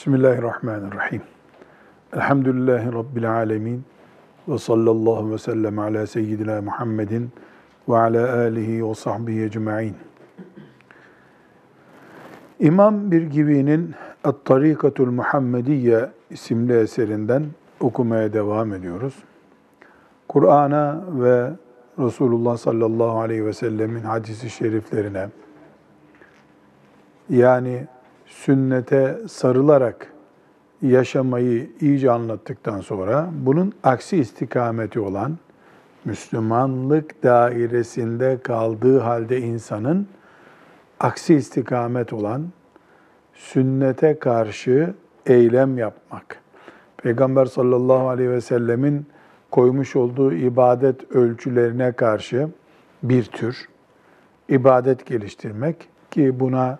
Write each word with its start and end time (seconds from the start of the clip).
Bismillahirrahmanirrahim. 0.00 1.22
Elhamdülillahi 2.12 2.92
Rabbil 2.92 3.32
alemin. 3.32 3.84
Ve 4.48 4.58
sallallahu 4.58 5.32
ve 5.32 5.38
sellem 5.38 5.78
ala 5.78 6.06
seyyidina 6.06 6.62
Muhammedin 6.62 7.30
ve 7.88 7.96
ala 7.96 8.36
alihi 8.38 8.88
ve 8.88 8.94
sahbihi 8.94 9.42
ecma'in. 9.42 9.96
İmam 12.60 13.10
Birgivi'nin 13.10 13.94
At-Tarikatul 14.24 15.10
Muhammediye 15.10 16.10
isimli 16.30 16.72
eserinden 16.72 17.46
okumaya 17.80 18.32
devam 18.32 18.72
ediyoruz. 18.72 19.14
Kur'an'a 20.28 21.00
ve 21.08 21.50
Resulullah 21.98 22.56
sallallahu 22.56 23.20
aleyhi 23.20 23.46
ve 23.46 23.52
sellemin 23.52 24.02
hadisi 24.02 24.50
şeriflerine 24.50 25.28
yani 27.28 27.86
sünnete 28.30 29.18
sarılarak 29.28 30.12
yaşamayı 30.82 31.70
iyice 31.80 32.10
anlattıktan 32.10 32.80
sonra 32.80 33.30
bunun 33.32 33.72
aksi 33.82 34.16
istikameti 34.16 35.00
olan 35.00 35.38
Müslümanlık 36.04 37.22
dairesinde 37.22 38.38
kaldığı 38.42 38.98
halde 38.98 39.40
insanın 39.40 40.08
aksi 41.00 41.34
istikamet 41.34 42.12
olan 42.12 42.46
sünnete 43.34 44.18
karşı 44.18 44.94
eylem 45.26 45.78
yapmak. 45.78 46.40
Peygamber 46.96 47.46
sallallahu 47.46 48.08
aleyhi 48.08 48.30
ve 48.30 48.40
sellemin 48.40 49.06
koymuş 49.50 49.96
olduğu 49.96 50.32
ibadet 50.32 51.12
ölçülerine 51.12 51.92
karşı 51.92 52.48
bir 53.02 53.24
tür 53.24 53.68
ibadet 54.48 55.06
geliştirmek 55.06 55.88
ki 56.10 56.40
buna 56.40 56.78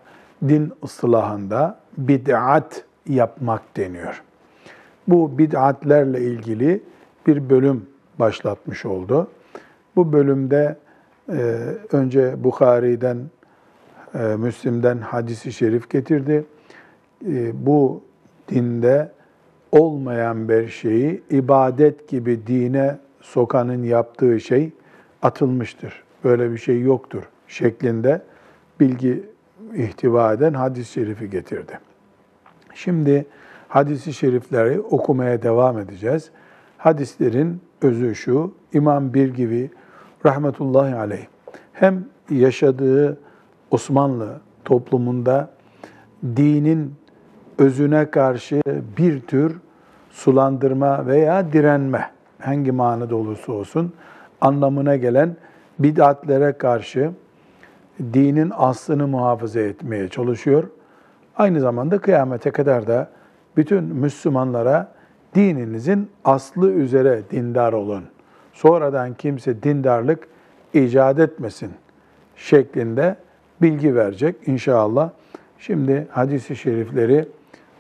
din 0.49 0.73
ıslahında 0.85 1.79
bid'at 1.99 2.85
yapmak 3.07 3.77
deniyor. 3.77 4.23
Bu 5.09 5.39
bid'atlerle 5.39 6.21
ilgili 6.21 6.83
bir 7.27 7.51
bölüm 7.51 7.87
başlatmış 8.19 8.87
oldu. 8.87 9.31
Bu 9.97 10.13
bölümde 10.13 10.77
e, 11.29 11.35
önce 11.93 12.45
Bukhari'den, 12.45 13.19
e, 14.15 14.19
Müslim'den 14.19 14.99
hadisi 14.99 15.53
şerif 15.53 15.91
getirdi. 15.91 16.45
E, 17.27 17.67
bu 17.67 18.03
dinde 18.49 19.13
olmayan 19.73 20.49
bir 20.49 20.69
şeyi 20.69 21.23
ibadet 21.31 22.09
gibi 22.09 22.47
dine 22.47 22.99
sokanın 23.21 23.83
yaptığı 23.83 24.41
şey 24.41 24.71
atılmıştır. 25.23 26.03
Böyle 26.25 26.53
bir 26.53 26.59
şey 26.59 26.81
yoktur 26.81 27.23
şeklinde 27.49 28.23
bilgi 28.81 29.23
ihtiva 29.75 30.33
eden 30.33 30.55
hadis-i 30.55 30.93
şerifi 30.93 31.31
getirdi. 31.31 31.81
Şimdi 32.75 33.27
hadisi 33.69 34.13
şerifleri 34.13 34.81
okumaya 34.81 35.43
devam 35.43 35.79
edeceğiz. 35.79 36.31
Hadislerin 36.79 37.61
özü 37.83 38.15
şu, 38.15 38.55
İmam 38.73 39.15
Bir 39.15 39.35
gibi 39.35 39.71
rahmetullahi 40.27 40.95
aleyh 40.95 41.27
hem 41.73 42.05
yaşadığı 42.31 43.19
Osmanlı 43.71 44.41
toplumunda 44.65 45.51
dinin 46.37 46.95
özüne 47.59 48.11
karşı 48.11 48.61
bir 48.99 49.21
tür 49.21 49.61
sulandırma 50.11 51.07
veya 51.07 51.53
direnme, 51.53 52.11
hangi 52.41 52.73
manada 52.73 53.17
olursa 53.17 53.53
olsun 53.53 53.93
anlamına 54.41 54.97
gelen 54.97 55.37
bid'atlere 55.79 56.53
karşı 56.53 57.11
dinin 58.15 58.53
aslını 58.57 59.09
muhafaza 59.09 59.61
etmeye 59.61 60.09
çalışıyor. 60.09 60.65
Aynı 61.37 61.61
zamanda 61.61 61.99
kıyamete 61.99 62.51
kadar 62.51 62.87
da 62.87 63.11
bütün 63.57 63.85
Müslümanlara 63.85 64.93
dininizin 65.35 66.11
aslı 66.25 66.71
üzere 66.71 67.23
dindar 67.31 67.73
olun. 67.73 68.05
Sonradan 68.53 69.15
kimse 69.15 69.63
dindarlık 69.63 70.29
icat 70.75 71.19
etmesin 71.19 71.71
şeklinde 72.37 73.17
bilgi 73.63 73.95
verecek 73.95 74.37
inşallah. 74.47 75.11
Şimdi 75.59 76.09
hadisi 76.11 76.57
şerifleri 76.57 77.29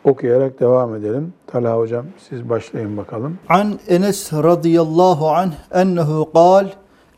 okuyarak 0.04 0.60
devam 0.60 0.94
edelim. 0.94 1.32
Talha 1.46 1.78
hocam 1.78 2.06
siz 2.18 2.48
başlayın 2.48 2.96
bakalım. 2.96 3.38
An 3.48 3.78
Enes 3.88 4.32
radıyallahu 4.32 5.28
anh 5.28 5.52
ennehu 5.72 6.32
kal 6.32 6.68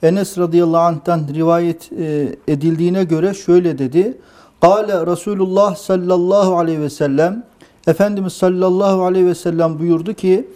Enes 0.02 0.38
radıyallahu 0.38 0.82
anh'tan 0.82 1.28
rivayet 1.34 1.92
e, 1.92 2.36
edildiğine 2.48 3.04
göre 3.04 3.34
şöyle 3.34 3.78
dedi. 3.78 4.18
Kale 4.60 5.06
Resulullah 5.06 5.76
sallallahu 5.76 6.58
aleyhi 6.58 6.80
ve 6.80 6.90
sellem 6.90 7.42
Efendimiz 7.86 8.32
sallallahu 8.32 9.04
aleyhi 9.04 9.26
ve 9.26 9.34
sellem 9.34 9.78
buyurdu 9.78 10.14
ki 10.14 10.48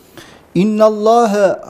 İnna 0.54 0.84
Allah 0.84 1.60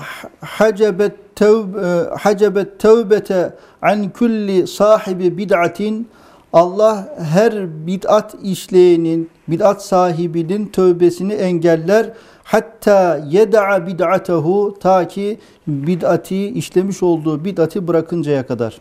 hacebet 0.41 1.37
tevbe 1.37 2.11
hacebet 2.19 2.81
tevbete 2.81 3.57
an 3.83 4.09
kulli 4.09 4.67
sahibi 4.67 5.39
bid'atin 5.39 6.09
Allah 6.53 7.17
her 7.19 7.87
bid'at 7.87 8.35
işleyenin, 8.43 9.31
bid'at 9.49 9.85
sahibinin 9.85 10.67
tövbesini 10.67 11.33
engeller. 11.33 12.13
Hatta 12.47 13.21
yeda'a 13.29 13.87
bid'atehu 13.87 14.77
ta 14.81 15.09
ki 15.09 15.39
bid'ati 15.67 16.49
işlemiş 16.49 17.03
olduğu 17.03 17.45
bid'ati 17.45 17.89
bırakıncaya 17.89 18.47
kadar. 18.47 18.81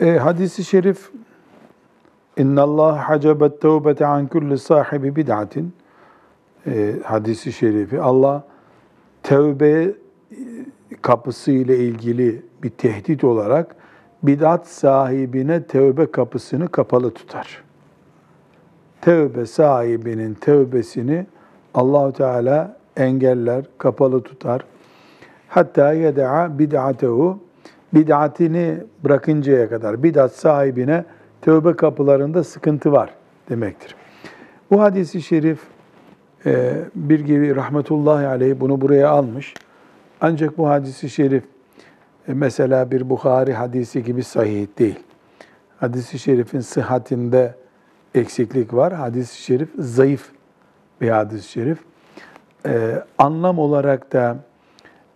E, 0.00 0.16
hadisi 0.16 0.64
şerif 0.64 1.10
İnna 2.36 2.62
Allah 2.62 3.08
hacebet 3.08 3.60
tevbete 3.60 4.06
an 4.06 4.26
kulli 4.26 4.58
sahibi 4.58 5.16
bid'atin 5.16 5.72
e, 6.66 6.94
hadisi 7.04 7.52
şerifi 7.52 8.00
Allah 8.00 8.44
tevbe 9.22 9.94
kapısı 11.02 11.50
ile 11.50 11.78
ilgili 11.78 12.42
bir 12.62 12.70
tehdit 12.70 13.24
olarak 13.24 13.76
bid'at 14.22 14.68
sahibine 14.68 15.62
tevbe 15.62 16.10
kapısını 16.10 16.68
kapalı 16.68 17.10
tutar. 17.10 17.64
Tevbe 19.00 19.46
sahibinin 19.46 20.34
tevbesini 20.34 21.26
Allahu 21.76 22.12
Teala 22.12 22.76
engeller, 22.96 23.64
kapalı 23.78 24.22
tutar. 24.22 24.64
Hatta 25.48 25.92
yeda'a 25.92 26.58
bid'atehu 26.58 27.38
bid'atini 27.94 28.76
bırakıncaya 29.04 29.68
kadar 29.68 30.02
bid'at 30.02 30.32
sahibine 30.32 31.04
tövbe 31.42 31.76
kapılarında 31.76 32.44
sıkıntı 32.44 32.92
var 32.92 33.10
demektir. 33.50 33.94
Bu 34.70 34.82
hadisi 34.82 35.22
şerif 35.22 35.60
e, 36.46 36.72
bir 36.94 37.20
gibi 37.20 37.56
rahmetullahi 37.56 38.26
aleyh 38.26 38.60
bunu 38.60 38.80
buraya 38.80 39.10
almış. 39.10 39.54
Ancak 40.20 40.58
bu 40.58 40.68
hadisi 40.68 41.10
şerif 41.10 41.44
e, 42.28 42.34
mesela 42.34 42.90
bir 42.90 43.10
Bukhari 43.10 43.54
hadisi 43.54 44.04
gibi 44.04 44.22
sahih 44.22 44.66
değil. 44.78 44.98
Hadisi 45.80 46.18
şerifin 46.18 46.60
sıhhatinde 46.60 47.54
eksiklik 48.14 48.74
var. 48.74 48.92
Hadis-i 48.92 49.42
şerif 49.42 49.68
zayıf 49.78 50.35
bir 51.00 51.10
hadis-i 51.10 51.48
şerif. 51.48 51.78
Ee, 52.66 53.02
anlam 53.18 53.58
olarak 53.58 54.12
da 54.12 54.36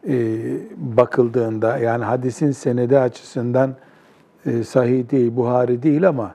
e, 0.09 0.39
bakıldığında 0.77 1.79
yani 1.79 2.05
hadisin 2.05 2.51
senedi 2.51 2.99
açısından 2.99 3.75
e, 4.47 4.65
sahih 4.65 5.11
değil, 5.11 5.37
Buhari 5.37 5.83
değil 5.83 6.09
ama 6.09 6.35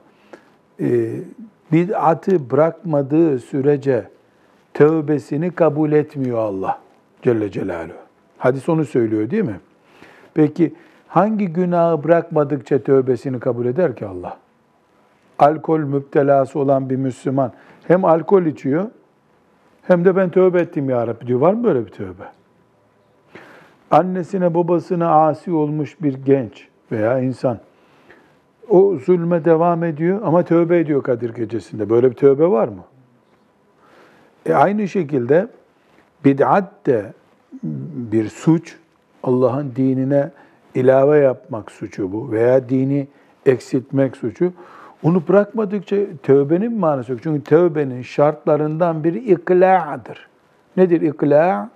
e, 0.80 1.20
bid'atı 1.72 2.50
bırakmadığı 2.50 3.38
sürece 3.38 4.08
tövbesini 4.74 5.50
kabul 5.50 5.92
etmiyor 5.92 6.38
Allah 6.38 6.78
Celle 7.22 7.50
Celaluhu. 7.50 7.96
Hadis 8.38 8.68
onu 8.68 8.84
söylüyor 8.84 9.30
değil 9.30 9.44
mi? 9.44 9.60
Peki 10.34 10.74
hangi 11.08 11.46
günahı 11.46 12.04
bırakmadıkça 12.04 12.78
tövbesini 12.78 13.40
kabul 13.40 13.66
eder 13.66 13.96
ki 13.96 14.06
Allah? 14.06 14.38
Alkol 15.38 15.78
müptelası 15.78 16.58
olan 16.58 16.90
bir 16.90 16.96
Müslüman 16.96 17.52
hem 17.88 18.04
alkol 18.04 18.42
içiyor 18.42 18.86
hem 19.88 20.04
de 20.04 20.16
ben 20.16 20.30
tövbe 20.30 20.60
ettim 20.60 20.90
ya 20.90 21.06
Rabbi 21.06 21.26
diyor. 21.26 21.40
Var 21.40 21.52
mı 21.52 21.64
böyle 21.64 21.86
bir 21.86 21.90
tövbe? 21.90 22.24
Annesine 23.90 24.54
babasına 24.54 25.26
asi 25.26 25.52
olmuş 25.52 25.96
bir 26.02 26.14
genç 26.14 26.68
veya 26.92 27.20
insan 27.20 27.58
o 28.68 28.96
zulme 28.96 29.44
devam 29.44 29.84
ediyor 29.84 30.20
ama 30.24 30.42
tövbe 30.42 30.78
ediyor 30.78 31.02
Kadir 31.02 31.34
Gecesi'nde. 31.34 31.90
Böyle 31.90 32.10
bir 32.10 32.16
tövbe 32.16 32.46
var 32.46 32.68
mı? 32.68 32.84
E 34.46 34.54
aynı 34.54 34.88
şekilde 34.88 35.48
bid'at 36.24 36.86
de 36.86 37.12
bir 37.62 38.28
suç, 38.28 38.76
Allah'ın 39.22 39.72
dinine 39.76 40.30
ilave 40.74 41.18
yapmak 41.18 41.70
suçu 41.70 42.12
bu 42.12 42.32
veya 42.32 42.68
dini 42.68 43.08
eksiltmek 43.46 44.16
suçu. 44.16 44.52
Onu 45.02 45.22
bırakmadıkça 45.28 45.96
tövbenin 46.22 46.78
manası 46.78 47.12
yok. 47.12 47.20
Çünkü 47.22 47.44
tövbenin 47.44 48.02
şartlarından 48.02 49.04
biri 49.04 49.18
ikla'dır. 49.18 50.28
Nedir 50.76 51.00
ikla'? 51.00 51.70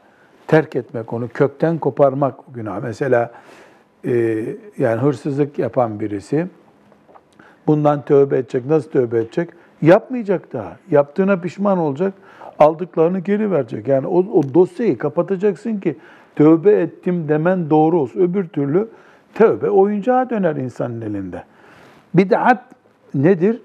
Terk 0.46 0.76
etmek, 0.76 1.12
onu 1.12 1.28
kökten 1.28 1.78
koparmak 1.78 2.34
günah. 2.54 2.82
Mesela 2.82 3.30
e, 4.04 4.12
yani 4.78 5.00
hırsızlık 5.00 5.58
yapan 5.58 6.00
birisi 6.00 6.46
bundan 7.66 8.02
tövbe 8.02 8.38
edecek. 8.38 8.66
Nasıl 8.66 8.90
tövbe 8.90 9.18
edecek? 9.18 9.50
Yapmayacak 9.82 10.52
daha. 10.52 10.76
Yaptığına 10.90 11.36
pişman 11.36 11.78
olacak. 11.78 12.14
Aldıklarını 12.58 13.18
geri 13.18 13.50
verecek. 13.50 13.88
Yani 13.88 14.06
o, 14.06 14.18
o 14.18 14.54
dosyayı 14.54 14.98
kapatacaksın 14.98 15.80
ki 15.80 15.96
tövbe 16.36 16.72
ettim 16.72 17.28
demen 17.28 17.70
doğru 17.70 18.00
olsun. 18.00 18.20
Öbür 18.20 18.48
türlü 18.48 18.88
tövbe 19.34 19.70
oyuncağa 19.70 20.30
döner 20.30 20.56
insanın 20.56 21.00
elinde. 21.00 21.44
Bid'at 22.14 22.64
nedir? 23.14 23.62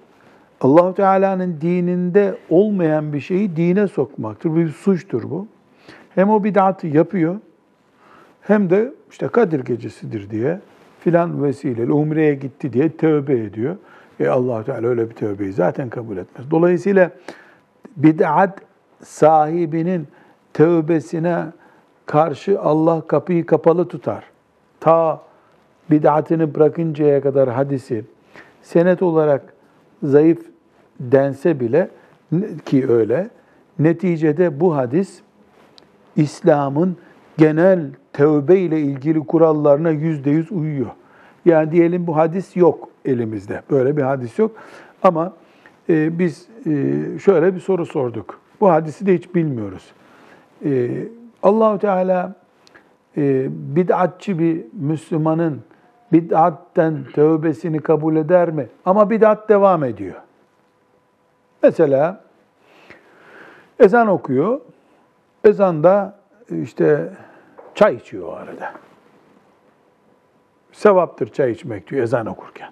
Allahu 0.61 0.93
Teala'nın 0.93 1.57
dininde 1.61 2.37
olmayan 2.49 3.13
bir 3.13 3.19
şeyi 3.19 3.55
dine 3.55 3.87
sokmaktır. 3.87 4.55
Bir 4.55 4.69
suçtur 4.69 5.29
bu. 5.29 5.47
Hem 6.15 6.29
o 6.29 6.43
bid'atı 6.43 6.87
yapıyor 6.87 7.35
hem 8.41 8.69
de 8.69 8.93
işte 9.11 9.27
Kadir 9.27 9.59
gecesidir 9.59 10.29
diye 10.29 10.59
filan 10.99 11.43
vesileyle 11.43 11.91
umreye 11.91 12.35
gitti 12.35 12.73
diye 12.73 12.97
tövbe 12.97 13.39
ediyor. 13.39 13.75
E 14.19 14.27
allah 14.27 14.63
Teala 14.63 14.87
öyle 14.87 15.09
bir 15.09 15.15
tövbeyi 15.15 15.53
zaten 15.53 15.89
kabul 15.89 16.17
etmez. 16.17 16.51
Dolayısıyla 16.51 17.11
bid'at 17.97 18.59
sahibinin 19.03 20.07
tövbesine 20.53 21.45
karşı 22.05 22.59
Allah 22.59 23.07
kapıyı 23.07 23.45
kapalı 23.45 23.87
tutar. 23.87 24.23
Ta 24.79 25.21
bid'atını 25.91 26.55
bırakıncaya 26.55 27.21
kadar 27.21 27.49
hadisi 27.49 28.05
senet 28.65 29.01
olarak 29.01 29.53
zayıf 30.03 30.39
dense 30.99 31.59
bile 31.59 31.89
ki 32.65 32.89
öyle 32.89 33.29
neticede 33.79 34.59
bu 34.59 34.75
hadis 34.75 35.19
İslam'ın 36.15 36.97
genel 37.37 37.89
tövbe 38.13 38.59
ile 38.59 38.79
ilgili 38.81 39.19
kurallarına 39.19 39.89
yüzde 39.89 40.29
yüz 40.29 40.51
uyuyor. 40.51 40.91
Yani 41.45 41.71
diyelim 41.71 42.07
bu 42.07 42.15
hadis 42.15 42.57
yok 42.57 42.89
elimizde. 43.05 43.61
Böyle 43.69 43.97
bir 43.97 44.01
hadis 44.01 44.39
yok. 44.39 44.51
Ama 45.03 45.33
e, 45.89 46.19
biz 46.19 46.47
e, 46.65 46.93
şöyle 47.19 47.55
bir 47.55 47.59
soru 47.59 47.85
sorduk. 47.85 48.39
Bu 48.61 48.69
hadisi 48.69 49.05
de 49.05 49.15
hiç 49.15 49.35
bilmiyoruz. 49.35 49.91
E, 50.65 50.89
Allahu 51.43 51.79
Teala 51.79 52.35
e, 53.17 53.47
bid'atçı 53.75 54.39
bir 54.39 54.61
Müslümanın 54.73 55.61
bid'atten 56.13 57.05
tövbesini 57.13 57.79
kabul 57.79 58.15
eder 58.15 58.49
mi? 58.49 58.67
Ama 58.85 59.09
bid'at 59.09 59.49
devam 59.49 59.83
ediyor. 59.83 60.15
Mesela 61.63 62.21
ezan 63.79 64.07
okuyor. 64.07 64.61
Ezanda 65.43 66.19
işte 66.51 67.13
çay 67.75 67.95
içiyor 67.95 68.27
o 68.27 68.33
arada. 68.33 68.73
Sevaptır 70.71 71.27
çay 71.27 71.51
içmek 71.51 71.89
diyor 71.89 72.03
ezan 72.03 72.25
okurken. 72.25 72.69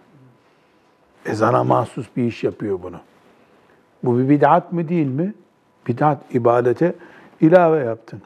Ezana 1.25 1.63
mahsus 1.63 2.07
bir 2.15 2.23
iş 2.23 2.43
yapıyor 2.43 2.79
bunu. 2.83 2.99
Bu 4.03 4.19
bir 4.19 4.29
bid'at 4.29 4.71
mı 4.71 4.89
değil 4.89 5.07
mi? 5.07 5.33
Bid'at, 5.87 6.35
ibadete 6.35 6.95
ilave 7.41 7.83
yaptın. 7.83 8.21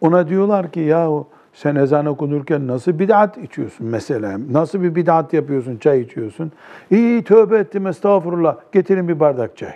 Ona 0.00 0.28
diyorlar 0.28 0.70
ki 0.72 0.80
yahu 0.80 1.28
sen 1.54 1.74
ezan 1.76 2.06
okunurken 2.06 2.66
nasıl 2.66 2.98
bid'at 2.98 3.38
içiyorsun 3.38 3.86
mesela? 3.86 4.38
Nasıl 4.50 4.82
bir 4.82 4.94
bid'at 4.94 5.32
yapıyorsun, 5.32 5.76
çay 5.76 6.00
içiyorsun? 6.00 6.52
İyi 6.90 7.24
tövbe 7.24 7.58
ettim 7.58 7.86
estağfurullah, 7.86 8.56
getirin 8.72 9.08
bir 9.08 9.20
bardak 9.20 9.56
çay. 9.56 9.74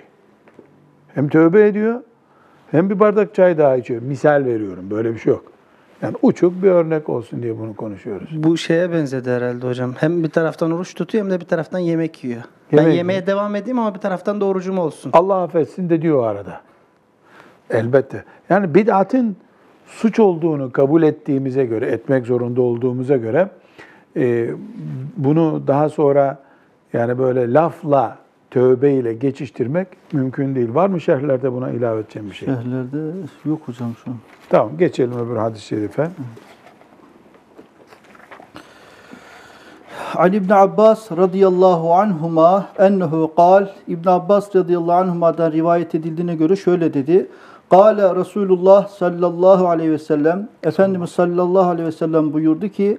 Hem 1.15 1.29
tövbe 1.29 1.67
ediyor, 1.67 2.01
hem 2.71 2.91
bir 2.91 3.01
bardak 3.01 3.35
çay 3.35 3.59
daha 3.59 3.77
içiyor. 3.77 4.03
Misal 4.03 4.45
veriyorum, 4.45 4.91
böyle 4.91 5.15
bir 5.15 5.19
şey 5.19 5.33
yok. 5.33 5.45
Yani 6.03 6.17
uçuk 6.23 6.63
bir 6.63 6.71
örnek 6.71 7.09
olsun 7.09 7.43
diye 7.43 7.59
bunu 7.59 7.77
konuşuyoruz. 7.77 8.29
Bu 8.43 8.57
şeye 8.57 8.93
benzedi 8.93 9.31
herhalde 9.31 9.67
hocam. 9.67 9.95
Hem 9.99 10.25
bir 10.25 10.31
taraftan 10.31 10.71
oruç 10.71 10.95
tutuyor 10.95 11.25
hem 11.25 11.31
de 11.31 11.41
bir 11.41 11.47
taraftan 11.47 11.79
yemek 11.79 12.25
yiyor. 12.25 12.43
Yemek 12.73 12.87
ben 12.87 12.93
yemeğe 12.93 13.27
devam 13.27 13.55
edeyim 13.55 13.79
ama 13.79 13.95
bir 13.95 14.01
taraftan 14.01 14.41
da 14.41 14.45
orucum 14.45 14.79
olsun. 14.79 15.11
Allah 15.15 15.43
affetsin 15.43 15.91
de 15.91 16.03
diyor 16.03 16.19
o 16.19 16.23
arada. 16.23 16.61
Elbette. 17.71 18.25
Yani 18.51 18.75
bid'atın 18.75 19.37
suç 19.89 20.19
olduğunu 20.19 20.73
kabul 20.73 21.03
ettiğimize 21.03 21.65
göre, 21.65 21.87
etmek 21.87 22.27
zorunda 22.27 22.63
olduğumuza 22.63 23.17
göre 23.17 23.49
e, 24.17 24.51
bunu 25.17 25.63
daha 25.67 25.89
sonra 25.89 26.39
yani 26.93 27.19
böyle 27.19 27.53
lafla, 27.53 28.19
tövbe 28.51 28.93
ile 28.93 29.15
geçiştirmek 29.15 29.89
mümkün 30.13 30.55
değil. 30.55 30.75
Var 30.75 30.89
mı 30.89 31.01
şerhlerde 31.01 31.53
buna 31.53 31.71
ilave 31.71 32.01
edeceğim 32.01 32.31
bir 32.31 32.35
şey? 32.35 32.49
Şerhlerde 32.49 32.99
yok 33.45 33.61
hocam 33.67 33.93
şu 34.05 34.11
an. 34.11 34.17
Tamam 34.49 34.79
geçelim 34.79 35.19
öbür 35.19 35.37
hadis-i 35.37 35.65
şerife. 35.65 36.09
Ali 40.15 40.37
İbn 40.37 40.53
Abbas 40.53 41.13
radıyallahu 41.13 41.95
anhuma 41.95 42.69
ennehu 42.79 43.33
kal 43.37 43.67
İbn 43.89 44.09
Abbas 44.09 44.57
radıyallahu 44.57 44.97
anhuma'dan 44.97 45.53
rivayet 45.53 45.95
edildiğine 45.95 46.35
göre 46.35 46.57
şöyle 46.57 46.95
dedi. 46.95 47.27
Kale 47.71 48.17
Resulullah 48.17 48.89
sallallahu 48.89 49.69
aleyhi 49.69 49.91
ve 49.91 49.99
sellem 49.99 50.49
Efendimiz 50.63 51.11
sallallahu 51.11 51.69
aleyhi 51.69 51.87
ve 51.87 51.93
sellem 51.93 52.33
buyurdu 52.33 52.69
ki 52.69 52.99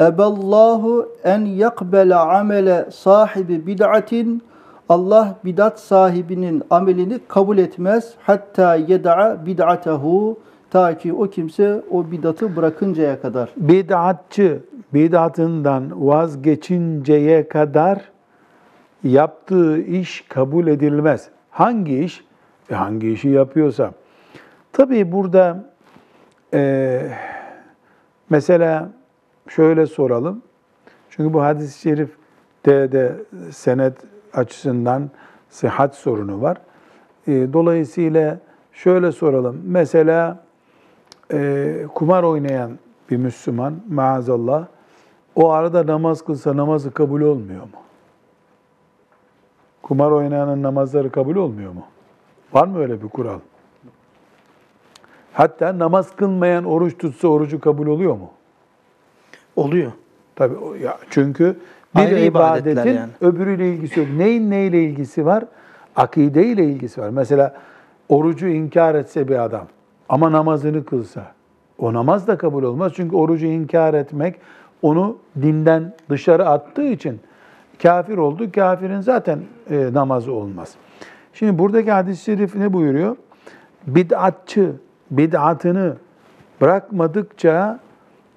Eballahu 0.00 1.08
en 1.24 1.40
yakbele 1.40 2.14
amele 2.14 2.88
sahibi 2.90 3.66
bid'atin 3.66 4.42
Allah 4.88 5.34
bidat 5.44 5.80
sahibinin 5.80 6.62
amelini 6.70 7.18
kabul 7.28 7.58
etmez. 7.58 8.14
Hatta 8.22 8.76
yeda'a 8.76 9.46
bid'atehu 9.46 10.38
ta 10.70 10.98
ki 10.98 11.12
o 11.12 11.26
kimse 11.26 11.82
o 11.90 12.10
bidatı 12.10 12.56
bırakıncaya 12.56 13.20
kadar. 13.20 13.48
Bid'atçı 13.56 14.60
bid'atından 14.94 16.06
vazgeçinceye 16.06 17.48
kadar 17.48 18.00
yaptığı 19.04 19.78
iş 19.78 20.24
kabul 20.28 20.66
edilmez. 20.66 21.28
Hangi 21.50 21.98
iş? 21.98 22.24
E 22.70 22.74
hangi 22.74 23.12
işi 23.12 23.28
yapıyorsa. 23.28 23.90
Tabii 24.76 25.12
burada 25.12 25.64
e, 26.54 27.02
mesela 28.30 28.90
şöyle 29.48 29.86
soralım. 29.86 30.42
Çünkü 31.10 31.34
bu 31.34 31.42
hadis-i 31.42 31.80
şerifte 31.80 32.92
de 32.92 33.16
senet 33.50 33.94
açısından 34.32 35.10
sıhhat 35.50 35.94
sorunu 35.94 36.42
var. 36.42 36.56
E, 37.26 37.52
dolayısıyla 37.52 38.38
şöyle 38.72 39.12
soralım. 39.12 39.60
Mesela 39.64 40.44
e, 41.32 41.86
kumar 41.94 42.22
oynayan 42.22 42.78
bir 43.10 43.16
Müslüman 43.16 43.74
maazallah 43.88 44.66
o 45.36 45.50
arada 45.50 45.86
namaz 45.86 46.24
kılsa 46.24 46.56
namazı 46.56 46.90
kabul 46.90 47.20
olmuyor 47.20 47.62
mu? 47.62 47.80
Kumar 49.82 50.10
oynayanın 50.10 50.62
namazları 50.62 51.10
kabul 51.10 51.36
olmuyor 51.36 51.72
mu? 51.72 51.84
Var 52.52 52.66
mı 52.66 52.78
öyle 52.78 53.02
bir 53.02 53.08
kural? 53.08 53.40
Hatta 55.36 55.78
namaz 55.78 56.16
kılmayan 56.16 56.64
oruç 56.64 56.98
tutsa 56.98 57.28
orucu 57.28 57.60
kabul 57.60 57.86
oluyor 57.86 58.14
mu? 58.14 58.30
Oluyor. 59.56 59.92
Tabii 60.36 60.54
ya 60.82 60.98
çünkü 61.10 61.56
bir 61.96 62.00
Ayrı 62.00 62.20
ibadetin 62.20 62.92
yani. 62.92 63.10
öbürüyle 63.20 63.74
ilgisi 63.74 64.00
yok. 64.00 64.08
Neyin 64.16 64.50
neyle 64.50 64.82
ilgisi 64.82 65.26
var? 65.26 65.44
Akide 65.96 66.46
ile 66.46 66.64
ilgisi 66.64 67.00
var. 67.00 67.10
Mesela 67.10 67.54
orucu 68.08 68.48
inkar 68.48 68.94
etse 68.94 69.28
bir 69.28 69.44
adam 69.44 69.66
ama 70.08 70.32
namazını 70.32 70.84
kılsa 70.84 71.22
o 71.78 71.92
namaz 71.92 72.26
da 72.26 72.38
kabul 72.38 72.62
olmaz. 72.62 72.92
Çünkü 72.96 73.16
orucu 73.16 73.46
inkar 73.46 73.94
etmek 73.94 74.36
onu 74.82 75.18
dinden 75.42 75.92
dışarı 76.10 76.48
attığı 76.48 76.86
için 76.86 77.20
kafir 77.82 78.16
oldu. 78.16 78.52
Kafirin 78.52 79.00
zaten 79.00 79.38
e, 79.70 79.88
namazı 79.92 80.32
olmaz. 80.32 80.74
Şimdi 81.32 81.58
buradaki 81.58 81.90
hadis-i 81.90 82.24
şerif 82.24 82.54
ne 82.54 82.72
buyuruyor? 82.72 83.16
Bid'atçı 83.86 84.72
bid'atını 85.10 85.96
bırakmadıkça 86.60 87.78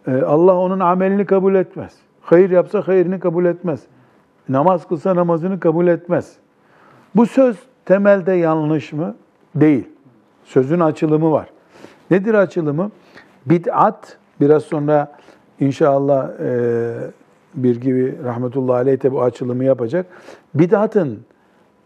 e, 0.07 0.21
Allah 0.21 0.55
onun 0.55 0.79
amelini 0.79 1.25
kabul 1.25 1.55
etmez. 1.55 1.93
Hayır 2.21 2.49
yapsa 2.49 2.88
hayırını 2.88 3.19
kabul 3.19 3.45
etmez. 3.45 3.81
Namaz 4.49 4.88
kılsa 4.88 5.15
namazını 5.15 5.59
kabul 5.59 5.88
etmez. 5.88 6.35
Bu 7.15 7.25
söz 7.25 7.57
temelde 7.85 8.31
yanlış 8.31 8.93
mı? 8.93 9.15
Değil. 9.55 9.88
Sözün 10.43 10.79
açılımı 10.79 11.31
var. 11.31 11.49
Nedir 12.11 12.33
açılımı? 12.33 12.91
Bid'at, 13.45 14.17
biraz 14.41 14.63
sonra 14.63 15.11
inşallah 15.59 16.29
e, 16.39 16.91
bir 17.55 17.81
gibi 17.81 18.23
rahmetullahi 18.23 18.75
aleyh 18.75 19.03
de 19.03 19.11
bu 19.11 19.21
açılımı 19.21 19.63
yapacak. 19.63 20.05
Bid'atın 20.53 21.19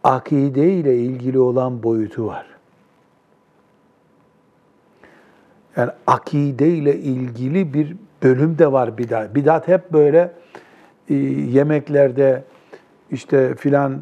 akide 0.04 0.74
ile 0.74 0.98
ilgili 0.98 1.40
olan 1.40 1.84
boyutu 1.84 2.28
var. 2.28 2.53
Yani 5.77 5.92
akide 6.08 6.68
ile 6.68 6.96
ilgili 6.96 7.74
bir 7.74 7.96
bölüm 8.24 8.58
de 8.58 8.72
var 8.72 8.98
bidat. 8.98 9.36
Bidat 9.36 9.68
hep 9.68 9.94
böyle 9.94 10.32
e, 11.10 11.13
yemeklerde 11.13 12.44
işte 13.12 13.56
filan 13.56 14.01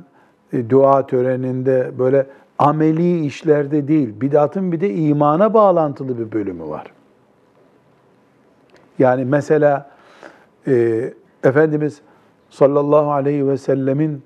e, 0.53 0.69
dua 0.69 1.07
töreninde 1.07 1.91
böyle 1.99 2.25
ameli 2.59 3.25
işlerde 3.25 3.87
değil. 3.87 4.21
Bidatın 4.21 4.71
bir 4.71 4.81
de 4.81 4.93
imana 4.93 5.53
bağlantılı 5.53 6.19
bir 6.19 6.31
bölümü 6.31 6.63
var. 6.63 6.85
Yani 8.99 9.25
mesela 9.25 9.91
e, 10.67 11.13
Efendimiz 11.43 12.01
sallallahu 12.49 13.11
aleyhi 13.11 13.47
ve 13.47 13.57
sellemin 13.57 14.23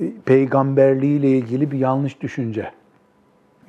e, 0.00 0.12
peygamberliğiyle 0.24 1.30
ilgili 1.30 1.70
bir 1.70 1.78
yanlış 1.78 2.20
düşünce. 2.20 2.72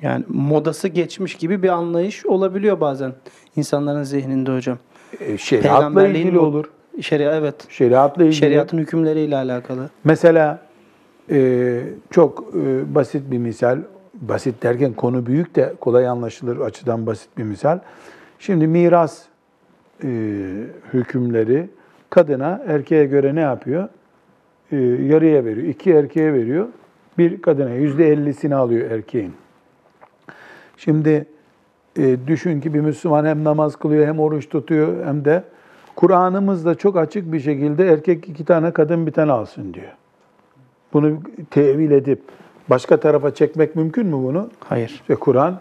Yani 0.02 0.24
modası 0.28 0.88
geçmiş 0.88 1.34
gibi 1.34 1.62
bir 1.62 1.68
anlayış 1.68 2.26
olabiliyor 2.26 2.80
bazen 2.80 3.12
insanların 3.56 4.02
zihninde 4.02 4.52
hocam. 4.54 4.78
E, 5.20 5.38
Şeriatla 5.38 6.06
ilgili 6.06 6.38
olur. 6.38 6.70
Şeria 7.00 7.36
evet. 7.36 7.54
Şeriatla 7.68 8.22
ilgili. 8.22 8.36
Şeriatın 8.36 8.78
hükümleriyle 8.78 9.36
alakalı. 9.36 9.90
Mesela 10.04 10.58
e, 11.30 11.80
çok 12.10 12.44
e, 12.54 12.94
basit 12.94 13.30
bir 13.30 13.38
misal, 13.38 13.78
basit 14.14 14.62
derken 14.62 14.92
konu 14.92 15.26
büyük 15.26 15.56
de 15.56 15.74
kolay 15.80 16.08
anlaşılır 16.08 16.60
açıdan 16.60 17.06
basit 17.06 17.38
bir 17.38 17.42
misal. 17.42 17.78
Şimdi 18.38 18.66
miras 18.66 19.22
e, 20.04 20.08
hükümleri 20.92 21.68
kadına 22.10 22.62
erkeğe 22.66 23.06
göre 23.06 23.34
ne 23.34 23.40
yapıyor? 23.40 23.88
E, 24.72 24.76
yarıya 24.76 25.44
veriyor. 25.44 25.66
İki 25.66 25.92
erkeğe 25.92 26.32
veriyor. 26.32 26.68
Bir 27.18 27.42
kadına 27.42 27.70
yüzde 27.70 28.08
ellisini 28.08 28.54
alıyor 28.54 28.90
erkeğin. 28.90 29.32
Şimdi 30.76 31.26
e, 31.98 32.16
düşün 32.26 32.60
ki 32.60 32.74
bir 32.74 32.80
Müslüman 32.80 33.24
hem 33.24 33.44
namaz 33.44 33.76
kılıyor 33.76 34.06
hem 34.06 34.20
oruç 34.20 34.48
tutuyor 34.48 35.06
hem 35.06 35.24
de 35.24 35.44
Kur'an'ımızda 35.96 36.74
çok 36.74 36.96
açık 36.96 37.32
bir 37.32 37.40
şekilde 37.40 37.86
erkek 37.88 38.28
iki 38.28 38.44
tane 38.44 38.70
kadın 38.70 39.06
bir 39.06 39.12
tane 39.12 39.32
alsın 39.32 39.74
diyor. 39.74 39.92
Bunu 40.92 41.18
tevil 41.50 41.90
edip 41.90 42.22
başka 42.70 43.00
tarafa 43.00 43.34
çekmek 43.34 43.76
mümkün 43.76 44.06
mü 44.06 44.12
bunu? 44.12 44.50
Hayır. 44.60 44.88
İşte 44.88 45.14
Kur'an 45.14 45.60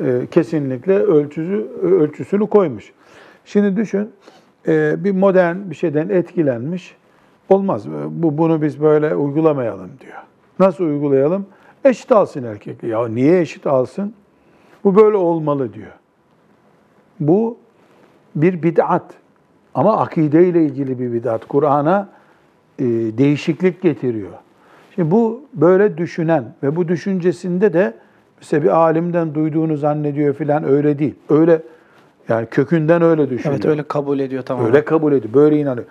e, 0.00 0.26
kesinlikle 0.30 0.98
ölçüsü 0.98 1.66
ölçüsünü 1.82 2.46
koymuş. 2.46 2.92
Şimdi 3.44 3.76
düşün 3.76 4.10
e, 4.68 5.04
bir 5.04 5.12
modern 5.12 5.56
bir 5.70 5.74
şeyden 5.74 6.08
etkilenmiş. 6.08 6.96
Olmaz. 7.48 7.86
Bu 8.08 8.38
bunu 8.38 8.62
biz 8.62 8.80
böyle 8.80 9.14
uygulamayalım 9.14 9.90
diyor. 10.00 10.18
Nasıl 10.58 10.84
uygulayalım? 10.84 11.46
Eşit 11.84 12.12
alsın 12.12 12.44
erkek. 12.44 12.82
Ya 12.82 13.08
niye 13.08 13.40
eşit 13.40 13.66
alsın? 13.66 14.14
Bu 14.86 14.96
böyle 14.96 15.16
olmalı 15.16 15.72
diyor. 15.72 15.92
Bu 17.20 17.56
bir 18.36 18.62
bid'at. 18.62 19.14
Ama 19.74 19.96
akide 19.98 20.48
ile 20.48 20.64
ilgili 20.64 20.98
bir 20.98 21.12
bid'at. 21.12 21.48
Kur'an'a 21.48 22.08
e, 22.78 22.84
değişiklik 23.18 23.82
getiriyor. 23.82 24.30
Şimdi 24.94 25.10
bu 25.10 25.40
böyle 25.54 25.98
düşünen 25.98 26.54
ve 26.62 26.76
bu 26.76 26.88
düşüncesinde 26.88 27.72
de 27.72 27.94
mesela 28.38 28.62
bir 28.62 28.68
alimden 28.68 29.34
duyduğunu 29.34 29.76
zannediyor 29.76 30.34
filan 30.34 30.64
öyle 30.64 30.98
değil. 30.98 31.14
Öyle 31.28 31.62
yani 32.28 32.46
kökünden 32.46 33.02
öyle 33.02 33.30
düşünüyor. 33.30 33.54
Evet 33.54 33.66
öyle 33.66 33.82
kabul 33.82 34.18
ediyor 34.18 34.42
tamam. 34.42 34.66
Öyle 34.66 34.84
kabul 34.84 35.12
ediyor, 35.12 35.34
böyle 35.34 35.58
inanıyor. 35.58 35.86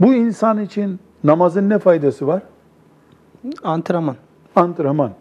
Bu 0.00 0.14
insan 0.14 0.60
için 0.60 1.00
namazın 1.24 1.70
ne 1.70 1.78
faydası 1.78 2.26
var? 2.26 2.42
Antrenman. 3.62 4.16
Antrenman. 4.56 5.12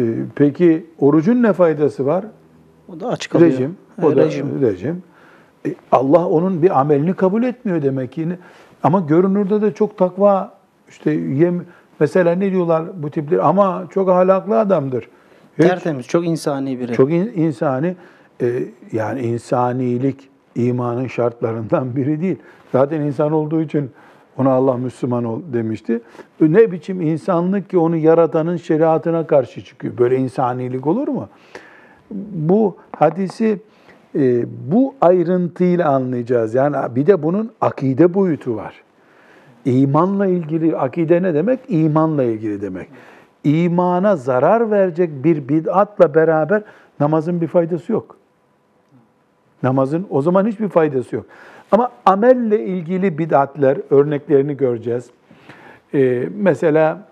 Ee, 0.00 0.14
peki 0.34 0.86
orucun 0.98 1.42
ne 1.42 1.52
faydası 1.52 2.06
var? 2.06 2.24
O 2.88 3.00
da 3.00 3.08
açık 3.08 3.32
kalıyor. 3.32 3.50
Rejim. 3.50 3.76
O 4.02 4.16
da 4.16 4.24
rejim. 4.24 4.62
rejim. 4.62 5.02
E, 5.66 5.74
Allah 5.92 6.26
onun 6.28 6.62
bir 6.62 6.80
amelini 6.80 7.14
kabul 7.14 7.42
etmiyor 7.42 7.82
demek 7.82 8.12
ki. 8.12 8.28
Ama 8.82 9.00
görünürde 9.00 9.62
de 9.62 9.74
çok 9.74 9.98
takva 9.98 10.52
işte 10.88 11.10
yem 11.10 11.64
mesela 12.00 12.34
ne 12.34 12.50
diyorlar 12.52 13.02
bu 13.02 13.10
tipler 13.10 13.38
ama 13.38 13.84
çok 13.90 14.08
ahlaklı 14.08 14.58
adamdır. 14.60 15.08
Hiç, 15.58 15.66
Tertemiz, 15.66 16.06
çok 16.06 16.26
insani 16.26 16.80
biri. 16.80 16.92
çok 16.92 17.10
in- 17.12 17.32
insani 17.34 17.96
e, 18.42 18.62
yani 18.92 19.20
insanilik 19.20 20.28
imanın 20.54 21.06
şartlarından 21.06 21.96
biri 21.96 22.20
değil. 22.20 22.36
Zaten 22.72 23.00
insan 23.00 23.32
olduğu 23.32 23.60
için 23.62 23.90
ona 24.40 24.50
Allah 24.50 24.76
Müslüman 24.76 25.24
ol 25.24 25.40
demişti. 25.52 26.00
Ne 26.40 26.72
biçim 26.72 27.00
insanlık 27.00 27.70
ki 27.70 27.78
onu 27.78 27.96
yaratanın 27.96 28.56
şeriatına 28.56 29.26
karşı 29.26 29.64
çıkıyor. 29.64 29.98
Böyle 29.98 30.16
insanilik 30.16 30.86
olur 30.86 31.08
mu? 31.08 31.28
Bu 32.30 32.76
hadisi 32.96 33.60
e, 34.14 34.44
bu 34.72 34.94
ayrıntıyla 35.00 35.90
anlayacağız. 35.90 36.54
Yani 36.54 36.76
bir 36.96 37.06
de 37.06 37.22
bunun 37.22 37.50
akide 37.60 38.14
boyutu 38.14 38.56
var. 38.56 38.74
İmanla 39.64 40.26
ilgili, 40.26 40.76
akide 40.76 41.22
ne 41.22 41.34
demek? 41.34 41.60
İmanla 41.68 42.22
ilgili 42.22 42.62
demek. 42.62 42.88
İmana 43.44 44.16
zarar 44.16 44.70
verecek 44.70 45.24
bir 45.24 45.48
bid'atla 45.48 46.14
beraber 46.14 46.62
namazın 47.00 47.40
bir 47.40 47.46
faydası 47.46 47.92
yok. 47.92 48.16
Namazın 49.62 50.06
o 50.10 50.22
zaman 50.22 50.46
hiçbir 50.46 50.68
faydası 50.68 51.16
yok. 51.16 51.26
Ama 51.72 51.90
amelle 52.06 52.64
ilgili 52.64 53.18
bid'atler 53.18 53.78
örneklerini 53.90 54.56
göreceğiz. 54.56 55.10
Ee, 55.94 56.28
mesela 56.34 57.08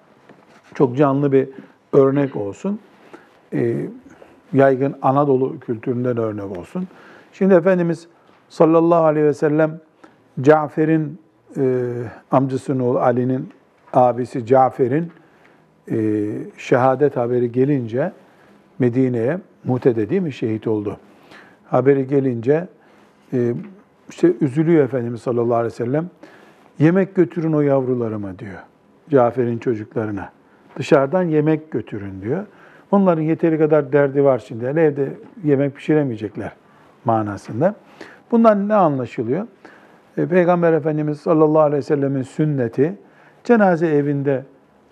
çok 0.75 0.97
canlı 0.97 1.33
bir 1.33 1.49
örnek 1.93 2.37
olsun. 2.37 2.81
Ee, 3.53 3.77
yaygın 4.53 4.97
Anadolu 5.03 5.61
kültüründen 5.61 6.17
örnek 6.17 6.59
olsun. 6.59 6.89
Şimdi 7.33 7.55
Efendimiz 7.55 8.09
sallallahu 8.49 9.05
aleyhi 9.05 9.27
ve 9.27 9.35
sellem 9.35 9.81
Cafer'in 10.41 11.19
e, 11.57 11.85
amcasının 12.31 12.81
oğlu 12.81 12.99
Ali'nin 12.99 13.51
abisi 13.93 14.47
Cafer'in 14.47 15.13
e, 15.91 16.29
şehadet 16.59 17.17
haberi 17.17 17.53
gelince 17.53 18.13
Medine'ye 18.79 19.39
Mute'de 19.65 20.11
değil 20.11 20.23
mi 20.23 20.33
şehit 20.33 20.67
oldu. 20.67 20.97
Haberi 21.65 22.07
gelince 22.07 22.69
e, 23.33 23.55
işte 24.09 24.33
üzülüyor 24.41 24.85
Efendimiz 24.85 25.23
sallallahu 25.23 25.55
aleyhi 25.55 25.73
ve 25.73 25.77
sellem. 25.77 26.11
Yemek 26.79 27.15
götürün 27.15 27.53
o 27.53 27.61
yavrularıma 27.61 28.39
diyor. 28.39 28.59
Cafer'in 29.11 29.59
çocuklarına. 29.59 30.33
Dışarıdan 30.77 31.23
yemek 31.23 31.71
götürün 31.71 32.23
diyor. 32.23 32.47
Onların 32.91 33.23
yeteri 33.23 33.59
kadar 33.59 33.93
derdi 33.93 34.25
var 34.25 34.39
şimdi. 34.39 34.65
Yani 34.65 34.81
evde 34.81 35.09
yemek 35.45 35.77
pişiremeyecekler 35.77 36.53
manasında. 37.05 37.75
Bundan 38.31 38.69
ne 38.69 38.75
anlaşılıyor? 38.75 39.47
E, 40.17 40.27
Peygamber 40.27 40.73
Efendimiz 40.73 41.21
sallallahu 41.21 41.63
aleyhi 41.63 41.79
ve 41.79 41.83
sellemin 41.83 42.23
sünneti 42.23 42.99
cenaze 43.45 43.87
evinde 43.87 44.45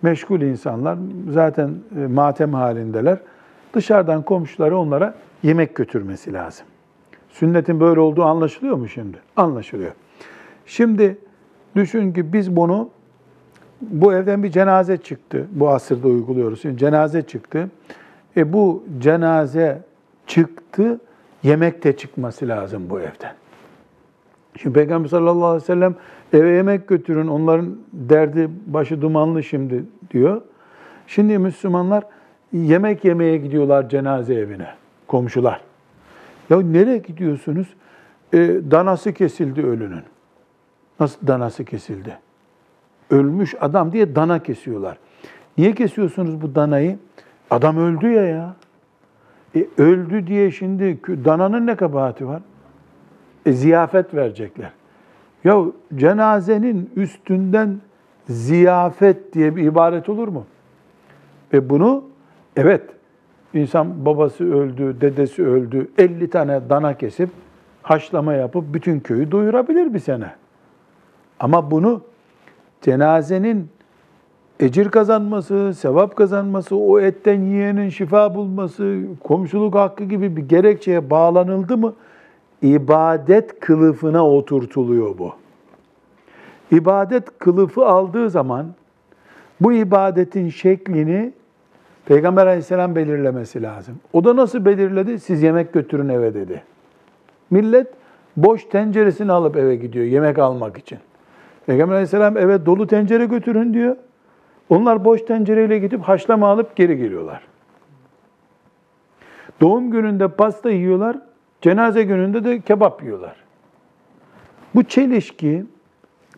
meşgul 0.02 0.40
insanlar 0.40 0.98
zaten 1.30 1.70
e, 2.00 2.06
matem 2.06 2.54
halindeler. 2.54 3.18
Dışarıdan 3.74 4.22
komşuları 4.22 4.78
onlara 4.78 5.14
yemek 5.42 5.74
götürmesi 5.74 6.32
lazım. 6.32 6.66
Sünnetin 7.38 7.80
böyle 7.80 8.00
olduğu 8.00 8.24
anlaşılıyor 8.24 8.76
mu 8.76 8.88
şimdi? 8.88 9.18
Anlaşılıyor. 9.36 9.92
Şimdi 10.66 11.18
düşün 11.76 12.12
ki 12.12 12.32
biz 12.32 12.56
bunu 12.56 12.88
bu 13.80 14.14
evden 14.14 14.42
bir 14.42 14.50
cenaze 14.50 14.96
çıktı. 14.96 15.46
Bu 15.50 15.68
asırda 15.68 16.08
uyguluyoruz. 16.08 16.62
Şimdi 16.62 16.78
cenaze 16.78 17.22
çıktı. 17.22 17.70
E 18.36 18.52
bu 18.52 18.84
cenaze 18.98 19.82
çıktı, 20.26 21.00
yemek 21.42 21.84
de 21.84 21.96
çıkması 21.96 22.48
lazım 22.48 22.90
bu 22.90 23.00
evden. 23.00 23.34
Şimdi 24.56 24.74
Peygamber 24.74 25.08
sallallahu 25.08 25.46
aleyhi 25.46 25.62
ve 25.62 25.66
sellem 25.66 25.94
eve 26.32 26.50
yemek 26.50 26.88
götürün, 26.88 27.26
onların 27.26 27.76
derdi 27.92 28.50
başı 28.66 29.02
dumanlı 29.02 29.42
şimdi 29.42 29.84
diyor. 30.10 30.42
Şimdi 31.06 31.38
Müslümanlar 31.38 32.04
yemek 32.52 33.04
yemeye 33.04 33.36
gidiyorlar 33.36 33.88
cenaze 33.88 34.34
evine, 34.34 34.68
komşular. 35.06 35.60
Ya 36.50 36.60
nereye 36.60 36.98
gidiyorsunuz? 36.98 37.66
E, 38.32 38.38
danası 38.70 39.12
kesildi 39.12 39.62
ölünün. 39.62 40.02
Nasıl 41.00 41.26
danası 41.26 41.64
kesildi? 41.64 42.18
Ölmüş 43.10 43.54
adam 43.60 43.92
diye 43.92 44.14
dana 44.14 44.42
kesiyorlar. 44.42 44.98
Niye 45.58 45.74
kesiyorsunuz 45.74 46.42
bu 46.42 46.54
danayı? 46.54 46.98
Adam 47.50 47.76
öldü 47.76 48.10
ya 48.10 48.24
ya. 48.24 48.56
E, 49.56 49.66
öldü 49.78 50.26
diye 50.26 50.50
şimdi 50.50 50.98
dananın 51.24 51.66
ne 51.66 51.76
kabahati 51.76 52.26
var? 52.26 52.42
E, 53.46 53.52
ziyafet 53.52 54.14
verecekler. 54.14 54.70
Ya 55.44 55.62
cenazenin 55.96 56.90
üstünden 56.96 57.80
ziyafet 58.28 59.32
diye 59.32 59.56
bir 59.56 59.62
ibaret 59.62 60.08
olur 60.08 60.28
mu? 60.28 60.46
Ve 61.52 61.70
bunu 61.70 62.04
evet 62.56 62.82
insan 63.54 64.06
babası 64.06 64.54
öldü, 64.54 64.96
dedesi 65.00 65.46
öldü, 65.46 65.88
50 65.98 66.30
tane 66.30 66.60
dana 66.70 66.94
kesip 66.94 67.30
haşlama 67.82 68.34
yapıp 68.34 68.64
bütün 68.74 69.00
köyü 69.00 69.32
doyurabilir 69.32 69.94
bir 69.94 69.98
sene. 69.98 70.32
Ama 71.40 71.70
bunu 71.70 72.00
cenazenin 72.82 73.68
ecir 74.60 74.88
kazanması, 74.88 75.74
sevap 75.74 76.16
kazanması, 76.16 76.76
o 76.76 77.00
etten 77.00 77.42
yiyenin 77.42 77.88
şifa 77.88 78.34
bulması, 78.34 79.02
komşuluk 79.24 79.74
hakkı 79.74 80.04
gibi 80.04 80.36
bir 80.36 80.48
gerekçeye 80.48 81.10
bağlanıldı 81.10 81.76
mı 81.76 81.94
ibadet 82.62 83.60
kılıfına 83.60 84.28
oturtuluyor 84.28 85.18
bu. 85.18 85.32
İbadet 86.70 87.38
kılıfı 87.38 87.86
aldığı 87.86 88.30
zaman 88.30 88.66
bu 89.60 89.72
ibadetin 89.72 90.48
şeklini 90.48 91.32
Peygamber 92.06 92.46
aleyhisselam 92.46 92.96
belirlemesi 92.96 93.62
lazım. 93.62 94.00
O 94.12 94.24
da 94.24 94.36
nasıl 94.36 94.64
belirledi? 94.64 95.20
Siz 95.20 95.42
yemek 95.42 95.72
götürün 95.72 96.08
eve 96.08 96.34
dedi. 96.34 96.62
Millet 97.50 97.86
boş 98.36 98.64
tenceresini 98.64 99.32
alıp 99.32 99.56
eve 99.56 99.76
gidiyor 99.76 100.04
yemek 100.04 100.38
almak 100.38 100.78
için. 100.78 100.98
Peygamber 101.66 101.94
aleyhisselam 101.94 102.36
eve 102.36 102.66
dolu 102.66 102.86
tencere 102.86 103.26
götürün 103.26 103.74
diyor. 103.74 103.96
Onlar 104.68 105.04
boş 105.04 105.22
tencereyle 105.22 105.78
gidip 105.78 106.02
haşlama 106.02 106.48
alıp 106.48 106.76
geri 106.76 106.96
geliyorlar. 106.96 107.42
Doğum 109.60 109.90
gününde 109.90 110.28
pasta 110.28 110.70
yiyorlar, 110.70 111.18
cenaze 111.60 112.02
gününde 112.02 112.44
de 112.44 112.60
kebap 112.60 113.02
yiyorlar. 113.02 113.36
Bu 114.74 114.84
çelişki 114.84 115.64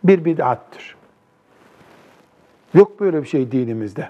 bir 0.03 0.25
bid'attır. 0.25 0.95
Yok 2.73 2.99
böyle 2.99 3.21
bir 3.21 3.27
şey 3.27 3.51
dinimizde. 3.51 4.09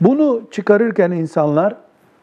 Bunu 0.00 0.42
çıkarırken 0.50 1.10
insanlar 1.10 1.74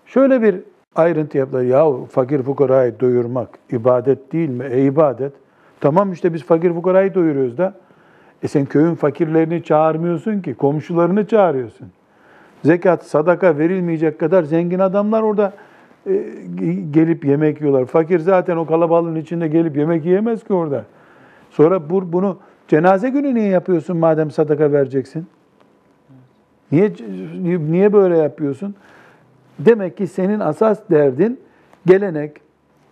şöyle 0.06 0.42
bir 0.42 0.56
ayrıntı 0.96 1.38
yaptılar. 1.38 1.62
Ya 1.62 1.86
fakir 2.10 2.44
fukarayı 2.44 3.00
doyurmak 3.00 3.50
ibadet 3.72 4.34
değil 4.34 4.50
mi? 4.50 4.65
E 4.72 4.86
ibadet. 4.86 5.34
Tamam 5.82 6.12
işte 6.12 6.34
biz 6.34 6.44
fakir 6.44 6.74
fukarayı 6.74 7.13
doyuruyoruz 7.13 7.58
da. 7.58 7.74
E 8.44 8.48
sen 8.48 8.65
köyün 8.65 8.96
fakirlerini 8.96 9.63
çağırmıyorsun 9.63 10.42
ki, 10.42 10.53
komşularını 10.53 11.27
çağırıyorsun. 11.27 11.88
Zekat, 12.63 13.06
sadaka 13.06 13.58
verilmeyecek 13.58 14.20
kadar 14.20 14.44
zengin 14.44 14.80
adamlar 14.80 15.22
orada 15.22 15.53
e, 16.08 16.13
gelip 16.92 17.25
yemek 17.25 17.62
yiyorlar. 17.62 17.86
Fakir 17.86 18.20
zaten 18.20 18.58
o 18.58 18.65
kalabalığın 18.65 19.15
içinde 19.15 19.48
gelip 19.48 19.77
yemek 19.77 20.06
yiyemez 20.06 20.44
ki 20.44 20.53
orada. 20.53 20.86
Sonra 21.51 21.89
bu, 21.89 22.13
bunu 22.13 22.38
cenaze 22.68 23.10
günü 23.10 23.36
niye 23.36 23.48
yapıyorsun 23.48 23.98
madem 23.98 24.32
sadaka 24.32 24.72
vereceksin? 24.72 25.27
Niye 26.74 26.94
niye 27.72 27.94
böyle 27.94 28.18
yapıyorsun? 28.18 28.75
Demek 29.60 29.98
ki 29.98 30.08
senin 30.08 30.39
asas 30.39 30.80
derdin 30.92 31.39
gelenek, 31.86 32.42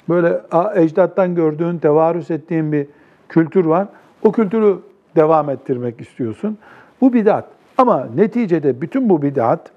böyle 0.10 0.42
ecdattan 0.76 1.36
gördüğün, 1.36 1.78
tevarüs 1.78 2.32
ettiğin 2.32 2.72
bir 2.72 2.88
kültür 3.30 3.66
var. 3.66 3.88
O 4.24 4.32
kültürü 4.32 4.78
devam 5.16 5.50
ettirmek 5.50 6.02
istiyorsun. 6.02 6.58
Bu 7.02 7.14
bid'at. 7.14 7.46
Ama 7.78 8.08
neticede 8.16 8.82
bütün 8.82 9.10
bu 9.10 9.22
bid'at 9.22 9.72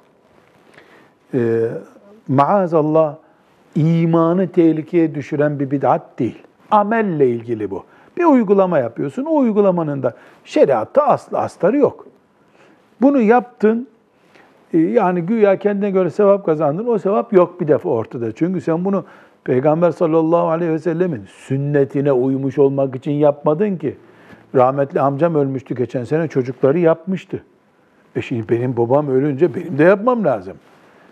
e, 1.34 1.68
maazallah 2.28 3.16
imanı 3.74 4.48
tehlikeye 4.48 5.14
düşüren 5.14 5.60
bir 5.60 5.70
bid'at 5.70 6.18
değil. 6.18 6.38
Amelle 6.70 7.28
ilgili 7.28 7.70
bu. 7.70 7.84
Bir 8.16 8.24
uygulama 8.24 8.78
yapıyorsun. 8.78 9.24
O 9.24 9.36
uygulamanın 9.36 10.02
da 10.02 10.14
şeriatta 10.44 11.06
aslı 11.06 11.38
astarı 11.38 11.76
yok. 11.76 12.06
Bunu 13.00 13.20
yaptın. 13.20 13.88
E, 14.74 14.78
yani 14.78 15.20
güya 15.20 15.58
kendine 15.58 15.90
göre 15.90 16.10
sevap 16.10 16.46
kazandın. 16.46 16.86
O 16.86 16.98
sevap 16.98 17.32
yok 17.32 17.60
bir 17.60 17.68
defa 17.68 17.88
ortada. 17.88 18.32
Çünkü 18.32 18.60
sen 18.60 18.84
bunu 18.84 19.04
Peygamber 19.44 19.90
sallallahu 19.90 20.48
aleyhi 20.48 20.72
ve 20.72 20.78
sellemin 20.78 21.22
sünnetine 21.26 22.12
uymuş 22.12 22.58
olmak 22.58 22.96
için 22.96 23.12
yapmadın 23.12 23.76
ki. 23.76 23.96
Rahmetli 24.54 25.00
amcam 25.00 25.34
ölmüştü 25.34 25.74
geçen 25.74 26.04
sene 26.04 26.28
çocukları 26.28 26.78
yapmıştı. 26.78 27.42
E 28.16 28.22
şimdi 28.22 28.48
benim 28.48 28.76
babam 28.76 29.08
ölünce 29.08 29.54
benim 29.54 29.78
de 29.78 29.84
yapmam 29.84 30.24
lazım. 30.24 30.56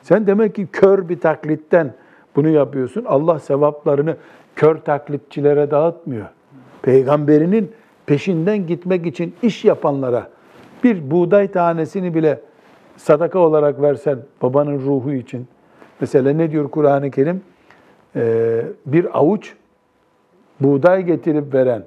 Sen 0.02 0.26
demek 0.26 0.54
ki 0.54 0.66
kör 0.72 1.08
bir 1.08 1.20
taklitten 1.20 1.94
bunu 2.36 2.48
yapıyorsun. 2.48 3.04
Allah 3.04 3.38
sevaplarını 3.38 4.16
kör 4.56 4.76
taklitçilere 4.76 5.70
dağıtmıyor. 5.70 6.26
Peygamberinin 6.82 7.72
peşinden 8.06 8.66
gitmek 8.66 9.06
için 9.06 9.34
iş 9.42 9.64
yapanlara 9.64 10.28
bir 10.84 11.10
buğday 11.10 11.50
tanesini 11.50 12.14
bile 12.14 12.40
sadaka 12.96 13.38
olarak 13.38 13.82
versen 13.82 14.18
babanın 14.42 14.78
ruhu 14.78 15.12
için. 15.12 15.46
Mesela 16.00 16.32
ne 16.32 16.50
diyor 16.50 16.70
Kur'an-ı 16.70 17.10
Kerim? 17.10 17.42
Ee, 18.16 18.64
bir 18.86 19.18
avuç 19.18 19.54
buğday 20.60 21.02
getirip 21.02 21.54
veren, 21.54 21.84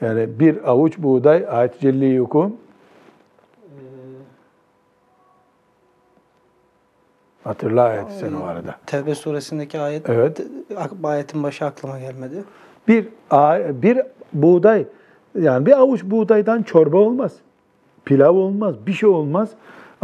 yani 0.00 0.40
bir 0.40 0.70
avuç 0.70 0.98
buğday, 0.98 1.46
ayet-i 1.50 1.80
celli 1.80 2.04
yukum, 2.04 2.56
Hatırla 7.44 7.82
ayeti 7.82 8.12
sen 8.12 8.32
o 8.32 8.44
arada. 8.44 8.74
Tevbe 8.86 9.14
suresindeki 9.14 9.80
ayet, 9.80 10.10
Evet. 10.10 10.40
ayetin 11.04 11.42
başı 11.42 11.64
aklıma 11.64 11.98
gelmedi. 11.98 12.44
Bir 12.88 13.08
bir 13.82 14.00
buğday 14.32 14.86
yani 15.40 15.66
bir 15.66 15.72
avuç 15.72 16.04
buğdaydan 16.04 16.62
çorba 16.62 16.96
olmaz. 16.96 17.32
Pilav 18.04 18.34
olmaz, 18.34 18.74
bir 18.86 18.92
şey 18.92 19.08
olmaz. 19.08 19.50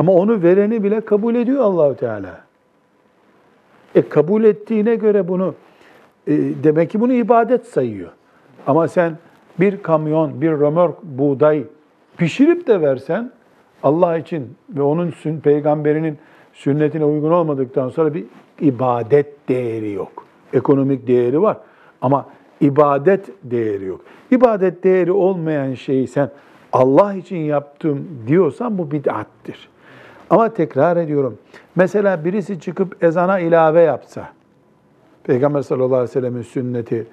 Ama 0.01 0.13
onu 0.13 0.43
vereni 0.43 0.83
bile 0.83 1.01
kabul 1.01 1.35
ediyor 1.35 1.63
Allahu 1.63 1.97
Teala. 1.97 2.41
E 3.95 4.09
kabul 4.09 4.45
ettiğine 4.45 4.95
göre 4.95 5.29
bunu 5.29 5.55
e, 6.27 6.33
demek 6.65 6.91
ki 6.91 7.01
bunu 7.01 7.13
ibadet 7.13 7.67
sayıyor. 7.67 8.11
Ama 8.67 8.89
sen 8.89 9.19
bir 9.61 9.83
kamyon, 9.83 10.41
bir 10.41 10.51
römork 10.51 11.03
buğday 11.03 11.65
pişirip 12.17 12.67
de 12.67 12.81
versen 12.81 13.33
Allah 13.83 14.19
için 14.19 14.55
ve 14.71 14.83
onun 14.83 15.15
peygamberinin 15.43 16.19
sünnetine 16.53 17.05
uygun 17.05 17.31
olmadıktan 17.31 17.89
sonra 17.89 18.15
bir 18.15 18.25
ibadet 18.61 19.49
değeri 19.49 19.93
yok. 19.93 20.27
Ekonomik 20.53 21.07
değeri 21.07 21.43
var 21.43 21.57
ama 22.03 22.27
ibadet 22.61 23.31
değeri 23.45 23.85
yok. 23.85 24.01
İbadet 24.31 24.85
değeri 24.85 25.13
olmayan 25.13 25.75
şeyi 25.75 26.09
sen 26.09 26.31
Allah 26.73 27.15
için 27.15 27.37
yaptım 27.37 28.09
diyorsan 28.27 28.79
bu 28.79 28.91
bid'attir. 28.91 29.71
Ama 30.31 30.55
tekrar 30.55 30.97
ediyorum. 30.97 31.39
Mesela 31.77 32.25
birisi 32.25 32.61
çıkıp 32.61 33.05
ezana 33.05 33.39
ilave 33.39 33.81
yapsa, 33.81 34.29
Peygamber 35.25 35.63
sallallahu 35.63 35.95
aleyhi 35.95 36.03
ve 36.03 36.13
sellemin 36.13 36.43
sünneti, 36.43 37.07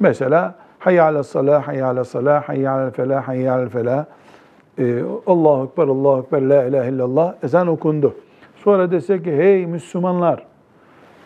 mesela 0.00 0.54
hayyâle 0.78 1.22
salâh, 1.22 1.62
hayyâle 1.62 2.04
salâh, 2.04 2.42
hayyâle 2.42 2.90
felah, 2.90 3.28
hayyâle 3.28 3.68
felah, 3.68 4.04
ee, 4.78 5.02
Allahu 5.26 5.68
Ekber, 5.70 5.88
Allahu 5.88 6.22
Ekber, 6.22 6.42
la 6.42 6.64
ilahe 6.64 6.90
illallah, 6.90 7.34
ezan 7.42 7.66
okundu. 7.66 8.14
Sonra 8.56 8.90
dese 8.90 9.22
ki 9.22 9.36
hey 9.36 9.66
Müslümanlar 9.66 10.46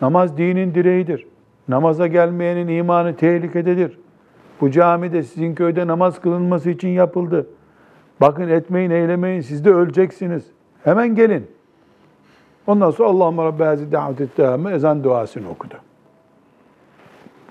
namaz 0.01 0.37
dinin 0.37 0.75
direğidir. 0.75 1.27
Namaza 1.67 2.07
gelmeyenin 2.07 2.67
imanı 2.67 3.15
tehlikededir. 3.15 3.99
Bu 4.61 4.71
camide 4.71 5.23
sizin 5.23 5.55
köyde 5.55 5.87
namaz 5.87 6.21
kılınması 6.21 6.69
için 6.69 6.89
yapıldı. 6.89 7.47
Bakın 8.21 8.49
etmeyin, 8.49 8.91
eylemeyin, 8.91 9.41
siz 9.41 9.65
de 9.65 9.69
öleceksiniz. 9.69 10.43
Hemen 10.83 11.15
gelin. 11.15 11.47
Ondan 12.67 12.91
sonra 12.91 13.09
Allahümme 13.09 13.43
Rabbi 13.43 13.63
Hazreti 13.63 13.91
Davet 13.91 14.73
ezan 14.73 15.03
duasını 15.03 15.49
okudu. 15.49 15.75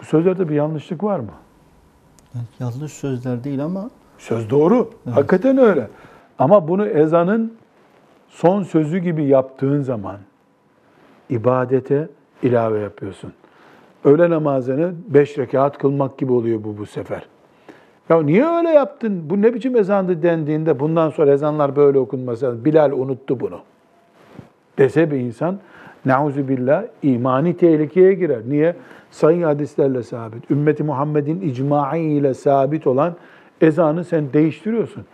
Bu 0.00 0.04
sözlerde 0.04 0.48
bir 0.48 0.54
yanlışlık 0.54 1.04
var 1.04 1.20
mı? 1.20 1.32
yanlış 2.60 2.92
sözler 2.92 3.44
değil 3.44 3.64
ama 3.64 3.90
Söz 4.18 4.50
doğru. 4.50 4.90
Evet. 5.06 5.16
Hakikaten 5.16 5.58
öyle. 5.58 5.88
Ama 6.38 6.68
bunu 6.68 6.86
ezanın 6.86 7.56
son 8.28 8.62
sözü 8.62 8.98
gibi 8.98 9.24
yaptığın 9.24 9.82
zaman 9.82 10.16
ibadete 11.30 12.08
ilave 12.42 12.80
yapıyorsun. 12.80 13.32
Öğle 14.04 14.30
namazını 14.30 14.94
beş 15.08 15.38
rekat 15.38 15.78
kılmak 15.78 16.18
gibi 16.18 16.32
oluyor 16.32 16.64
bu 16.64 16.78
bu 16.78 16.86
sefer. 16.86 17.22
Ya 18.08 18.22
niye 18.22 18.46
öyle 18.46 18.68
yaptın? 18.68 19.30
Bu 19.30 19.42
ne 19.42 19.54
biçim 19.54 19.76
ezandı 19.76 20.22
dendiğinde 20.22 20.80
bundan 20.80 21.10
sonra 21.10 21.32
ezanlar 21.32 21.76
böyle 21.76 21.98
okunması 21.98 22.46
lazım. 22.46 22.64
Bilal 22.64 22.92
unuttu 22.92 23.40
bunu. 23.40 23.60
Dese 24.78 25.10
bir 25.10 25.16
insan 25.16 25.58
Nauzu 26.06 26.48
billah 26.48 26.84
imani 27.02 27.56
tehlikeye 27.56 28.14
girer. 28.14 28.40
Niye? 28.48 28.76
Sayın 29.10 29.42
hadislerle 29.42 30.02
sabit. 30.02 30.50
Ümmeti 30.50 30.84
Muhammed'in 30.84 31.40
icmaı 31.40 31.98
ile 31.98 32.34
sabit 32.34 32.86
olan 32.86 33.16
ezanı 33.60 34.04
sen 34.04 34.32
değiştiriyorsun. 34.32 35.04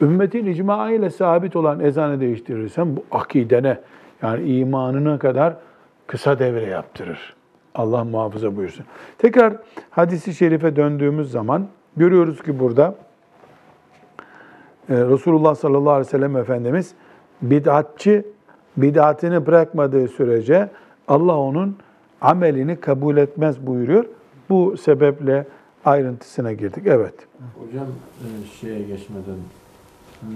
Ümmetin 0.00 0.46
icma 0.46 0.90
ile 0.90 1.10
sabit 1.10 1.56
olan 1.56 1.80
ezanı 1.80 2.20
değiştirirsen 2.20 2.96
bu 2.96 3.04
akidene 3.10 3.78
yani 4.22 4.58
imanına 4.58 5.18
kadar 5.18 5.54
kısa 6.06 6.38
devre 6.38 6.66
yaptırır. 6.66 7.34
Allah 7.74 8.04
muhafaza 8.04 8.56
buyursun. 8.56 8.84
Tekrar 9.18 9.52
hadisi 9.90 10.34
şerife 10.34 10.76
döndüğümüz 10.76 11.30
zaman 11.30 11.66
görüyoruz 11.96 12.42
ki 12.42 12.60
burada 12.60 12.94
e, 14.88 14.94
Resulullah 14.94 15.54
sallallahu 15.54 15.90
aleyhi 15.90 16.06
ve 16.06 16.10
sellem 16.10 16.36
Efendimiz 16.36 16.94
bid'atçı 17.42 18.24
bid'atini 18.76 19.46
bırakmadığı 19.46 20.08
sürece 20.08 20.70
Allah 21.08 21.36
onun 21.36 21.76
amelini 22.20 22.80
kabul 22.80 23.16
etmez 23.16 23.66
buyuruyor. 23.66 24.04
Bu 24.50 24.76
sebeple 24.76 25.46
ayrıntısına 25.84 26.52
girdik. 26.52 26.86
Evet. 26.86 27.14
Hocam 27.58 27.86
e, 27.86 28.26
şeye 28.60 28.82
geçmeden 28.82 29.36
hmm, 30.20 30.28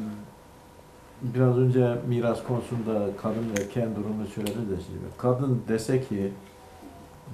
biraz 1.22 1.58
önce 1.58 1.94
miras 2.08 2.44
konusunda 2.44 3.06
kadın 3.22 3.44
ve 3.56 3.62
erkeğin 3.62 3.88
durumu 3.96 4.26
söyledi 4.26 4.70
de 4.70 4.82
şimdi 4.86 4.98
kadın 5.18 5.62
dese 5.68 6.00
ki 6.00 6.32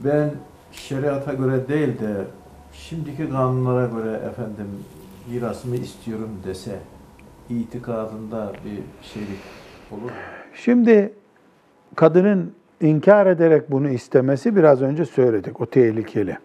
ben 0.05 0.31
şeriata 0.73 1.35
göre 1.35 1.69
değil 1.69 1.89
de 1.89 2.25
şimdiki 2.73 3.31
kanunlara 3.31 3.87
göre 3.87 4.13
efendim 4.13 4.67
mirasımı 5.31 5.77
istiyorum 5.77 6.31
dese 6.47 6.79
itikadında 7.51 8.53
bir 8.65 9.07
şeylik 9.09 9.41
olur? 9.91 10.11
Şimdi 10.55 11.13
kadının 11.95 12.53
inkar 12.81 13.27
ederek 13.27 13.71
bunu 13.71 13.89
istemesi 13.89 14.57
biraz 14.57 14.83
önce 14.83 15.05
söyledik. 15.05 15.61
O 15.61 15.67
tehlikeli. 15.67 16.39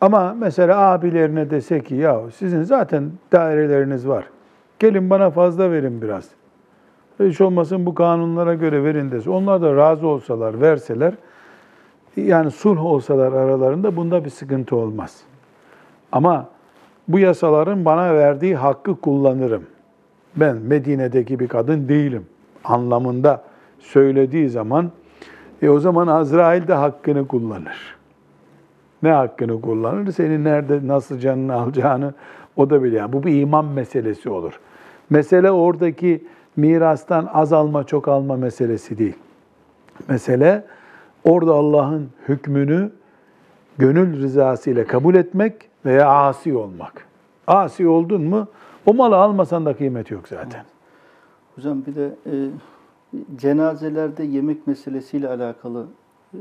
Ama 0.00 0.34
mesela 0.38 0.78
abilerine 0.78 1.50
dese 1.50 1.80
ki 1.80 1.94
ya 1.94 2.20
sizin 2.36 2.62
zaten 2.62 3.12
daireleriniz 3.32 4.08
var. 4.08 4.24
Gelin 4.78 5.10
bana 5.10 5.30
fazla 5.30 5.70
verin 5.70 6.02
biraz. 6.02 6.28
hiç 7.20 7.40
olmasın 7.40 7.86
bu 7.86 7.94
kanunlara 7.94 8.54
göre 8.54 8.84
verin 8.84 9.10
dese, 9.10 9.30
onlar 9.30 9.62
da 9.62 9.76
razı 9.76 10.06
olsalar, 10.06 10.60
verseler, 10.60 11.14
yani 12.16 12.50
sulh 12.50 12.84
olsalar 12.84 13.32
aralarında 13.32 13.96
bunda 13.96 14.24
bir 14.24 14.30
sıkıntı 14.30 14.76
olmaz. 14.76 15.20
Ama 16.12 16.48
bu 17.08 17.18
yasaların 17.18 17.84
bana 17.84 18.14
verdiği 18.14 18.56
hakkı 18.56 19.00
kullanırım. 19.00 19.62
Ben 20.36 20.56
Medine'deki 20.56 21.38
bir 21.38 21.48
kadın 21.48 21.88
değilim 21.88 22.26
anlamında 22.64 23.42
söylediği 23.78 24.48
zaman 24.48 24.90
e 25.62 25.68
o 25.68 25.80
zaman 25.80 26.06
Azrail 26.06 26.68
de 26.68 26.74
hakkını 26.74 27.28
kullanır. 27.28 27.96
Ne 29.02 29.10
hakkını 29.10 29.60
kullanır? 29.60 30.12
Senin 30.12 30.44
nerede 30.44 30.86
nasıl 30.86 31.18
canını 31.18 31.54
alacağını 31.54 32.14
o 32.56 32.70
da 32.70 32.82
biliyor. 32.82 33.12
Bu 33.12 33.22
bir 33.22 33.40
iman 33.40 33.64
meselesi 33.64 34.30
olur. 34.30 34.60
Mesele 35.10 35.50
oradaki 35.50 36.24
mirastan 36.56 37.30
az 37.32 37.52
alma 37.52 37.84
çok 37.84 38.08
alma 38.08 38.36
meselesi 38.36 38.98
değil. 38.98 39.16
Mesele 40.08 40.64
orada 41.26 41.52
Allah'ın 41.52 42.08
hükmünü 42.28 42.90
gönül 43.78 44.22
rızası 44.22 44.70
ile 44.70 44.84
kabul 44.84 45.14
etmek 45.14 45.54
veya 45.84 46.08
asi 46.08 46.56
olmak. 46.56 47.06
Asi 47.46 47.88
oldun 47.88 48.22
mu 48.22 48.48
o 48.86 48.94
malı 48.94 49.16
almasan 49.16 49.66
da 49.66 49.76
kıymet 49.76 50.10
yok 50.10 50.28
zaten. 50.28 50.64
Hocam 51.56 51.82
bir 51.86 51.94
de 51.94 52.10
e, 52.26 52.34
cenazelerde 53.36 54.24
yemek 54.24 54.66
meselesiyle 54.66 55.28
alakalı 55.28 55.86
e, 56.34 56.38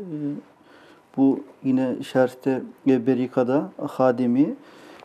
bu 1.17 1.39
yine 1.63 1.95
şerhte 2.03 2.61
e, 2.87 3.07
Berika'da 3.07 3.69
Hadimi 3.87 4.55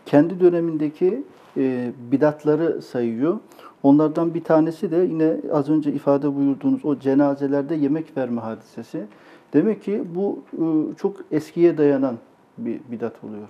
kendi 0.06 0.40
dönemindeki 0.40 1.22
e, 1.56 1.92
bidatları 2.12 2.82
sayıyor. 2.82 3.38
Onlardan 3.82 4.34
bir 4.34 4.44
tanesi 4.44 4.90
de 4.90 4.96
yine 4.96 5.36
az 5.52 5.68
önce 5.68 5.92
ifade 5.92 6.36
buyurduğunuz 6.36 6.84
o 6.84 6.98
cenazelerde 6.98 7.74
yemek 7.74 8.16
verme 8.16 8.40
hadisesi. 8.40 9.06
Demek 9.52 9.82
ki 9.82 10.02
bu 10.14 10.42
e, 10.52 10.64
çok 10.96 11.16
eskiye 11.30 11.78
dayanan 11.78 12.18
bir 12.58 12.80
bidat 12.90 13.24
oluyor. 13.24 13.48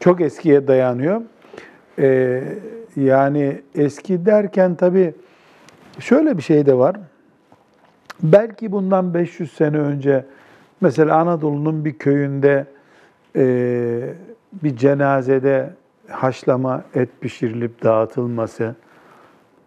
Çok 0.00 0.20
eskiye 0.20 0.66
dayanıyor. 0.66 1.22
Ee, 1.98 2.42
yani 2.96 3.60
eski 3.74 4.26
derken 4.26 4.74
tabii 4.74 5.14
şöyle 5.98 6.36
bir 6.36 6.42
şey 6.42 6.66
de 6.66 6.78
var. 6.78 6.96
Belki 8.22 8.72
bundan 8.72 9.14
500 9.14 9.52
sene 9.52 9.78
önce 9.78 10.24
mesela 10.80 11.16
Anadolu'nun 11.16 11.84
bir 11.84 11.98
köyünde 11.98 12.66
e, 13.36 14.14
bir 14.52 14.76
cenazede 14.76 15.70
haşlama 16.08 16.84
et 16.94 17.08
pişirilip 17.20 17.82
dağıtılması 17.82 18.74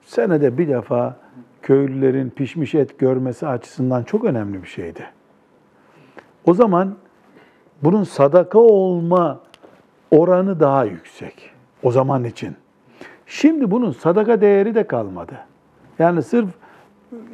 senede 0.06 0.58
bir 0.58 0.68
defa 0.68 1.18
köylülerin 1.62 2.30
pişmiş 2.30 2.76
et 2.76 3.00
görmesi 3.00 3.48
açısından 3.48 4.04
çok 4.04 4.26
önemli 4.26 4.64
bir 4.64 4.68
şeydi. 4.68 5.06
O 6.46 6.54
zaman 6.54 6.96
bunun 7.84 8.04
sadaka 8.04 8.60
olma 8.60 9.40
oranı 10.12 10.60
daha 10.60 10.86
yüksek 10.86 11.50
o 11.84 11.92
zaman 11.92 12.24
için. 12.24 12.56
Şimdi 13.26 13.72
bunun 13.72 13.92
sadaka 13.92 14.42
değeri 14.42 14.76
de 14.76 14.88
kalmadı. 14.88 15.34
Yani 16.00 16.24
sırf 16.24 16.50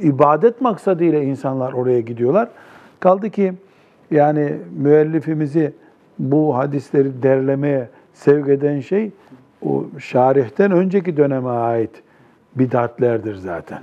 ibadet 0.02 0.62
maksadıyla 0.62 1.24
insanlar 1.24 1.74
oraya 1.74 2.00
gidiyorlar. 2.00 2.50
Kaldı 3.00 3.30
ki 3.30 3.54
yani 4.12 4.58
müellifimizi 4.78 5.74
bu 6.19 6.58
hadisleri 6.58 7.24
derlemeye 7.24 7.89
sevk 8.13 8.50
eden 8.50 8.80
şey 8.80 9.12
o 9.65 9.86
şarihten 10.00 10.72
önceki 10.72 11.17
döneme 11.17 11.50
ait 11.50 11.91
bidatlerdir 12.56 13.36
zaten. 13.36 13.82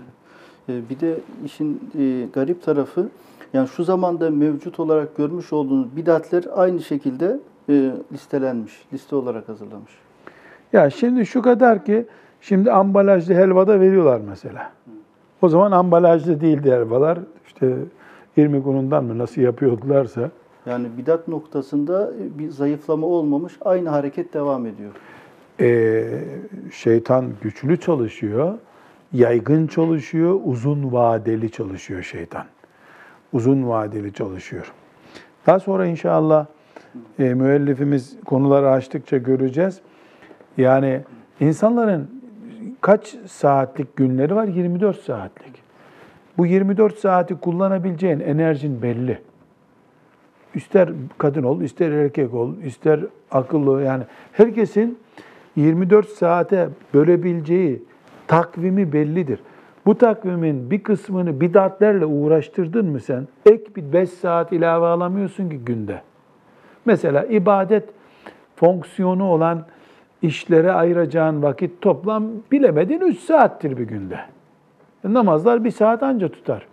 E, 0.69 0.73
bir 0.91 1.01
de 1.01 1.15
işin 1.45 1.91
e, 1.99 2.27
garip 2.33 2.63
tarafı 2.63 3.09
yani 3.57 3.69
şu 3.69 3.85
zamanda 3.85 4.31
mevcut 4.31 4.81
olarak 4.81 5.17
görmüş 5.17 5.53
olduğunuz 5.53 5.97
bidatler 5.97 6.45
aynı 6.55 6.83
şekilde 6.83 7.41
e, 7.69 7.91
listelenmiş, 8.13 8.73
liste 8.93 9.17
olarak 9.17 9.49
hazırlamış. 9.49 9.93
Ya 10.73 10.91
şimdi 10.91 11.27
şu 11.27 11.43
kadar 11.43 11.85
ki 11.85 12.07
şimdi 12.41 12.73
ambalajlı 12.73 13.35
helvada 13.35 13.81
veriyorlar 13.81 14.21
mesela. 14.29 14.73
O 15.43 15.49
zaman 15.49 15.73
ambalajlı 15.73 16.41
değildi 16.41 16.73
helvalar. 16.73 17.19
İşte 17.47 17.77
irmik 18.37 18.67
unundan 18.67 19.05
mı 19.05 19.19
nasıl 19.19 19.41
yapıyordularsa. 19.41 20.31
Yani 20.67 20.87
bidat 20.99 21.29
noktasında 21.29 22.13
bir 22.39 22.51
zayıflama 22.51 23.07
olmamış, 23.07 23.53
aynı 23.61 23.89
hareket 23.89 24.35
devam 24.35 24.67
ediyor. 24.67 24.93
Ee, 25.61 26.05
şeytan 26.73 27.25
güçlü 27.43 27.81
çalışıyor, 27.81 28.55
yaygın 29.13 29.67
çalışıyor, 29.67 30.41
uzun 30.45 30.93
vadeli 30.93 31.51
çalışıyor 31.51 32.03
şeytan. 32.03 32.45
Uzun 33.37 33.69
vadeli 33.69 34.13
çalışıyor. 34.13 34.73
Daha 35.47 35.61
sonra 35.61 35.87
inşallah 35.87 36.47
e, 37.19 37.35
müellifimiz 37.35 38.17
konuları 38.25 38.71
açtıkça 38.71 39.17
göreceğiz. 39.17 39.81
Yani 40.57 41.01
insanların 41.41 42.11
kaç 42.81 43.17
saatlik 43.27 43.97
günleri 43.97 44.35
var? 44.35 44.45
24 44.45 45.01
saatlik. 45.01 45.63
Bu 46.39 46.47
24 46.47 46.99
saati 46.99 47.35
kullanabileceğin 47.35 48.21
enerjin 48.21 48.83
belli. 48.83 49.19
İster 50.55 50.89
kadın 51.19 51.43
ol, 51.43 51.61
ister 51.61 51.91
erkek 51.91 52.35
ol, 52.35 52.55
ister 52.65 53.01
akıllı 53.31 53.83
yani 53.83 54.05
herkesin 54.33 54.99
24 55.57 56.09
saate 56.09 56.69
bölebileceği 56.95 57.83
takvimi 58.27 58.93
bellidir. 58.93 59.41
Bu 59.87 59.99
takvimin 59.99 60.71
bir 60.71 60.83
kısmını 60.83 61.41
bidatlerle 61.41 62.07
uğraştırdın 62.07 62.87
mı 62.87 63.01
sen? 63.01 63.29
Ek 63.47 63.65
bir 63.77 63.93
5 63.93 64.11
saat 64.11 64.53
ilave 64.53 64.87
alamıyorsun 64.87 65.49
ki 65.49 65.59
günde. 65.59 66.03
Mesela 66.85 67.25
ibadet 67.25 67.85
fonksiyonu 68.57 69.25
olan 69.25 69.65
işlere 70.23 70.73
ayıracağın 70.73 71.43
vakit 71.43 71.81
toplam 71.81 72.25
bilemedin 72.53 73.01
3 73.01 73.19
saattir 73.19 73.79
bir 73.79 73.85
günde. 73.85 74.19
Namazlar 75.05 75.65
bir 75.65 75.71
saat 75.71 76.03
anca 76.03 76.29
tutar. 76.29 76.67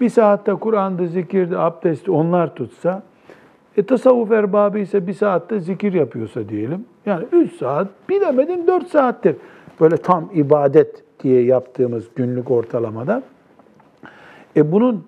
Bir 0.00 0.08
saatte 0.08 0.54
Kur'an'da, 0.54 1.06
zikirde, 1.06 1.58
abdesti 1.58 2.10
onlar 2.10 2.54
tutsa, 2.54 3.02
e, 3.76 3.82
tasavvuf 3.82 4.32
erbabı 4.32 4.78
ise 4.78 5.06
bir 5.06 5.12
saatte 5.12 5.60
zikir 5.60 5.92
yapıyorsa 5.92 6.48
diyelim. 6.48 6.84
Yani 7.06 7.24
3 7.32 7.52
saat, 7.52 7.88
bilemedin 8.08 8.66
4 8.66 8.86
saattir. 8.86 9.36
Böyle 9.80 9.96
tam 9.96 10.30
ibadet 10.34 11.09
diye 11.22 11.44
yaptığımız 11.44 12.04
günlük 12.16 12.50
ortalamada. 12.50 13.22
E 14.56 14.72
bunun 14.72 15.04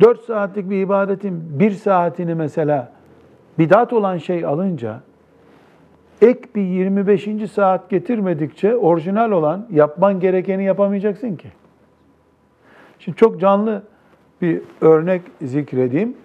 4 0.00 0.20
saatlik 0.20 0.70
bir 0.70 0.82
ibadetin 0.82 1.42
1 1.58 1.70
saatini 1.70 2.34
mesela 2.34 2.92
bidat 3.58 3.92
olan 3.92 4.18
şey 4.18 4.44
alınca, 4.44 5.00
ek 6.22 6.40
bir 6.54 6.62
25. 6.62 7.28
saat 7.52 7.90
getirmedikçe 7.90 8.76
orijinal 8.76 9.30
olan 9.30 9.66
yapman 9.70 10.20
gerekeni 10.20 10.64
yapamayacaksın 10.64 11.36
ki. 11.36 11.48
Şimdi 12.98 13.18
çok 13.18 13.40
canlı 13.40 13.82
bir 14.42 14.62
örnek 14.80 15.22
zikredeyim. 15.42 16.16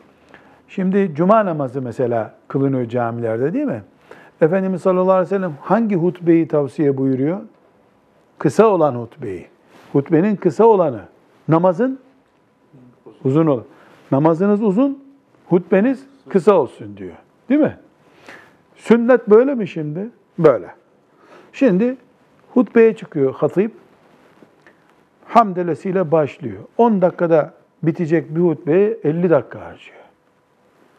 Şimdi 0.67 1.11
cuma 1.15 1.45
namazı 1.45 1.81
mesela 1.81 2.33
kılınıyor 2.47 2.89
camilerde 2.89 3.53
değil 3.53 3.65
mi? 3.65 3.83
Efendimiz 4.41 4.81
sallallahu 4.81 5.11
aleyhi 5.11 5.25
ve 5.25 5.35
sellem 5.35 5.53
hangi 5.61 5.95
hutbeyi 5.95 6.47
tavsiye 6.47 6.97
buyuruyor? 6.97 7.41
Kısa 8.41 8.67
olan 8.67 8.95
hutbeyi. 8.95 9.47
Hutbenin 9.91 10.35
kısa 10.35 10.65
olanı. 10.65 11.01
Namazın 11.47 11.99
uzun 13.23 13.47
olur. 13.47 13.63
Namazınız 14.11 14.63
uzun, 14.63 15.03
hutbeniz 15.49 16.05
kısa 16.29 16.53
olsun 16.53 16.97
diyor. 16.97 17.15
Değil 17.49 17.61
mi? 17.61 17.77
Sünnet 18.75 19.29
böyle 19.29 19.55
mi 19.55 19.67
şimdi? 19.67 20.09
Böyle. 20.39 20.75
Şimdi 21.53 21.97
hutbeye 22.53 22.95
çıkıyor 22.95 23.35
hatip. 23.35 23.71
Hamdelesiyle 25.25 26.11
başlıyor. 26.11 26.59
10 26.77 27.01
dakikada 27.01 27.53
bitecek 27.83 28.35
bir 28.35 28.41
hutbeye 28.41 28.97
50 29.03 29.29
dakika 29.29 29.59
harcıyor. 29.61 30.01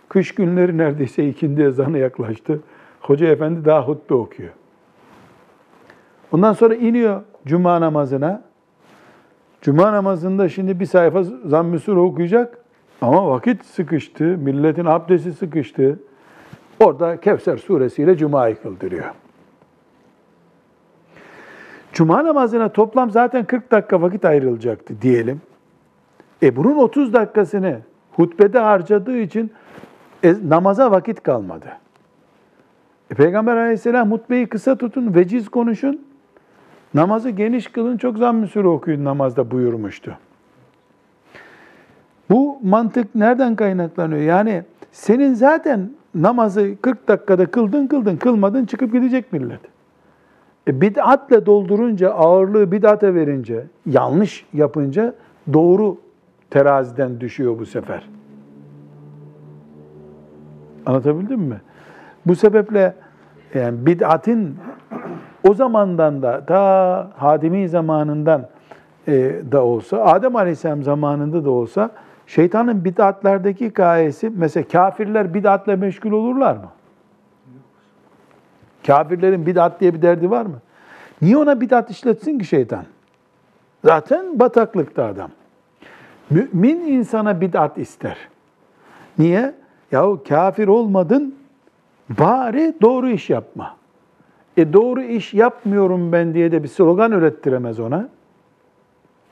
Kış 0.09 0.35
günleri 0.35 0.79
neredeyse 0.79 1.29
ikindi 1.29 1.63
ezanı 1.63 1.99
yaklaştı. 1.99 2.61
Hoca 3.01 3.27
efendi 3.27 3.65
daha 3.65 3.89
hutbe 3.89 4.15
okuyor. 4.15 4.51
Ondan 6.33 6.53
sonra 6.53 6.75
iniyor 6.75 7.23
cuma 7.47 7.81
namazına. 7.81 8.43
Cuma 9.61 9.93
namazında 9.93 10.49
şimdi 10.49 10.81
bir 10.81 10.87
sayfa 10.87 11.23
zamm-ı 11.23 12.01
okuyacak. 12.01 12.59
Ama 13.01 13.31
vakit 13.31 13.65
sıkıştı, 13.65 14.25
milletin 14.25 14.85
abdesti 14.85 15.33
sıkıştı. 15.33 15.99
Orada 16.81 17.21
Kevser 17.21 17.57
suresiyle 17.57 18.17
Cuma'yı 18.17 18.63
kıldırıyor. 18.63 19.05
Cuma 21.93 22.25
namazına 22.25 22.69
toplam 22.69 23.11
zaten 23.11 23.45
40 23.45 23.71
dakika 23.71 24.03
vakit 24.03 24.25
ayrılacaktı 24.25 24.95
diyelim. 25.03 25.41
E 26.43 26.57
bunun 26.57 26.77
30 26.77 27.13
dakikasını 27.13 27.79
hutbede 28.13 28.59
harcadığı 28.59 29.19
için 29.19 29.53
e, 30.25 30.35
namaza 30.49 30.91
vakit 30.91 31.23
kalmadı. 31.23 31.67
E, 33.11 33.15
Peygamber 33.15 33.57
aleyhisselam 33.57 34.13
hutbeyi 34.13 34.47
kısa 34.47 34.77
tutun, 34.77 35.15
veciz 35.15 35.49
konuşun. 35.49 36.12
Namazı 36.95 37.31
geniş 37.31 37.69
kılın, 37.69 37.97
çok 37.97 38.19
zamm-ı 38.19 38.69
okuyun 38.69 39.05
namazda 39.05 39.51
buyurmuştu. 39.51 40.19
Bu 42.31 42.59
mantık 42.63 43.15
nereden 43.15 43.57
kaynaklanıyor? 43.57 44.21
Yani 44.21 44.63
senin 44.93 45.35
zaten 45.35 45.91
namazı 46.15 46.75
40 46.83 47.09
dakikada 47.09 47.47
kıldın 47.47 47.87
kıldın, 47.87 48.17
kılmadın 48.17 48.65
çıkıp 48.65 48.93
gidecek 48.93 49.33
millet. 49.33 49.61
E, 50.69 50.81
bid'atle 50.81 51.47
doldurunca, 51.47 52.11
ağırlığı 52.11 52.73
bid'ate 52.73 53.15
verince, 53.15 53.65
yanlış 53.87 54.47
yapınca 54.53 55.15
doğru 55.53 55.97
teraziden 56.51 57.21
düşüyor 57.21 57.59
bu 57.59 57.67
sefer. 57.67 58.09
Anlatabildim 60.87 61.41
mi? 61.41 61.61
Bu 62.27 62.37
sebeple 62.37 62.95
yani 63.55 63.87
bid'atin 63.87 64.57
o 65.49 65.55
zamandan 65.55 66.23
da 66.23 66.45
ta 66.47 67.11
Hadimi 67.17 67.69
zamanından 67.69 68.49
e, 69.09 69.13
da 69.53 69.65
olsa, 69.65 70.05
Adem 70.05 70.37
Aleyhisselam 70.37 70.83
zamanında 70.83 71.45
da 71.45 71.51
olsa 71.51 71.91
şeytanın 72.27 72.85
bid'atlerdeki 72.85 73.69
gayesi 73.69 74.31
mesela 74.31 74.69
kafirler 74.69 75.35
bid'atle 75.35 75.77
meşgul 75.77 76.13
olurlar 76.13 76.57
mı? 76.57 76.69
Kafirlerin 78.87 79.47
bid'at 79.47 79.81
diye 79.81 79.95
bir 79.95 80.03
derdi 80.03 80.31
var 80.31 80.47
mı? 80.47 80.61
Niye 81.23 81.37
ona 81.37 81.61
bid'at 81.61 81.91
işletsin 81.91 82.39
ki 82.39 82.45
şeytan? 82.45 82.85
Zaten 83.85 84.39
bataklıkta 84.39 85.05
adam. 85.05 85.31
Mümin 86.31 86.81
insana 86.81 87.41
bid'at 87.41 87.79
ister. 87.79 88.17
Niye? 89.19 89.55
Yahu 89.93 90.23
kafir 90.29 90.69
olmadın, 90.69 91.35
bari 92.09 92.75
doğru 92.83 93.09
iş 93.09 93.31
yapma. 93.31 93.77
E 94.57 94.73
doğru 94.73 95.03
iş 95.03 95.35
yapmıyorum 95.35 96.13
ben 96.13 96.35
diye 96.35 96.53
de 96.53 96.63
bir 96.63 96.69
slogan 96.69 97.13
ürettiremez 97.13 97.81
ona. 97.81 98.09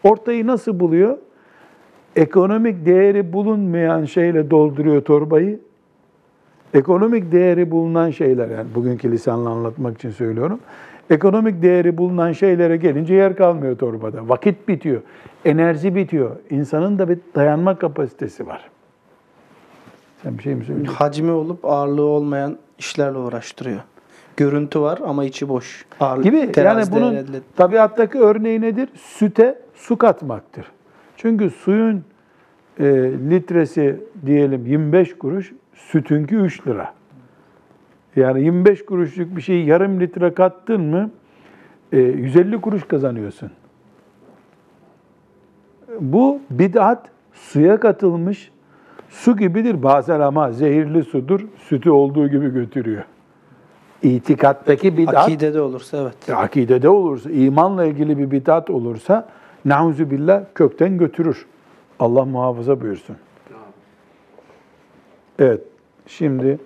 Ortayı 0.03 0.47
nasıl 0.47 0.81
buluyor? 0.81 1.19
Ekonomik 2.17 2.87
değeri 2.87 3.33
bulunmayan 3.33 4.05
şeyle 4.05 4.51
dolduruyor 4.51 5.03
torbayı. 5.03 5.61
Ekonomik 6.75 7.33
değeri 7.33 7.71
bulunan 7.71 8.11
şeyler, 8.11 8.49
yani 8.49 8.69
bugünkü 8.75 9.13
lisanla 9.13 9.51
anlatmak 9.51 9.99
için 9.99 10.11
söylüyorum. 10.11 10.61
Ekonomik 11.11 11.63
değeri 11.63 11.99
bulunan 11.99 12.33
şeylere 12.33 12.77
gelince 12.77 13.15
yer 13.15 13.37
kalmıyor 13.37 13.79
torbada. 13.79 14.29
Vakit 14.29 14.69
bitiyor, 14.69 15.01
enerji 15.45 15.95
bitiyor. 15.95 16.37
İnsanın 16.51 16.99
da 16.99 17.09
bir 17.09 17.19
dayanma 17.35 17.79
kapasitesi 17.79 18.47
var. 18.47 18.71
Sen 20.23 20.39
bir 20.39 20.43
şey 20.43 20.55
mi 20.55 20.65
söylüyorsun? 20.65 20.95
Hacmi 20.95 21.31
olup 21.31 21.65
ağırlığı 21.65 22.05
olmayan 22.05 22.59
işlerle 22.79 23.19
uğraştırıyor. 23.19 23.81
Görüntü 24.41 24.81
var 24.81 24.99
ama 25.05 25.25
içi 25.25 25.49
boş. 25.49 25.85
Ağırlık, 26.01 26.25
Gibi 26.25 26.51
yani 26.57 26.85
bunun 26.93 27.15
elde- 27.15 27.41
tabiattaki 27.57 28.19
örneği 28.19 28.61
nedir? 28.61 28.89
Süte 28.95 29.59
su 29.75 29.99
katmaktır. 29.99 30.67
Çünkü 31.17 31.51
suyun 31.51 32.05
e, 32.79 32.85
litresi 33.31 34.01
diyelim 34.27 34.67
25 34.67 35.19
kuruş, 35.19 35.53
sütünkü 35.75 36.37
3 36.37 36.67
lira. 36.67 36.93
Yani 38.17 38.43
25 38.43 38.85
kuruşluk 38.85 39.37
bir 39.37 39.43
şeyi 39.43 39.67
yarım 39.67 40.01
litre 40.01 40.35
kattın 40.35 40.81
mı 40.81 41.11
e, 41.93 41.99
150 41.99 42.61
kuruş 42.61 42.85
kazanıyorsun. 42.85 43.51
Bu 46.01 46.41
bid'at 46.51 47.09
suya 47.33 47.81
katılmış 47.81 48.51
su 49.09 49.37
gibidir 49.37 49.83
bazen 49.83 50.21
ama 50.21 50.53
zehirli 50.53 51.05
sudur. 51.05 51.41
Sütü 51.57 51.91
olduğu 51.91 52.29
gibi 52.29 52.53
götürüyor. 52.53 53.05
İtikattaki 54.03 54.97
bid'at 54.97 55.15
Akidede 55.17 55.61
olursa 55.61 55.97
evet. 55.97 56.39
akidede 56.39 56.89
olursa, 56.89 57.31
imanla 57.31 57.85
ilgili 57.85 58.19
bir 58.19 58.31
bid'at 58.31 58.71
olursa 58.71 59.29
nauzu 59.65 60.11
billah 60.11 60.43
kökten 60.55 60.99
götürür. 60.99 61.47
Allah 61.99 62.25
muhafaza 62.25 62.81
buyursun. 62.81 63.17
Evet. 65.39 65.61
Şimdi 66.07 66.59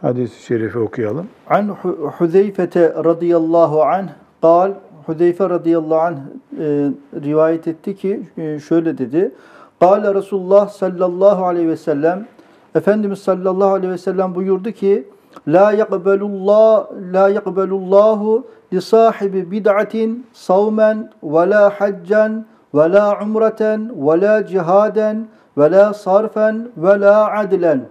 hadis-i 0.00 0.42
şerifi 0.42 0.78
okuyalım. 0.78 1.26
An 1.50 1.68
Hu- 1.82 2.10
Huzeyfete 2.10 2.94
radıyallahu 3.04 3.82
anh 3.82 4.08
kal 4.42 4.72
Huzeyfe 5.06 5.48
radıyallahu 5.50 6.00
anh 6.00 6.16
e, 6.60 6.90
rivayet 7.24 7.68
etti 7.68 7.96
ki 7.96 8.20
e, 8.38 8.58
şöyle 8.58 8.98
dedi. 8.98 9.32
Kale 9.80 10.14
Resulullah 10.14 10.68
sallallahu 10.68 11.46
aleyhi 11.46 11.68
ve 11.68 11.76
sellem 11.76 12.26
Efendimiz 12.74 13.18
sallallahu 13.18 13.68
aleyhi 13.68 13.92
ve 13.92 13.98
sellem 13.98 14.34
buyurdu 14.34 14.70
ki 14.72 15.04
La 15.48 15.72
yakbelullah 15.72 16.86
la 17.12 17.28
yakbelullahu 17.28 18.44
li 18.72 18.82
sahibi 18.82 19.50
bid'atin 19.50 20.26
savmen 20.32 21.10
ve 21.22 21.50
la 21.50 21.70
haccen 21.70 22.44
ve 22.74 22.92
la 22.92 23.18
umreten 23.22 23.90
ve 23.96 24.20
la 24.20 24.46
cihaden 24.46 25.28
ve 25.58 25.70
la 25.70 25.94
sarfen 25.94 26.68
ve 26.76 27.00
la 27.00 27.32
adlen. 27.32 27.88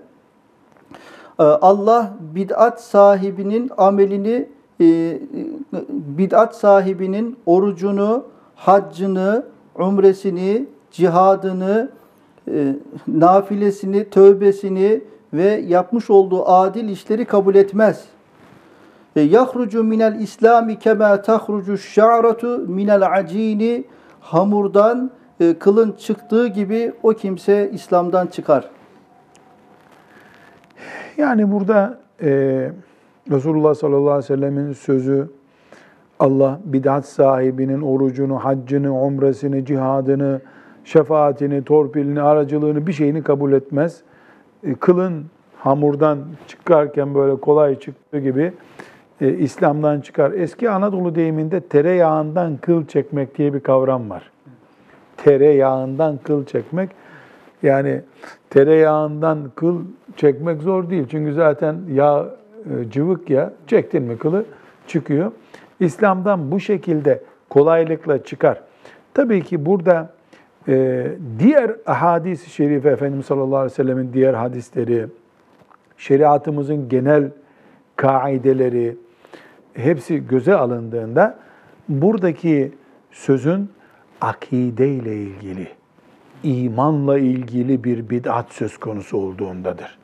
Ee, 1.40 1.44
Allah 1.44 2.14
bid'at 2.36 2.82
sahibinin 2.82 3.72
amelini, 3.78 4.50
e, 4.82 5.20
bid'at 5.90 6.56
sahibinin 6.56 7.38
orucunu, 7.46 8.24
haccını, 8.56 9.44
umresini, 9.80 10.66
cihadını, 10.92 11.90
e, 12.48 12.76
nafilesini, 13.08 14.10
tövbesini 14.10 15.02
ve 15.34 15.64
yapmış 15.68 16.10
olduğu 16.10 16.50
adil 16.50 16.90
işleri 16.90 17.26
kabul 17.26 17.56
etmez. 17.56 18.06
E, 19.16 19.22
Yahrucu 19.22 19.84
minel 19.84 20.20
İslami 20.20 20.80
kema 20.80 21.22
tahrucu 21.22 21.78
şa'ratu 21.78 22.48
minel 22.68 23.12
acini 23.12 23.84
hamurdan 24.20 25.12
e, 25.40 25.54
kılın 25.60 25.92
çıktığı 25.92 26.48
gibi 26.48 26.94
o 27.04 27.10
kimse 27.10 27.70
İslam'dan 27.74 28.28
çıkar. 28.28 28.70
Yani 31.18 31.52
burada 31.52 32.00
e, 32.22 32.30
Resulullah 33.32 33.76
sallallahu 33.76 34.12
aleyhi 34.12 34.24
ve 34.24 34.36
sellemin 34.36 34.74
sözü 34.74 35.30
Allah 36.20 36.60
bid'at 36.66 37.06
sahibinin 37.06 37.82
orucunu, 37.82 38.46
haccını, 38.46 39.02
umresini, 39.02 39.66
cihadını, 39.66 40.42
şefaatini, 40.84 41.64
torpilini, 41.64 42.22
aracılığını 42.22 42.88
bir 42.88 42.94
şeyini 42.94 43.24
kabul 43.24 43.54
etmez. 43.54 44.02
E, 44.66 44.74
kılın 44.76 45.26
hamurdan 45.58 46.20
çıkarken 46.48 47.16
böyle 47.16 47.36
kolay 47.36 47.80
çıktığı 47.80 48.20
gibi 48.20 48.54
e, 49.22 49.34
İslam'dan 49.34 50.02
çıkar. 50.02 50.32
Eski 50.32 50.70
Anadolu 50.70 51.16
deyiminde 51.16 51.60
tereyağından 51.62 52.58
kıl 52.58 52.86
çekmek 52.86 53.38
diye 53.38 53.54
bir 53.54 53.60
kavram 53.60 54.10
var. 54.10 54.32
Tereyağından 55.18 56.20
kıl 56.24 56.46
çekmek. 56.46 56.90
Yani 57.64 58.02
tereyağından 58.50 59.52
kıl 59.56 59.82
çekmek 60.18 60.62
zor 60.62 60.90
değil. 60.90 61.06
Çünkü 61.12 61.34
zaten 61.34 61.76
yağ 61.94 62.30
e, 62.66 62.90
cıvık 62.92 63.30
ya 63.30 63.54
çektin 63.68 64.04
mi 64.04 64.18
kılı 64.18 64.46
çıkıyor. 64.88 65.32
İslam'dan 65.80 66.52
bu 66.52 66.60
şekilde 66.60 67.24
kolaylıkla 67.50 68.24
çıkar. 68.24 68.62
Tabii 69.14 69.44
ki 69.44 69.66
burada 69.66 70.15
e, 70.68 71.08
diğer 71.40 71.76
hadis-i 71.86 72.50
şerife 72.50 72.90
Efendimiz 72.90 73.26
sallallahu 73.26 73.58
aleyhi 73.58 73.72
ve 73.72 73.76
sellemin 73.76 74.14
diğer 74.14 74.34
hadisleri, 74.34 75.08
şeriatımızın 75.98 76.90
genel 76.90 77.32
kaideleri 77.96 78.98
hepsi 79.74 80.28
göze 80.28 80.56
alındığında 80.56 81.40
buradaki 81.90 82.72
sözün 83.12 83.70
akide 84.22 84.90
ile 84.90 85.16
ilgili, 85.16 85.68
imanla 86.44 87.20
ilgili 87.20 87.84
bir 87.84 88.10
bid'at 88.10 88.54
söz 88.54 88.78
konusu 88.78 89.18
olduğundadır. 89.18 89.98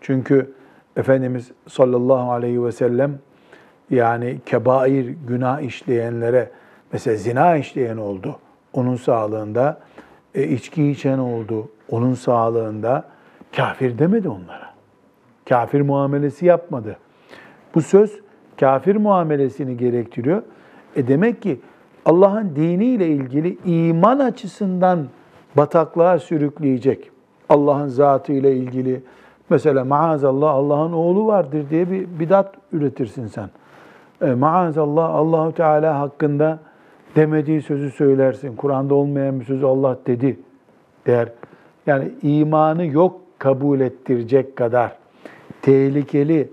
Çünkü 0.00 0.52
Efendimiz 0.96 1.50
sallallahu 1.68 2.32
aleyhi 2.32 2.64
ve 2.64 2.72
sellem 2.72 3.18
yani 3.90 4.38
kebair 4.46 5.14
günah 5.28 5.60
işleyenlere 5.60 6.50
mesela 6.92 7.16
zina 7.16 7.56
işleyen 7.56 7.96
oldu 7.96 8.38
onun 8.72 8.96
sağlığında, 8.96 9.78
e, 10.34 10.48
içki 10.48 10.90
içen 10.90 11.18
oldu 11.18 11.68
onun 11.90 12.14
sağlığında 12.14 13.04
kafir 13.56 13.98
demedi 13.98 14.28
onlara. 14.28 14.68
Kafir 15.48 15.80
muamelesi 15.80 16.46
yapmadı. 16.46 16.96
Bu 17.74 17.82
söz 17.82 18.20
kafir 18.60 18.96
muamelesini 18.96 19.76
gerektiriyor. 19.76 20.42
E 20.96 21.08
demek 21.08 21.42
ki 21.42 21.60
Allah'ın 22.04 22.56
diniyle 22.56 23.08
ilgili 23.08 23.58
iman 23.64 24.18
açısından 24.18 25.06
bataklığa 25.56 26.18
sürükleyecek. 26.18 27.10
Allah'ın 27.48 27.88
zatı 27.88 28.32
ile 28.32 28.56
ilgili 28.56 29.02
mesela 29.50 29.84
maazallah 29.84 30.50
Allah'ın 30.50 30.92
oğlu 30.92 31.26
vardır 31.26 31.70
diye 31.70 31.90
bir 31.90 32.20
bidat 32.20 32.54
üretirsin 32.72 33.26
sen. 33.26 33.50
E, 34.22 34.34
maazallah 34.34 35.14
Allahu 35.14 35.54
Teala 35.54 36.00
hakkında 36.00 36.58
demediği 37.18 37.62
sözü 37.62 37.90
söylersin. 37.90 38.56
Kur'an'da 38.56 38.94
olmayan 38.94 39.40
bir 39.40 39.44
sözü 39.44 39.66
Allah 39.66 39.98
dedi 40.06 40.38
der. 41.06 41.28
Yani 41.86 42.10
imanı 42.22 42.86
yok 42.86 43.20
kabul 43.38 43.80
ettirecek 43.80 44.56
kadar 44.56 44.96
tehlikeli 45.62 46.48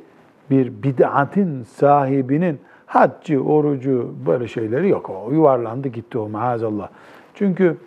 bir 0.49 0.83
bid'atin 0.83 1.63
sahibinin 1.63 2.59
haccı, 2.85 3.43
orucu 3.43 4.15
böyle 4.27 4.47
şeyleri 4.47 4.89
yok. 4.89 5.09
O 5.09 5.31
yuvarlandı 5.31 5.87
gitti 5.87 6.17
o 6.17 6.29
maazallah. 6.29 6.89
Çünkü 7.33 7.77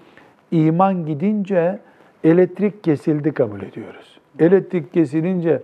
iman 0.51 1.07
gidince 1.07 1.79
elektrik 2.25 2.85
kesildi 2.85 3.33
kabul 3.33 3.63
ediyoruz. 3.63 4.19
Elektrik 4.39 4.93
kesilince 4.93 5.63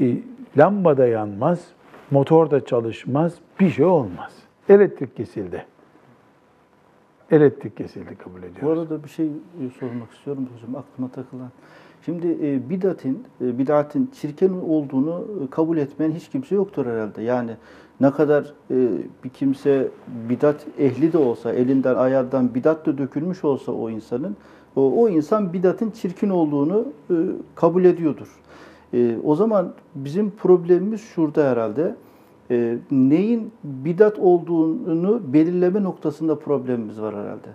e, 0.00 0.04
lamba 0.58 0.96
da 0.96 1.06
yanmaz, 1.06 1.66
motor 2.10 2.50
da 2.50 2.64
çalışmaz, 2.64 3.34
bir 3.60 3.70
şey 3.70 3.84
olmaz. 3.84 4.32
Elektrik 4.68 5.16
kesildi. 5.16 5.64
Elektrik 7.30 7.76
kesildi 7.76 8.14
kabul 8.24 8.42
Bu 8.42 8.46
ediyoruz. 8.46 8.78
arada 8.78 9.04
bir 9.04 9.08
şey 9.08 9.26
e, 9.26 9.30
sormak 9.80 10.12
istiyorum 10.12 10.48
hocam 10.54 10.76
aklıma 10.76 11.08
takılan. 11.10 11.50
Şimdi 12.04 12.38
e, 12.42 12.70
bidatin, 12.70 13.24
e, 13.40 13.58
bidatin 13.58 14.10
çirkin 14.20 14.60
olduğunu 14.60 15.24
e, 15.44 15.50
kabul 15.50 15.76
etmeyen 15.76 16.12
hiç 16.12 16.28
kimse 16.28 16.54
yoktur 16.54 16.86
herhalde. 16.86 17.22
Yani 17.22 17.50
ne 18.00 18.10
kadar 18.10 18.52
bir 19.24 19.28
kimse 19.28 19.88
bidat 20.28 20.66
ehli 20.78 21.12
de 21.12 21.18
olsa, 21.18 21.52
elinden 21.52 21.94
ayağından 21.94 22.54
bidat 22.54 22.86
da 22.86 22.98
dökülmüş 22.98 23.44
olsa 23.44 23.72
o 23.72 23.90
insanın, 23.90 24.36
o, 24.76 25.02
o 25.02 25.08
insan 25.08 25.52
bidatın 25.52 25.90
çirkin 25.90 26.30
olduğunu 26.30 26.84
kabul 27.54 27.84
ediyordur. 27.84 28.40
O 29.24 29.34
zaman 29.36 29.72
bizim 29.94 30.30
problemimiz 30.30 31.00
şurada 31.00 31.50
herhalde. 31.50 31.94
E, 32.50 32.76
neyin 32.90 33.52
bidat 33.64 34.18
olduğunu 34.18 35.32
belirleme 35.32 35.82
noktasında 35.82 36.38
problemimiz 36.38 37.00
var 37.00 37.14
herhalde. 37.14 37.48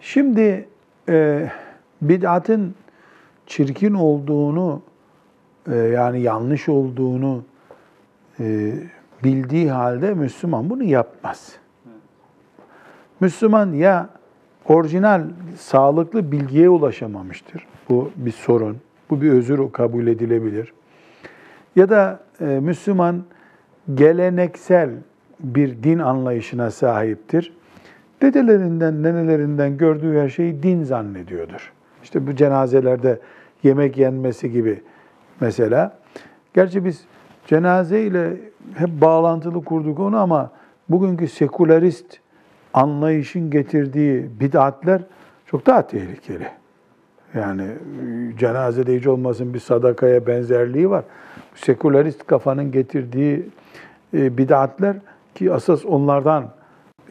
Şimdi 0.00 0.68
e, 1.08 1.48
bid'atın 2.02 2.74
çirkin 3.46 3.94
olduğunu 3.94 4.82
e, 5.66 5.76
yani 5.76 6.20
yanlış 6.20 6.68
olduğunu 6.68 7.42
e, 8.40 8.72
bildiği 9.24 9.70
halde 9.70 10.14
Müslüman 10.14 10.70
bunu 10.70 10.84
yapmaz. 10.84 11.56
Müslüman 13.20 13.72
ya 13.72 14.08
orijinal 14.68 15.22
sağlıklı 15.58 16.32
bilgiye 16.32 16.68
ulaşamamıştır. 16.68 17.66
Bu 17.88 18.10
bir 18.16 18.32
sorun. 18.32 18.76
Bu 19.10 19.20
bir 19.20 19.30
özür 19.30 19.72
kabul 19.72 20.06
edilebilir. 20.06 20.72
Ya 21.76 21.90
da 21.90 22.20
e, 22.40 22.44
Müslüman 22.44 23.22
geleneksel 23.94 24.90
bir 25.40 25.82
din 25.82 25.98
anlayışına 25.98 26.70
sahiptir. 26.70 27.52
Dedelerinden, 28.22 29.02
nenelerinden 29.02 29.76
gördüğü 29.76 30.18
her 30.18 30.28
şeyi 30.28 30.62
din 30.62 30.82
zannediyordur. 30.82 31.72
İşte 32.02 32.26
bu 32.26 32.36
cenazelerde 32.36 33.18
yemek 33.62 33.98
yenmesi 33.98 34.50
gibi 34.50 34.82
mesela. 35.40 35.98
Gerçi 36.54 36.84
biz 36.84 37.04
cenaze 37.46 38.00
ile 38.00 38.36
hep 38.74 38.90
bağlantılı 39.00 39.64
kurduk 39.64 40.00
onu 40.00 40.18
ama 40.18 40.50
bugünkü 40.88 41.28
sekülerist 41.28 42.18
anlayışın 42.74 43.50
getirdiği 43.50 44.40
bid'atler 44.40 45.02
çok 45.46 45.66
daha 45.66 45.86
tehlikeli. 45.86 46.59
Yani 47.34 47.66
cenazede 48.38 48.96
hiç 48.96 49.06
olmasın 49.06 49.54
bir 49.54 49.58
sadakaya 49.58 50.26
benzerliği 50.26 50.90
var. 50.90 51.04
Sekülerist 51.54 52.26
kafanın 52.26 52.72
getirdiği 52.72 53.46
e, 54.14 54.38
bid'atler 54.38 54.96
ki 55.34 55.52
asas 55.52 55.86
onlardan 55.86 56.50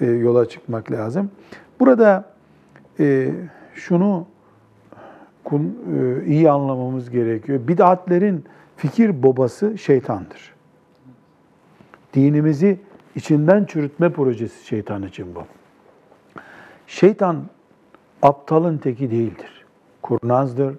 e, 0.02 0.06
yola 0.06 0.50
çıkmak 0.50 0.92
lazım. 0.92 1.32
Burada 1.80 2.26
e, 3.00 3.32
şunu 3.74 4.26
e, 5.52 5.58
iyi 6.26 6.52
anlamamız 6.52 7.10
gerekiyor. 7.10 7.60
Bid'atlerin 7.68 8.46
fikir 8.78 9.24
babası 9.24 9.78
şeytandır. 9.78 10.54
Dinimizi 12.14 12.80
içinden 13.16 13.66
çürütme 13.66 14.10
projesi 14.10 14.68
şeytan 14.68 15.04
için 15.04 15.36
bu. 15.36 15.44
Şeytan 16.88 17.44
aptalın 18.22 18.78
teki 18.78 19.12
değildir. 19.12 19.59
Kurnazdır, 20.10 20.76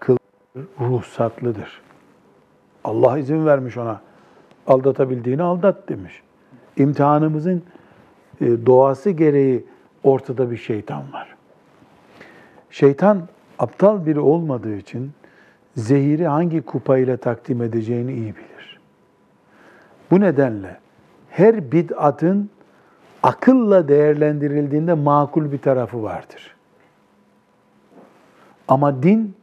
kıldır, 0.00 0.20
ruhsatlıdır. 0.80 1.82
Allah 2.84 3.18
izin 3.18 3.46
vermiş 3.46 3.76
ona. 3.76 4.00
Aldatabildiğini 4.66 5.42
aldat 5.42 5.88
demiş. 5.88 6.22
İmtihanımızın 6.76 7.62
e, 8.40 8.66
doğası 8.66 9.10
gereği 9.10 9.64
ortada 10.04 10.50
bir 10.50 10.56
şeytan 10.56 11.12
var. 11.12 11.36
Şeytan 12.70 13.28
aptal 13.58 14.06
biri 14.06 14.20
olmadığı 14.20 14.76
için 14.76 15.10
zehiri 15.76 16.26
hangi 16.26 16.62
kupayla 16.62 17.16
takdim 17.16 17.62
edeceğini 17.62 18.12
iyi 18.12 18.36
bilir. 18.36 18.80
Bu 20.10 20.20
nedenle 20.20 20.76
her 21.30 21.72
bid'atın 21.72 22.50
akılla 23.22 23.88
değerlendirildiğinde 23.88 24.94
makul 24.94 25.52
bir 25.52 25.58
tarafı 25.58 26.02
vardır. 26.02 26.55
Ama 28.68 29.02
din 29.02 29.34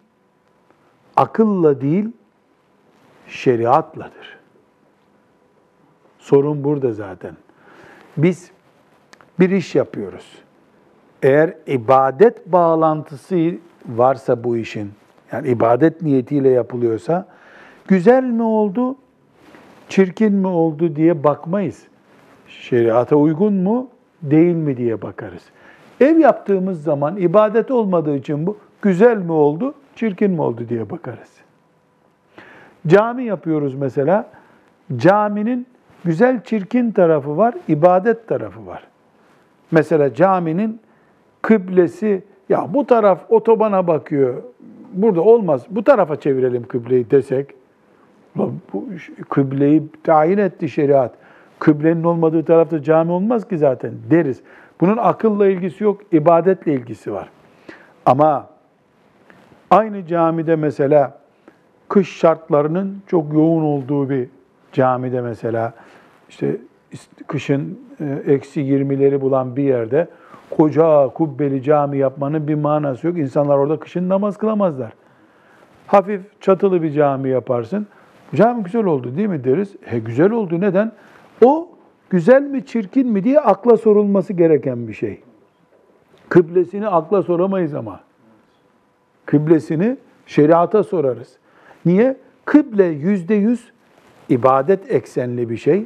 akılla 1.15 1.81
değil, 1.81 2.09
şeriatladır. 3.27 4.39
Sorun 6.19 6.63
burada 6.63 6.91
zaten. 6.91 7.35
Biz 8.17 8.51
bir 9.39 9.49
iş 9.49 9.75
yapıyoruz. 9.75 10.31
Eğer 11.23 11.53
ibadet 11.67 12.51
bağlantısı 12.51 13.55
varsa 13.87 14.43
bu 14.43 14.57
işin, 14.57 14.91
yani 15.31 15.47
ibadet 15.47 16.01
niyetiyle 16.01 16.49
yapılıyorsa, 16.49 17.27
güzel 17.87 18.23
mi 18.23 18.43
oldu, 18.43 18.95
çirkin 19.89 20.33
mi 20.33 20.47
oldu 20.47 20.95
diye 20.95 21.23
bakmayız. 21.23 21.83
Şeriata 22.47 23.15
uygun 23.15 23.53
mu, 23.53 23.89
değil 24.21 24.55
mi 24.55 24.77
diye 24.77 25.01
bakarız. 25.01 25.43
Ev 26.01 26.17
yaptığımız 26.17 26.83
zaman 26.83 27.17
ibadet 27.17 27.71
olmadığı 27.71 28.15
için 28.15 28.47
bu 28.47 28.57
güzel 28.83 29.17
mi 29.17 29.31
oldu, 29.31 29.73
çirkin 29.95 30.31
mi 30.31 30.41
oldu 30.41 30.69
diye 30.69 30.89
bakarız. 30.89 31.31
Cami 32.87 33.23
yapıyoruz 33.23 33.75
mesela. 33.75 34.29
Caminin 34.95 35.67
güzel 36.05 36.43
çirkin 36.43 36.91
tarafı 36.91 37.37
var, 37.37 37.55
ibadet 37.67 38.27
tarafı 38.27 38.67
var. 38.67 38.83
Mesela 39.71 40.13
caminin 40.13 40.79
kıblesi 41.41 42.23
ya 42.49 42.73
bu 42.73 42.87
taraf 42.87 43.19
otobana 43.29 43.87
bakıyor. 43.87 44.43
Burada 44.93 45.21
olmaz. 45.21 45.65
Bu 45.69 45.83
tarafa 45.83 46.15
çevirelim 46.19 46.63
kıbleyi 46.63 47.11
desek. 47.11 47.49
Bu 48.35 48.53
kıbleyi 49.29 49.83
tayin 50.03 50.37
etti 50.37 50.69
şeriat. 50.69 51.13
Kıblenin 51.59 52.03
olmadığı 52.03 52.45
tarafta 52.45 52.83
cami 52.83 53.11
olmaz 53.11 53.47
ki 53.47 53.57
zaten 53.57 53.91
deriz. 54.09 54.41
Bunun 54.81 54.97
akılla 54.97 55.47
ilgisi 55.47 55.83
yok, 55.83 56.01
ibadetle 56.11 56.73
ilgisi 56.73 57.13
var. 57.13 57.29
Ama 58.05 58.52
aynı 59.73 60.05
camide 60.05 60.55
mesela 60.55 61.17
kış 61.89 62.17
şartlarının 62.17 63.01
çok 63.07 63.33
yoğun 63.33 63.63
olduğu 63.63 64.09
bir 64.09 64.29
camide 64.71 65.21
mesela 65.21 65.73
işte 66.29 66.57
kışın 67.27 67.79
e, 67.99 68.31
eksi 68.33 68.61
20'leri 68.61 69.21
bulan 69.21 69.55
bir 69.55 69.63
yerde 69.63 70.07
koca 70.49 71.07
kubbeli 71.07 71.63
cami 71.63 71.97
yapmanın 71.97 72.47
bir 72.47 72.55
manası 72.55 73.07
yok. 73.07 73.17
İnsanlar 73.17 73.57
orada 73.57 73.79
kışın 73.79 74.09
namaz 74.09 74.37
kılamazlar. 74.37 74.93
Hafif 75.87 76.41
çatılı 76.41 76.81
bir 76.81 76.91
cami 76.91 77.29
yaparsın. 77.29 77.87
Cami 78.35 78.63
güzel 78.63 78.85
oldu 78.85 79.17
değil 79.17 79.29
mi 79.29 79.43
deriz. 79.43 79.75
He 79.81 79.99
güzel 79.99 80.31
oldu. 80.31 80.61
Neden? 80.61 80.91
O 81.45 81.69
güzel 82.09 82.41
mi 82.41 82.65
çirkin 82.65 83.07
mi 83.07 83.23
diye 83.23 83.39
akla 83.39 83.77
sorulması 83.77 84.33
gereken 84.33 84.87
bir 84.87 84.93
şey. 84.93 85.21
Kıblesini 86.29 86.87
akla 86.87 87.21
soramayız 87.21 87.75
ama. 87.75 87.99
Kıblesini 89.25 89.97
şeriata 90.25 90.83
sorarız. 90.83 91.37
Niye? 91.85 92.17
Kıble 92.45 92.85
yüzde 92.85 93.35
yüz 93.35 93.71
ibadet 94.29 94.91
eksenli 94.91 95.49
bir 95.49 95.57
şey. 95.57 95.85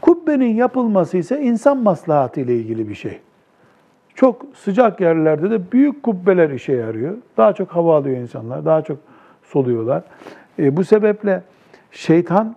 Kubbenin 0.00 0.54
yapılması 0.54 1.16
ise 1.16 1.40
insan 1.40 1.82
maslahatı 1.82 2.40
ile 2.40 2.56
ilgili 2.56 2.88
bir 2.88 2.94
şey. 2.94 3.20
Çok 4.14 4.42
sıcak 4.54 5.00
yerlerde 5.00 5.50
de 5.50 5.72
büyük 5.72 6.02
kubbeler 6.02 6.50
işe 6.50 6.72
yarıyor. 6.72 7.14
Daha 7.36 7.52
çok 7.52 7.68
hava 7.68 7.96
alıyor 7.96 8.16
insanlar, 8.16 8.64
daha 8.64 8.82
çok 8.82 8.98
soluyorlar. 9.42 10.02
E, 10.58 10.76
bu 10.76 10.84
sebeple 10.84 11.42
şeytan 11.90 12.56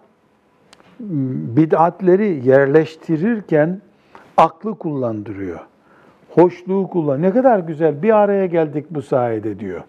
bid'atleri 1.00 2.48
yerleştirirken 2.48 3.82
aklı 4.38 4.76
kullandırıyor. 4.76 5.60
Hoşluğu 6.30 6.88
kullan. 6.88 7.22
Ne 7.22 7.32
kadar 7.32 7.60
güzel 7.60 8.04
bir 8.04 8.18
araya 8.18 8.46
geldik 8.46 8.86
bu 8.90 9.02
sayede 9.02 9.60
diyor. 9.60 9.82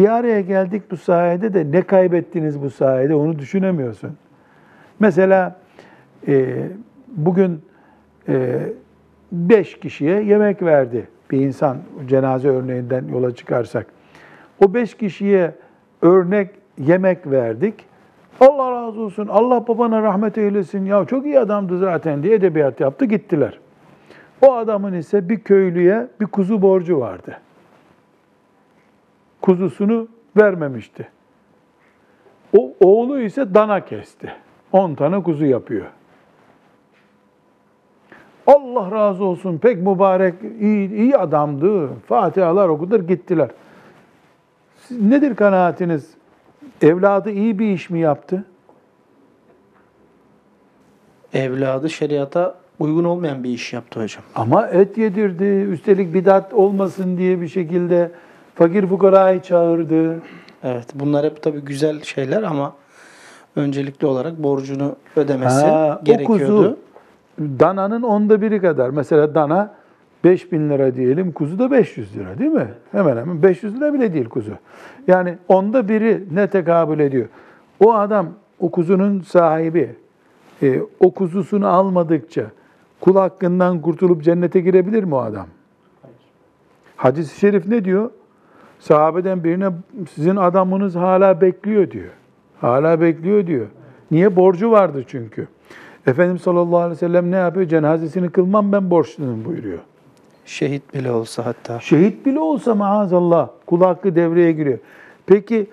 Bir 0.00 0.08
araya 0.08 0.40
geldik 0.40 0.82
bu 0.90 0.96
sayede 0.96 1.54
de 1.54 1.78
ne 1.78 1.82
kaybettiniz 1.82 2.62
bu 2.62 2.70
sayede 2.70 3.14
onu 3.14 3.38
düşünemiyorsun. 3.38 4.10
Mesela 5.00 5.56
e, 6.28 6.54
bugün 7.08 7.62
e, 8.28 8.58
beş 9.32 9.80
kişiye 9.80 10.22
yemek 10.22 10.62
verdi 10.62 11.08
bir 11.30 11.40
insan 11.40 11.76
cenaze 12.06 12.48
örneğinden 12.48 13.04
yola 13.12 13.34
çıkarsak. 13.34 13.86
O 14.64 14.74
beş 14.74 14.94
kişiye 14.94 15.54
örnek 16.02 16.50
yemek 16.78 17.30
verdik 17.30 17.74
Allah 18.40 18.72
razı 18.72 19.00
olsun, 19.00 19.26
Allah 19.26 19.68
babana 19.68 20.02
rahmet 20.02 20.38
eylesin, 20.38 20.84
ya 20.84 21.04
çok 21.04 21.26
iyi 21.26 21.40
adamdı 21.40 21.78
zaten 21.78 22.22
diye 22.22 22.34
edebiyat 22.34 22.80
yaptı 22.80 23.04
gittiler. 23.04 23.58
O 24.42 24.54
adamın 24.54 24.92
ise 24.92 25.28
bir 25.28 25.40
köylüye 25.40 26.06
bir 26.20 26.26
kuzu 26.26 26.62
borcu 26.62 27.00
vardı. 27.00 27.36
Kuzusunu 29.40 30.08
vermemişti. 30.36 31.08
O 32.58 32.72
oğlu 32.80 33.20
ise 33.20 33.54
dana 33.54 33.84
kesti. 33.84 34.32
10 34.72 34.94
tane 34.94 35.22
kuzu 35.22 35.44
yapıyor. 35.44 35.86
Allah 38.46 38.90
razı 38.90 39.24
olsun 39.24 39.58
pek 39.58 39.76
mübarek, 39.76 40.34
iyi, 40.60 40.94
iyi 40.94 41.16
adamdı. 41.16 41.88
Fatihalar 42.06 42.68
okudur 42.68 43.00
gittiler. 43.00 43.50
Siz, 44.76 45.02
nedir 45.02 45.36
kanaatiniz? 45.36 46.10
Evladı 46.82 47.30
iyi 47.30 47.58
bir 47.58 47.66
iş 47.66 47.90
mi 47.90 48.00
yaptı? 48.00 48.44
Evladı 51.34 51.90
şeriata 51.90 52.54
uygun 52.78 53.04
olmayan 53.04 53.44
bir 53.44 53.50
iş 53.50 53.72
yaptı 53.72 54.02
hocam. 54.02 54.22
Ama 54.34 54.66
et 54.66 54.98
yedirdi. 54.98 55.44
Üstelik 55.44 56.14
bidat 56.14 56.54
olmasın 56.54 57.16
diye 57.16 57.40
bir 57.40 57.48
şekilde 57.48 58.10
fakir 58.60 58.86
fukarayı 58.86 59.40
çağırdı. 59.42 60.22
Evet 60.62 60.86
bunlar 60.94 61.26
hep 61.26 61.42
tabii 61.42 61.60
güzel 61.60 62.02
şeyler 62.02 62.42
ama 62.42 62.72
öncelikli 63.56 64.06
olarak 64.06 64.42
borcunu 64.42 64.96
ödemesi 65.16 65.66
Ha, 65.66 65.98
o 66.02 66.04
gerekiyordu. 66.04 66.44
kuzu 66.44 66.76
dananın 67.38 68.02
onda 68.02 68.42
biri 68.42 68.60
kadar. 68.60 68.90
Mesela 68.90 69.34
dana 69.34 69.74
5000 70.24 70.70
lira 70.70 70.94
diyelim, 70.96 71.32
kuzu 71.32 71.58
da 71.58 71.70
500 71.70 72.16
lira 72.16 72.38
değil 72.38 72.50
mi? 72.50 72.68
Hemen 72.92 73.16
hemen 73.16 73.42
500 73.42 73.76
lira 73.76 73.94
bile 73.94 74.12
değil 74.12 74.28
kuzu. 74.28 74.52
Yani 75.06 75.38
onda 75.48 75.88
biri 75.88 76.24
ne 76.32 76.46
tekabül 76.50 77.00
ediyor? 77.00 77.28
O 77.84 77.94
adam, 77.94 78.28
o 78.58 78.70
kuzunun 78.70 79.20
sahibi, 79.20 79.96
e, 80.62 80.80
o 81.00 81.10
kuzusunu 81.10 81.68
almadıkça 81.68 82.44
kul 83.00 83.16
hakkından 83.16 83.80
kurtulup 83.80 84.24
cennete 84.24 84.60
girebilir 84.60 85.04
mi 85.04 85.14
o 85.14 85.18
adam? 85.18 85.46
Hadis-i 86.96 87.38
şerif 87.38 87.66
ne 87.66 87.84
diyor? 87.84 88.10
Sahabeden 88.80 89.44
birine 89.44 89.70
sizin 90.14 90.36
adamınız 90.36 90.94
hala 90.96 91.40
bekliyor 91.40 91.90
diyor. 91.90 92.10
Hala 92.60 93.00
bekliyor 93.00 93.46
diyor. 93.46 93.66
Niye? 94.10 94.36
Borcu 94.36 94.70
vardı 94.70 95.04
çünkü. 95.06 95.48
Efendimiz 96.06 96.42
sallallahu 96.42 96.78
aleyhi 96.78 96.92
ve 96.92 96.98
sellem 96.98 97.30
ne 97.30 97.36
yapıyor? 97.36 97.68
Cenazesini 97.68 98.30
kılmam 98.30 98.72
ben 98.72 98.90
borçluyum 98.90 99.44
buyuruyor. 99.44 99.78
Şehit 100.44 100.94
bile 100.94 101.10
olsa 101.12 101.46
hatta. 101.46 101.80
Şehit 101.80 102.26
bile 102.26 102.40
olsa 102.40 102.74
maazallah 102.74 103.48
kul 103.66 103.80
hakkı 103.80 104.14
devreye 104.14 104.52
giriyor. 104.52 104.78
Peki 105.26 105.66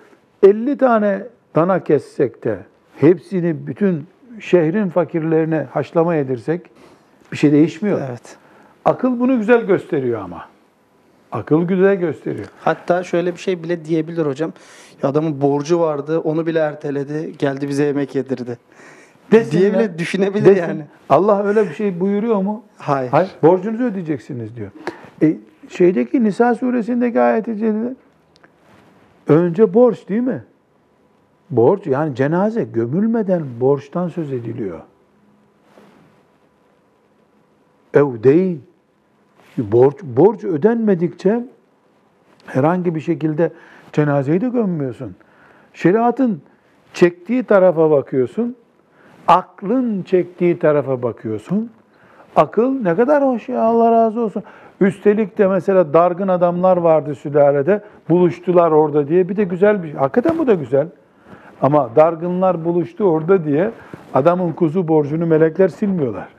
50 0.44 0.78
tane 0.78 1.24
dana 1.56 1.84
kessek 1.84 2.44
de 2.44 2.60
hepsini 3.00 3.68
bütün 3.68 4.08
şehrin 4.40 4.90
fakirlerine 4.90 5.68
haşlama 5.72 6.16
yedirsek 6.16 6.62
bir 7.32 7.38
şey 7.38 7.52
değişmiyor. 7.52 8.02
Evet. 8.10 8.38
Akıl 8.86 9.20
bunu 9.20 9.38
güzel 9.38 9.62
gösteriyor 9.62 10.22
ama. 10.22 10.46
Akıl 11.32 11.64
güzel 11.64 11.96
gösteriyor. 11.96 12.48
Hatta 12.62 13.04
şöyle 13.04 13.34
bir 13.34 13.40
şey 13.40 13.64
bile 13.64 13.86
diyebilir 13.86 14.26
hocam. 14.26 14.54
Ya 15.04 15.10
adamın 15.10 15.42
borcu 15.42 15.80
vardı, 15.80 16.20
onu 16.20 16.48
bile 16.48 16.60
erteledi, 16.60 17.34
geldi 17.38 17.68
bize 17.68 17.84
yemek 17.84 18.16
yedirdi. 18.16 18.58
Desin 19.32 19.60
diye 19.60 19.74
bile 19.74 20.00
düşünebilir 20.00 20.46
Desin. 20.46 20.62
yani. 20.62 20.86
Allah 21.10 21.44
öyle 21.44 21.70
bir 21.70 21.74
şey 21.74 22.00
buyuruyor 22.00 22.42
mu? 22.42 22.64
Hayır. 22.78 23.12
Hayır. 23.12 23.32
Borcunuzu 23.44 23.84
ödeyeceksiniz 23.84 24.56
diyor. 24.56 24.72
E, 25.22 25.38
şeydeki 25.70 26.24
Nisa 26.24 26.56
suresindeki 26.56 27.22
ayet-i 27.22 27.58
celile 27.58 27.94
önce 29.28 29.74
borç 29.74 30.10
değil 30.10 30.22
mi? 30.22 30.44
Borç 31.50 31.88
yani 31.88 32.16
cenaze 32.16 32.64
gömülmeden 32.64 33.44
borçtan 33.60 34.08
söz 34.08 34.34
ediliyor. 34.34 34.80
Ev 37.94 38.24
değil. 38.24 38.60
Borç, 39.58 39.96
borç 40.04 40.44
ödenmedikçe 40.44 41.44
herhangi 42.46 42.96
bir 42.96 43.00
şekilde 43.00 43.52
cenazeyi 43.94 44.42
de 44.42 44.50
gömmüyorsun. 44.50 45.16
Şeriatın 45.74 46.42
çektiği 46.94 47.44
tarafa 47.44 47.92
bakıyorsun. 47.92 48.56
Aklın 49.28 50.04
çektiği 50.04 50.60
tarafa 50.60 51.04
bakıyorsun. 51.04 51.70
Akıl 52.36 52.72
ne 52.82 52.96
kadar 52.96 53.24
hoş 53.24 53.50
ya 53.50 53.62
Allah 53.62 53.92
razı 53.92 54.22
olsun. 54.22 54.44
Üstelik 54.82 55.38
de 55.38 55.48
mesela 55.48 55.94
dargın 55.94 56.28
adamlar 56.28 56.78
vardı 56.78 57.16
sülalede. 57.16 57.84
Buluştular 58.10 58.72
orada 58.72 59.08
diye. 59.08 59.30
Bir 59.30 59.36
de 59.36 59.44
güzel 59.44 59.84
bir 59.84 59.88
şey. 59.88 59.98
Hakikaten 59.98 60.38
bu 60.38 60.48
da 60.48 60.54
güzel. 60.54 60.88
Ama 61.62 61.90
dargınlar 61.96 62.66
buluştu 62.66 63.04
orada 63.04 63.44
diye 63.44 63.72
adamın 64.14 64.52
kuzu 64.52 64.88
borcunu 64.88 65.26
melekler 65.26 65.68
silmiyorlar. 65.68 66.37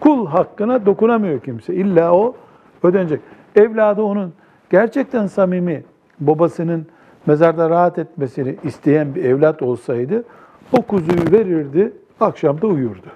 Kul 0.00 0.26
hakkına 0.26 0.86
dokunamıyor 0.86 1.40
kimse. 1.40 1.74
İlla 1.74 2.14
o 2.14 2.34
ödenecek. 2.82 3.20
Evladı 3.56 4.02
onun 4.02 4.32
gerçekten 4.70 5.26
samimi 5.26 5.84
babasının 6.20 6.86
mezarda 7.26 7.70
rahat 7.70 7.98
etmesini 7.98 8.56
isteyen 8.62 9.14
bir 9.14 9.24
evlat 9.24 9.62
olsaydı 9.62 10.24
o 10.72 10.82
kuzuyu 10.82 11.32
verirdi, 11.32 11.92
akşam 12.20 12.60
da 12.62 12.66
uyurdu. 12.66 13.08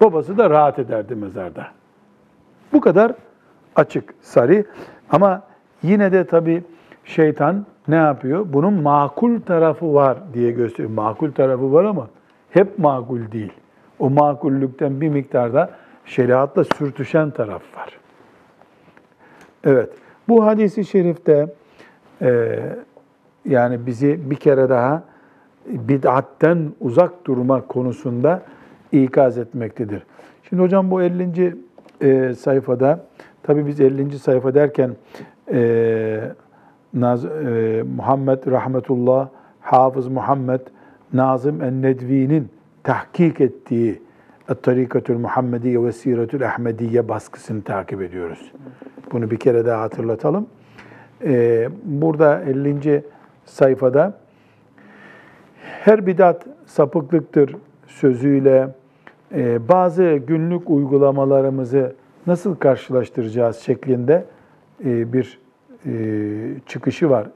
Babası 0.00 0.38
da 0.38 0.50
rahat 0.50 0.78
ederdi 0.78 1.14
mezarda. 1.14 1.66
Bu 2.72 2.80
kadar 2.80 3.12
açık, 3.76 4.14
sarı. 4.20 4.64
Ama 5.10 5.42
yine 5.82 6.12
de 6.12 6.26
tabii 6.26 6.64
şeytan 7.04 7.66
ne 7.88 7.96
yapıyor? 7.96 8.46
Bunun 8.52 8.72
makul 8.72 9.40
tarafı 9.40 9.94
var 9.94 10.18
diye 10.34 10.50
gösteriyor. 10.50 10.90
Makul 10.90 11.32
tarafı 11.32 11.72
var 11.72 11.84
ama 11.84 12.08
hep 12.50 12.78
makul 12.78 13.32
değil. 13.32 13.52
O 13.98 14.10
makullükten 14.10 15.00
bir 15.00 15.08
miktarda 15.08 15.70
şeriatla 16.04 16.64
sürtüşen 16.64 17.30
taraf 17.30 17.62
var. 17.76 17.98
Evet, 19.64 19.90
bu 20.28 20.46
hadisi 20.46 20.84
şerifte 20.84 21.46
e, 22.22 22.60
yani 23.44 23.86
bizi 23.86 24.30
bir 24.30 24.36
kere 24.36 24.68
daha 24.68 25.02
bid'atten 25.66 26.72
uzak 26.80 27.26
durma 27.26 27.66
konusunda 27.66 28.42
ikaz 28.92 29.38
etmektedir. 29.38 30.02
Şimdi 30.48 30.62
hocam 30.62 30.90
bu 30.90 31.02
50. 31.02 31.56
E, 32.00 32.34
sayfada, 32.34 33.04
tabi 33.42 33.66
biz 33.66 33.80
50. 33.80 34.18
sayfa 34.18 34.54
derken 34.54 34.90
e, 35.52 36.30
Naz, 36.94 37.24
e, 37.24 37.82
Muhammed 37.96 38.46
Rahmetullah, 38.46 39.28
Hafız 39.60 40.08
Muhammed 40.08 40.60
Nazım 41.12 41.62
en-Nedvi'nin 41.62 42.48
tahkik 42.84 43.40
ettiği 43.40 44.02
Tarikatül 44.62 45.18
Muhammediye 45.18 45.82
ve 45.82 45.92
Siretül 45.92 46.46
Ahmediye 46.46 47.08
baskısını 47.08 47.62
takip 47.62 48.02
ediyoruz. 48.02 48.52
Bunu 49.12 49.30
bir 49.30 49.36
kere 49.36 49.66
daha 49.66 49.82
hatırlatalım. 49.82 50.46
Ee, 51.24 51.68
burada 51.84 52.42
50. 52.42 53.04
sayfada 53.44 54.18
her 55.62 56.06
bidat 56.06 56.46
sapıklıktır 56.66 57.56
sözüyle 57.86 58.68
e, 59.34 59.68
bazı 59.68 60.20
günlük 60.26 60.70
uygulamalarımızı 60.70 61.94
nasıl 62.26 62.56
karşılaştıracağız 62.56 63.56
şeklinde 63.56 64.24
e, 64.84 65.12
bir 65.12 65.38
e, 65.86 65.92
çıkışı 66.66 67.10
var 67.10 67.26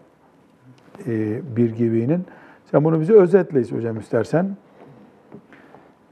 e, 1.06 1.40
bir 1.56 1.70
gibinin. 1.70 2.24
Sen 2.70 2.84
bunu 2.84 3.00
bize 3.00 3.12
özetle 3.12 3.62
hocam 3.62 3.98
istersen. 3.98 4.56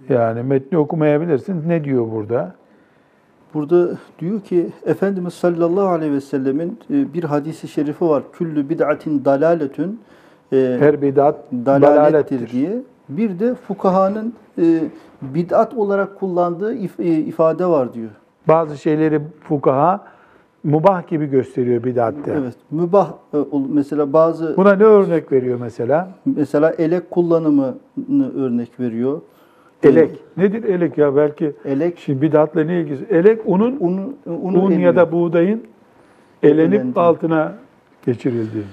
Yani 0.08 0.42
metni 0.42 0.78
okumayabilirsin. 0.78 1.68
Ne 1.68 1.84
diyor 1.84 2.06
burada? 2.12 2.54
Burada 3.54 3.88
diyor 4.18 4.40
ki 4.40 4.66
Efendimiz 4.86 5.34
sallallahu 5.34 5.88
aleyhi 5.88 6.12
ve 6.12 6.20
sellemin 6.20 6.78
e, 6.90 7.14
bir 7.14 7.24
hadisi 7.24 7.68
şerifi 7.68 8.04
var. 8.04 8.22
Küllü 8.32 8.68
bid'atin 8.68 9.24
dalaletün 9.24 10.00
e, 10.52 10.76
Her 10.80 11.02
bidat 11.02 11.36
dalalettir 11.52 12.50
diye. 12.50 12.82
Bir 13.08 13.38
de 13.38 13.54
fukahanın 13.54 14.32
e, 14.58 14.80
bid'at 15.22 15.74
olarak 15.74 16.18
kullandığı 16.20 16.74
if- 16.74 17.02
ifade 17.28 17.66
var 17.66 17.94
diyor. 17.94 18.10
Bazı 18.48 18.78
şeyleri 18.78 19.20
fukaha 19.48 20.04
mubah 20.64 21.08
gibi 21.08 21.26
gösteriyor 21.26 21.84
bidatte. 21.84 22.32
Evet. 22.40 22.54
Mübah 22.70 23.12
mesela 23.68 24.12
bazı 24.12 24.56
Buna 24.56 24.72
ne 24.74 24.84
örnek 24.84 25.32
veriyor 25.32 25.58
mesela? 25.60 26.08
mesela 26.26 26.70
elek 26.70 27.10
kullanımını 27.10 27.74
örnek 28.36 28.80
veriyor. 28.80 29.20
Elek. 29.82 30.10
Nedir 30.36 30.64
elek 30.64 30.98
ya? 30.98 31.16
Belki 31.16 31.52
Elek 31.64 31.98
şimdi 31.98 32.22
bidatla 32.22 32.64
ne 32.64 32.80
ilgisi? 32.80 33.04
Elek 33.10 33.40
unun 33.46 33.76
unu, 33.80 34.00
unu 34.26 34.62
un 34.62 34.70
ya 34.70 34.96
da 34.96 35.12
buğdayın 35.12 35.62
elenip 36.42 36.74
Elendi. 36.74 37.00
altına 37.00 37.54
geçirildiği. 38.06 38.64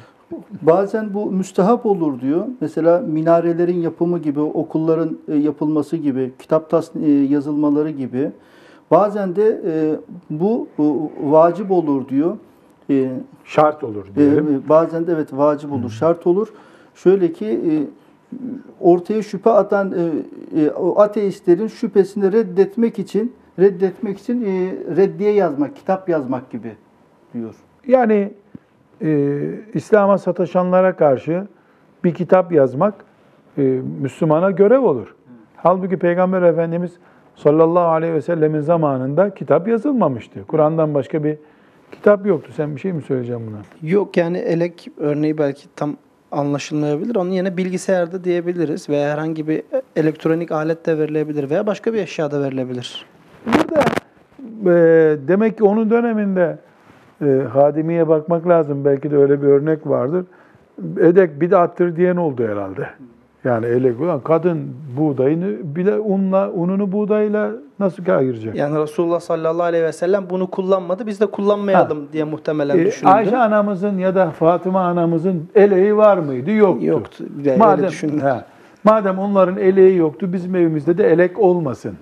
Bazen 0.62 1.14
bu 1.14 1.32
müstehap 1.32 1.86
olur 1.86 2.22
diyor. 2.22 2.45
Mesela 2.62 2.99
minarelerin 3.08 3.78
yapımı 3.82 4.20
gibi, 4.20 4.39
okulların 4.39 5.18
e, 5.28 5.36
yapılması 5.36 5.97
gibi, 5.97 6.32
kitap 6.39 6.70
tas- 6.70 7.06
e, 7.06 7.12
yazılmaları 7.12 7.89
gibi. 7.89 8.32
Bazen 8.91 9.36
de 9.36 9.62
e, 9.68 9.95
bu 10.30 10.68
vacip 11.24 11.72
olur 11.72 12.10
diyor. 12.10 12.38
Şart 13.45 13.84
olur 13.84 14.06
diyelim. 14.16 14.64
bazen 14.70 15.08
de 15.08 15.12
evet 15.12 15.28
vacip 15.34 15.72
olur, 15.72 15.89
şart 15.89 16.28
olur. 16.28 16.54
Şöyle 16.95 17.32
ki 17.34 17.60
ortaya 18.82 19.22
şüphe 19.22 19.50
atan 19.50 19.92
e, 19.92 20.62
e, 20.62 20.70
o 20.70 21.00
ateistlerin 21.00 21.68
şüphesini 21.68 22.32
reddetmek 22.32 23.00
için 23.00 23.34
reddetmek 23.60 24.20
için 24.20 24.46
e, 24.46 24.72
reddiye 24.96 25.32
yazmak, 25.32 25.76
kitap 25.76 26.10
yazmak 26.10 26.52
gibi 26.52 26.72
diyor. 27.34 27.56
Yani 27.88 28.34
e, 29.02 29.40
İslam'a 29.74 30.18
sataşanlara 30.18 30.96
karşı 30.96 31.48
bir 32.04 32.14
kitap 32.14 32.52
yazmak 32.52 32.94
e, 33.58 33.62
Müslümana 34.02 34.52
görev 34.52 34.82
olur. 34.82 35.16
Halbuki 35.56 35.98
Peygamber 35.98 36.42
Efendimiz 36.42 36.92
sallallahu 37.36 37.88
aleyhi 37.88 38.14
ve 38.14 38.22
sellemin 38.22 38.62
zamanında 38.62 39.34
kitap 39.34 39.68
yazılmamıştı. 39.68 40.48
Kur'an'dan 40.48 40.94
başka 40.94 41.24
bir 41.24 41.38
kitap 41.92 42.26
yoktu. 42.26 42.52
Sen 42.56 42.76
bir 42.76 42.82
şey 42.82 42.94
mi 42.94 43.02
söyleyeceksin 43.02 43.48
buna? 43.48 43.90
Yok 43.92 44.18
yani 44.18 44.38
elek 44.38 44.88
örneği 44.98 45.38
belki 45.38 45.68
tam 45.76 45.98
anlaşılmayabilir. 46.34 47.16
Onun 47.16 47.32
yerine 47.32 47.58
bilgisayarda 47.58 48.24
diyebiliriz 48.24 48.90
veya 48.90 49.12
herhangi 49.12 49.48
bir 49.48 49.64
elektronik 49.96 50.52
alet 50.52 50.86
de 50.86 50.98
verilebilir 50.98 51.50
veya 51.50 51.68
başka 51.68 51.94
bir 51.94 52.00
eşya 52.00 52.32
da 52.32 52.42
verilebilir. 52.42 53.06
Burada 53.46 53.82
e, 54.66 55.18
demek 55.28 55.58
ki 55.58 55.64
onun 55.64 55.90
döneminde 55.90 56.58
e, 57.22 57.42
hadimiye 57.54 58.08
bakmak 58.08 58.48
lazım. 58.48 58.86
Belki 58.86 59.12
de 59.12 59.18
öyle 59.18 59.42
bir 59.42 59.48
örnek 59.48 59.88
vardır. 59.88 60.26
Edek 61.00 61.42
bid'attır 61.42 61.96
diyen 61.96 62.16
oldu 62.16 62.44
herhalde. 62.48 62.90
Yani 63.44 63.66
elek 63.66 64.02
ulan 64.02 64.20
kadın 64.20 64.76
buğdayını 64.98 65.76
bile 65.76 66.00
unla 66.00 66.52
ununu 66.52 66.91
buğdayla 66.91 67.52
nasıl 67.80 68.10
ayıracak? 68.10 68.56
Yani 68.56 68.80
Resulullah 68.80 69.20
sallallahu 69.20 69.64
aleyhi 69.64 69.84
ve 69.84 69.91
sellem 69.91 70.30
bunu 70.30 70.48
kullanmadı. 70.48 71.08
Biz 71.08 71.22
de 71.22 71.26
kullanmayalım 71.26 72.08
diye 72.14 72.24
muhtemelen 72.24 72.78
Ee, 72.80 72.86
düşündü. 72.86 73.10
Ayşe 73.12 73.38
anamızın 73.38 73.98
ya 73.98 74.16
da 74.16 74.30
Fatıma 74.32 74.82
anamızın 74.82 75.50
eleği 75.56 75.98
var 75.98 76.18
mıydı? 76.18 76.52
Yoktu. 76.52 76.86
Yoktu. 76.86 77.24
Yani 77.44 77.54
öyle 77.54 77.66
madem, 77.66 78.20
he, 78.22 78.41
madem 78.84 79.20
onların 79.20 79.58
eleği 79.58 79.98
yoktu, 79.98 80.34
bizim 80.34 80.56
evimizde 80.56 80.98
de 80.98 81.12
elek 81.12 81.39
olmasın 81.39 81.94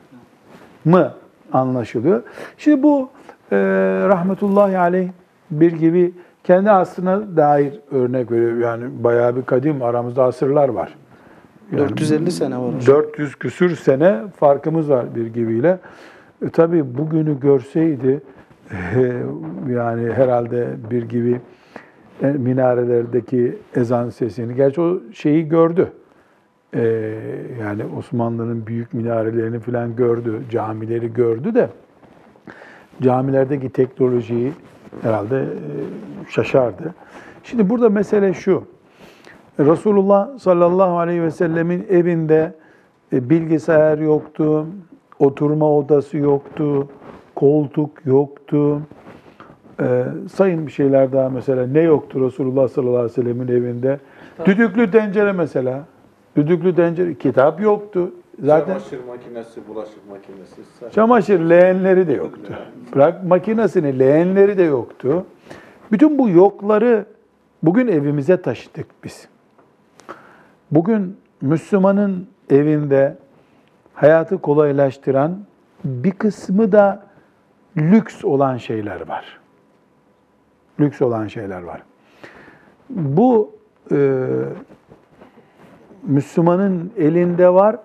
mı 0.85 1.11
anlaşılıyor. 1.53 2.21
Şimdi 2.57 2.83
bu 2.83 3.09
e, 3.51 3.57
rahmetullahi 4.07 4.77
aleyh 4.77 5.09
bir 5.51 5.71
gibi 5.71 6.13
kendi 6.43 6.71
asrına 6.71 7.37
dair 7.37 7.73
örnek 7.91 8.31
veriyor. 8.31 8.57
Yani 8.57 8.83
bayağı 9.03 9.35
bir 9.35 9.41
kadim 9.41 9.81
aramızda 9.83 10.23
asırlar 10.23 10.69
var. 10.69 10.95
Yani 11.71 11.89
450 11.89 12.31
sene 12.31 12.57
var 12.57 12.67
hocam. 12.67 12.95
400 12.95 13.35
küsür 13.35 13.75
sene 13.75 14.21
farkımız 14.35 14.89
var 14.89 15.15
bir 15.15 15.27
gibiyle. 15.27 15.79
E, 16.45 16.49
tabii 16.49 16.97
bugünü 16.97 17.39
görseydi 17.39 18.21
e, 18.71 18.77
yani 19.73 20.13
herhalde 20.13 20.67
bir 20.91 21.03
gibi 21.03 21.41
e, 22.21 22.27
minarelerdeki 22.27 23.57
ezan 23.75 24.09
sesini, 24.09 24.55
gerçi 24.55 24.81
o 24.81 24.99
şeyi 25.13 25.49
gördü. 25.49 25.91
E, 26.73 26.81
yani 27.61 27.83
Osmanlı'nın 27.97 28.67
büyük 28.67 28.93
minarelerini 28.93 29.59
falan 29.59 29.95
gördü, 29.95 30.41
camileri 30.51 31.13
gördü 31.13 31.55
de 31.55 31.69
camilerdeki 33.01 33.69
teknolojiyi 33.69 34.53
herhalde 35.01 35.39
e, 35.39 35.47
şaşardı. 36.29 36.93
Şimdi 37.43 37.69
burada 37.69 37.89
mesele 37.89 38.33
şu. 38.33 38.63
Resulullah 39.59 40.37
sallallahu 40.39 40.97
aleyhi 40.97 41.21
ve 41.23 41.31
sellemin 41.31 41.85
evinde 41.89 42.53
e, 43.13 43.29
bilgisayar 43.29 43.97
yoktu, 43.97 44.65
oturma 45.19 45.77
odası 45.77 46.17
yoktu, 46.17 46.87
koltuk 47.35 48.05
yoktu. 48.05 48.81
Ee, 49.81 50.03
sayın 50.33 50.67
bir 50.67 50.71
şeyler 50.71 51.11
daha 51.13 51.29
mesela 51.29 51.67
ne 51.67 51.81
yoktu 51.81 52.25
Resulullah 52.25 52.67
sallallahu 52.67 52.95
aleyhi 52.97 53.11
ve 53.11 53.21
sellemin 53.23 53.47
evinde? 53.47 53.99
Düdüklü 54.45 54.91
tencere 54.91 55.31
mesela. 55.31 55.83
Düdüklü 56.35 56.75
tencere, 56.75 57.13
kitap 57.15 57.61
yoktu. 57.61 58.11
Zaten 58.43 58.65
Çamaşır 58.67 58.99
makinesi, 59.07 59.67
bulaşık 59.67 60.09
makinesi. 60.09 60.61
saç- 60.79 60.93
Çamaşır 60.93 61.39
leğenleri 61.39 62.07
de 62.07 62.13
yoktu. 62.13 62.53
Bırak 62.95 63.23
makinesini, 63.23 63.99
leğenleri 63.99 64.57
de 64.57 64.63
yoktu. 64.63 65.25
Bütün 65.91 66.17
bu 66.17 66.29
yokları 66.29 67.05
bugün 67.63 67.87
evimize 67.87 68.41
taşıdık 68.41 68.85
biz. 69.03 69.27
Bugün 70.71 71.17
Müslümanın 71.41 72.27
evinde 72.49 73.17
hayatı 73.93 74.41
kolaylaştıran 74.41 75.37
bir 75.83 76.11
kısmı 76.11 76.71
da 76.71 77.03
lüks 77.77 78.25
olan 78.25 78.57
şeyler 78.57 79.07
var. 79.07 79.39
Lüks 80.79 81.01
olan 81.01 81.27
şeyler 81.27 81.61
var. 81.61 81.83
Bu 82.89 83.55
e, 83.91 84.27
Müslümanın 86.03 86.91
elinde 86.97 87.53
var. 87.53 87.75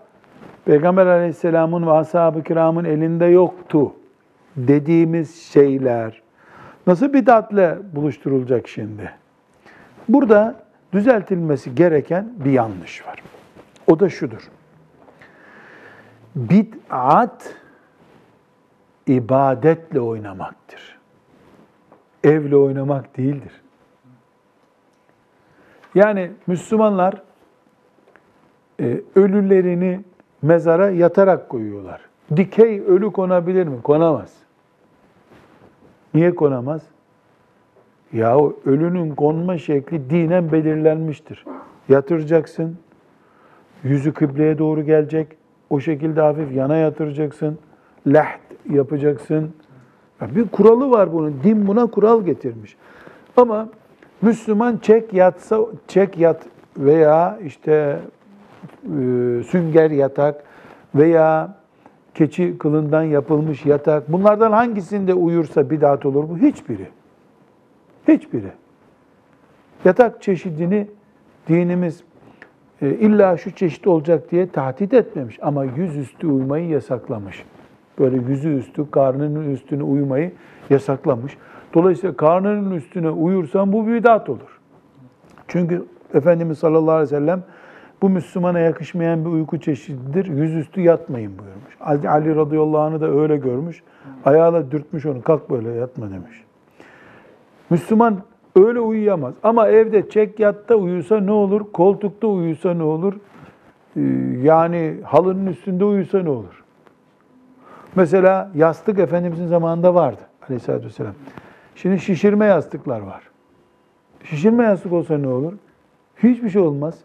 Peygamber 0.65 1.07
aleyhisselamın 1.07 1.87
ve 1.87 1.91
ashab-ı 1.91 2.43
kiramın 2.43 2.85
elinde 2.85 3.25
yoktu 3.25 3.93
dediğimiz 4.57 5.43
şeyler 5.43 6.23
nasıl 6.87 7.13
bid'atle 7.13 7.79
buluşturulacak 7.95 8.69
şimdi? 8.69 9.13
Burada 10.09 10.66
düzeltilmesi 10.93 11.75
gereken 11.75 12.33
bir 12.45 12.51
yanlış 12.51 13.07
var. 13.07 13.23
O 13.87 14.01
da 14.01 14.09
şudur. 14.09 14.51
Bid'at 16.37 17.55
ibadetle 19.07 20.01
oynamaktır. 20.01 20.99
Evle 22.25 22.57
oynamak 22.57 23.17
değildir. 23.17 23.53
Yani 25.95 26.31
Müslümanlar 26.47 27.23
e, 28.81 29.01
ölülerini 29.15 30.01
mezara 30.43 30.91
yatarak 30.91 31.49
koyuyorlar. 31.49 32.01
Dikey 32.37 32.81
ölü 32.81 33.13
konabilir 33.13 33.67
mi? 33.67 33.83
Konamaz. 33.83 34.33
Niye 36.15 36.35
konamaz? 36.35 36.83
Yahu 38.13 38.57
ölünün 38.67 39.15
konma 39.15 39.59
şekli 39.59 40.11
dinen 40.11 40.53
belirlenmiştir. 40.53 41.45
Yatıracaksın, 41.89 42.77
yüzü 43.85 44.13
kıbleye 44.13 44.59
doğru 44.59 44.83
gelecek, 44.83 45.29
o 45.71 45.81
şekilde 45.81 46.21
hafif 46.21 46.53
yana 46.53 46.77
yatıracaksın, 46.77 47.59
lahd 48.07 48.41
yapacaksın. 48.71 49.51
Ya 50.21 50.29
Bir 50.37 50.49
kuralı 50.49 50.91
var 50.91 51.13
bunun, 51.13 51.35
din 51.45 51.67
buna 51.67 51.87
kural 51.87 52.25
getirmiş. 52.25 52.77
Ama 53.37 53.69
Müslüman 54.23 54.77
çek 54.77 55.13
yatsa, 55.13 55.61
çek 55.89 56.19
yat 56.19 56.43
veya 56.79 57.39
işte 57.45 57.99
e, 58.85 58.89
sünger 59.49 59.91
yatak 59.91 60.45
veya 60.95 61.55
keçi 62.15 62.59
kılından 62.59 63.03
yapılmış 63.03 63.67
yatak. 63.67 64.13
Bunlardan 64.13 64.53
hangisinde 64.53 65.15
uyursa 65.15 65.71
bidat 65.71 66.07
olur 66.07 66.29
bu? 66.29 66.39
Hiçbiri. 66.39 66.89
Hiçbiri. 68.09 68.53
Yatak 69.85 70.23
çeşidini 70.23 70.87
dinimiz 71.49 72.03
e, 72.83 72.89
illa 72.89 73.37
şu 73.37 73.51
çeşit 73.51 73.87
olacak 73.87 74.31
diye 74.31 74.51
tahdit 74.51 74.95
etmemiş 74.95 75.39
ama 75.43 75.65
yüzüstü 75.65 76.27
uyumayı 76.27 76.69
yasaklamış. 76.69 77.45
Böyle 77.99 78.17
yüzü 78.17 78.57
üstü, 78.59 78.91
karnının 78.91 79.51
üstüne 79.51 79.83
uyumayı 79.83 80.33
yasaklamış. 80.71 81.37
Dolayısıyla 81.75 82.17
karnının 82.17 82.71
üstüne 82.71 83.11
uyursan 83.11 83.73
bu 83.73 83.87
bidat 83.87 84.29
olur. 84.29 84.61
Çünkü 85.49 85.85
Efendimiz 86.15 86.59
sallallahu 86.59 86.95
aleyhi 86.95 87.15
ve 87.15 87.17
sellem 87.19 87.43
bu 88.03 88.09
Müslümana 88.09 88.59
yakışmayan 88.59 89.25
bir 89.25 89.31
uyku 89.31 89.61
çeşididir. 89.61 90.27
Yüzüstü 90.27 90.81
yatmayın 90.81 91.33
buyurmuş. 91.39 91.77
Ali, 91.81 92.11
Ali 92.11 92.37
radıyallahu 92.37 92.79
anh'ı 92.79 93.01
da 93.01 93.11
öyle 93.11 93.37
görmüş. 93.37 93.83
Ayağıyla 94.25 94.71
dürtmüş 94.71 95.07
onu. 95.07 95.23
Kalk 95.23 95.51
böyle 95.51 95.71
yatma 95.71 96.11
demiş. 96.11 96.46
Müslüman 97.71 98.23
öyle 98.57 98.81
uyuyamaz. 98.81 99.35
Ama 99.43 99.69
evde 99.69 100.11
çek 100.11 100.41
yatta 100.41 100.75
uyusa 100.75 101.21
ne 101.21 101.33
olur? 101.33 101.61
Koltukta 101.73 102.27
uyusa 102.27 102.75
ne 102.75 102.83
olur? 102.83 103.15
Ee, 103.97 104.01
Yani 104.43 104.97
halının 105.05 105.47
üstünde 105.47 105.85
uyusa 105.85 106.19
ne 106.23 106.31
olur? 106.31 106.65
Mesela 107.97 108.51
yastık 108.55 108.99
Efendimizin 108.99 109.47
zamanında 109.47 109.95
vardı 109.95 110.21
aleyhissalatü 110.45 110.87
vesselam. 110.87 111.13
Şimdi 111.75 111.99
şişirme 112.01 112.47
yastıklar 112.47 113.01
var. 113.01 113.23
Şişirme 114.25 114.65
yastık 114.65 114.93
olsa 114.93 115.19
ne 115.19 115.29
olur? 115.29 115.53
Hiçbir 116.23 116.51
şey 116.51 116.63
olmaz. 116.63 116.99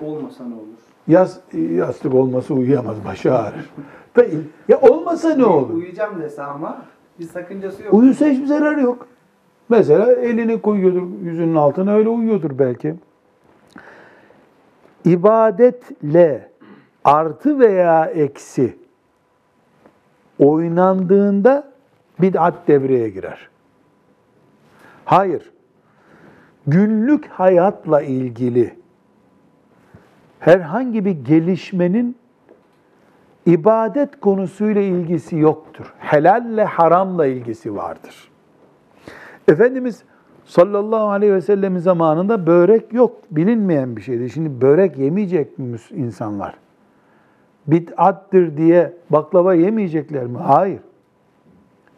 Olmasa 0.00 0.44
ne 0.44 0.54
olur? 0.54 0.64
Yas, 1.08 1.38
yastık 1.52 2.14
olması 2.14 2.54
uyuyamaz, 2.54 3.04
başı 3.04 3.34
ağrır. 3.34 3.70
Değil. 4.16 4.38
Ya 4.68 4.80
olmasa 4.80 5.34
ne 5.34 5.44
olur? 5.44 5.74
Uyuyacağım 5.74 6.22
dese 6.22 6.42
ama 6.42 6.82
bir 7.18 7.24
sakıncası 7.24 7.82
yok. 7.84 7.94
Uyusa 7.94 8.26
hiçbir 8.26 8.46
zararı 8.46 8.80
yok. 8.80 9.06
Mesela 9.68 10.12
elini 10.12 10.60
koyuyordur 10.60 11.02
yüzünün 11.22 11.54
altına 11.54 11.92
öyle 11.92 12.08
uyuyordur 12.08 12.58
belki. 12.58 12.94
İbadetle 15.04 16.50
artı 17.04 17.58
veya 17.58 18.06
eksi 18.06 18.76
oynandığında 20.38 21.72
bid'at 22.20 22.68
devreye 22.68 23.08
girer. 23.08 23.48
Hayır. 25.04 25.50
Günlük 26.66 27.26
hayatla 27.26 28.02
ilgili 28.02 28.74
herhangi 30.40 31.04
bir 31.04 31.10
gelişmenin 31.10 32.16
ibadet 33.46 34.20
konusuyla 34.20 34.80
ilgisi 34.82 35.36
yoktur. 35.36 35.94
Helalle 35.98 36.64
haramla 36.64 37.26
ilgisi 37.26 37.76
vardır. 37.76 38.33
Efendimiz 39.48 40.04
sallallahu 40.44 41.08
aleyhi 41.08 41.32
ve 41.32 41.40
sellemin 41.40 41.78
zamanında 41.78 42.46
börek 42.46 42.92
yok. 42.92 43.16
Bilinmeyen 43.30 43.96
bir 43.96 44.02
şeydi. 44.02 44.30
Şimdi 44.30 44.60
börek 44.60 44.98
yemeyecek 44.98 45.58
mi 45.58 45.76
insanlar? 45.90 46.54
Bid'attır 47.66 48.56
diye 48.56 48.92
baklava 49.10 49.54
yemeyecekler 49.54 50.26
mi? 50.26 50.38
Hayır. 50.38 50.80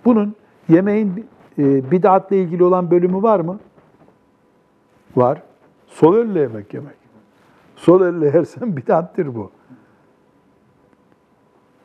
Bunun 0.04 0.34
yemeğin 0.68 1.26
e, 1.58 1.90
bid'atla 1.90 2.36
ilgili 2.36 2.64
olan 2.64 2.90
bölümü 2.90 3.22
var 3.22 3.40
mı? 3.40 3.58
Var. 5.16 5.42
Sol 5.86 6.16
elle 6.16 6.40
yemek 6.40 6.74
yemek. 6.74 6.96
Sol 7.76 8.00
elle 8.00 8.26
yersen 8.26 8.76
bid'attir 8.76 9.34
bu. 9.34 9.50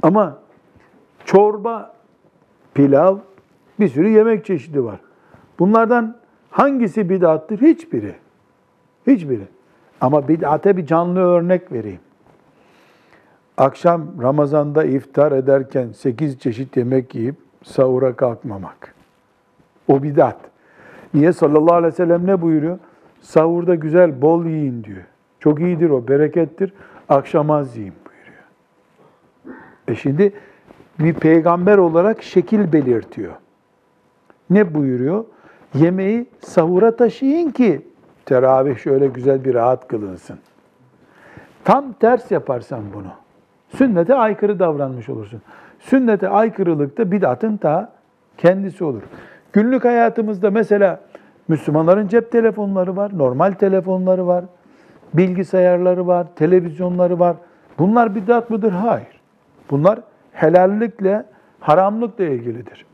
Ama 0.03 0.37
çorba, 1.25 1.93
pilav, 2.73 3.17
bir 3.79 3.87
sürü 3.87 4.09
yemek 4.09 4.45
çeşidi 4.45 4.83
var. 4.83 4.99
Bunlardan 5.61 6.15
hangisi 6.49 7.09
bid'attır? 7.09 7.61
Hiçbiri. 7.61 8.15
Hiçbiri. 9.07 9.47
Ama 10.01 10.27
bid'ate 10.27 10.77
bir 10.77 10.85
canlı 10.85 11.19
örnek 11.19 11.71
vereyim. 11.71 11.99
Akşam 13.57 14.07
Ramazan'da 14.21 14.83
iftar 14.83 15.31
ederken 15.31 15.91
8 15.91 16.39
çeşit 16.39 16.77
yemek 16.77 17.15
yiyip 17.15 17.35
sahura 17.63 18.15
kalkmamak. 18.15 18.95
O 19.87 20.03
bid'at. 20.03 20.37
Niye 21.13 21.33
sallallahu 21.33 21.75
aleyhi 21.75 21.93
ve 21.93 21.97
sellem 21.97 22.27
ne 22.27 22.41
buyuruyor? 22.41 22.79
Sahurda 23.21 23.75
güzel 23.75 24.21
bol 24.21 24.45
yiyin 24.45 24.83
diyor. 24.83 25.03
Çok 25.39 25.59
iyidir 25.59 25.89
o, 25.89 26.07
berekettir. 26.07 26.73
Akşam 27.09 27.51
az 27.51 27.77
yiyin 27.77 27.93
buyuruyor. 28.05 28.43
E 29.87 29.95
şimdi 29.95 30.33
bir 30.99 31.13
peygamber 31.13 31.77
olarak 31.77 32.23
şekil 32.23 32.73
belirtiyor. 32.73 33.33
Ne 34.49 34.73
buyuruyor? 34.73 35.25
Yemeği 35.73 36.25
sahura 36.39 36.95
taşıyın 36.95 37.51
ki 37.51 37.81
teravih 38.25 38.77
şöyle 38.77 39.07
güzel 39.07 39.45
bir 39.45 39.53
rahat 39.53 39.87
kılınsın. 39.87 40.39
Tam 41.63 41.93
ters 41.93 42.31
yaparsan 42.31 42.81
bunu. 42.93 43.11
Sünnete 43.77 44.15
aykırı 44.15 44.59
davranmış 44.59 45.09
olursun. 45.09 45.41
Sünnete 45.79 46.29
aykırılıkta 46.29 47.11
bid'atın 47.11 47.57
ta 47.57 47.91
kendisi 48.37 48.83
olur. 48.83 49.01
Günlük 49.53 49.85
hayatımızda 49.85 50.51
mesela 50.51 50.99
Müslümanların 51.47 52.07
cep 52.07 52.31
telefonları 52.31 52.95
var, 52.95 53.11
normal 53.17 53.51
telefonları 53.51 54.27
var, 54.27 54.45
bilgisayarları 55.13 56.07
var, 56.07 56.27
televizyonları 56.35 57.19
var. 57.19 57.35
Bunlar 57.79 58.15
bid'at 58.15 58.49
mıdır? 58.49 58.71
Hayır. 58.71 59.21
Bunlar 59.71 59.99
helallikle, 60.31 61.25
haramlıkla 61.59 62.23
ilgilidir. 62.23 62.85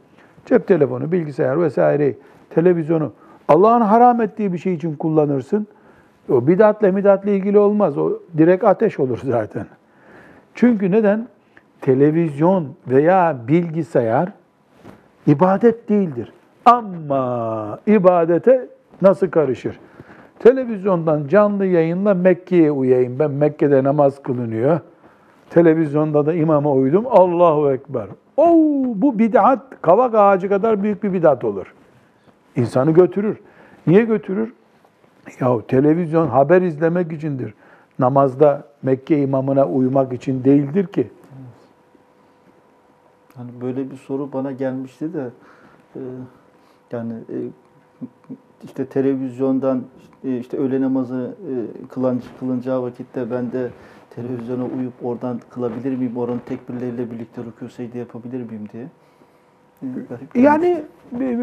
Cep 0.46 0.68
telefonu, 0.68 1.12
bilgisayar 1.12 1.62
vesaire, 1.62 2.14
televizyonu 2.58 3.12
Allah'ın 3.48 3.82
haram 3.82 4.22
ettiği 4.22 4.54
bir 4.54 4.58
şey 4.58 4.74
için 4.74 4.96
kullanırsın. 4.96 5.68
O 6.30 6.48
bid'atle 6.48 6.92
midatla 6.92 7.32
ilgili 7.32 7.60
olmaz. 7.60 7.98
O 7.98 8.12
direkt 8.38 8.64
ateş 8.64 9.00
olur 9.00 9.20
zaten. 9.24 9.66
Çünkü 10.56 10.92
neden? 10.92 11.28
Televizyon 11.82 12.68
veya 12.88 13.38
bilgisayar 13.48 14.32
ibadet 15.28 15.90
değildir. 15.90 16.34
Ama 16.66 17.80
ibadete 17.88 18.68
nasıl 19.02 19.30
karışır? 19.30 19.80
Televizyondan 20.40 21.28
canlı 21.28 21.66
yayınla 21.66 22.14
Mekke'ye 22.14 22.72
uyayım. 22.72 23.20
Ben 23.20 23.32
Mekke'de 23.32 23.84
namaz 23.84 24.24
kılınıyor. 24.24 24.80
Televizyonda 25.50 26.26
da 26.26 26.34
imama 26.34 26.72
uydum. 26.72 27.06
Allahu 27.10 27.72
Ekber. 27.72 28.08
Oo, 28.38 28.84
bu 28.96 29.20
bid'at 29.20 29.60
kavak 29.82 30.16
ağacı 30.16 30.50
kadar 30.50 30.84
büyük 30.84 31.04
bir 31.04 31.14
bid'at 31.14 31.44
olur. 31.44 31.74
İnsanı 32.58 32.92
götürür. 32.92 33.38
Niye 33.88 34.04
götürür? 34.04 34.54
Ya 35.40 35.62
televizyon 35.68 36.28
haber 36.28 36.62
izlemek 36.62 37.12
içindir. 37.12 37.54
Namazda 38.00 38.68
Mekke 38.84 39.22
imamına 39.22 39.66
uymak 39.68 40.14
için 40.14 40.44
değildir 40.44 40.88
ki. 40.88 41.08
Hani 43.36 43.52
böyle 43.62 43.92
bir 43.92 43.96
soru 43.96 44.34
bana 44.34 44.52
gelmişti 44.52 45.14
de 45.14 45.30
e, 45.96 46.02
yani 46.92 47.14
e, 47.14 47.38
işte 48.64 48.86
televizyondan 48.86 49.84
e, 50.24 50.38
işte 50.38 50.58
öğle 50.58 50.82
namazı 50.82 51.36
e, 51.84 51.88
kılınacağı 52.40 52.84
vakitte 52.84 53.32
ben 53.32 53.52
de 53.52 53.70
televizyona 54.10 54.66
uyup 54.66 54.94
oradan 55.04 55.40
kılabilir 55.50 55.98
miyim? 55.98 56.18
Oranın 56.18 56.42
tekbirleriyle 56.46 57.12
birlikte 57.12 57.42
rükû 57.42 57.70
secde 57.70 58.00
yapabilir 58.00 58.50
miyim 58.50 58.70
diye. 58.74 58.88
Yani 60.36 60.84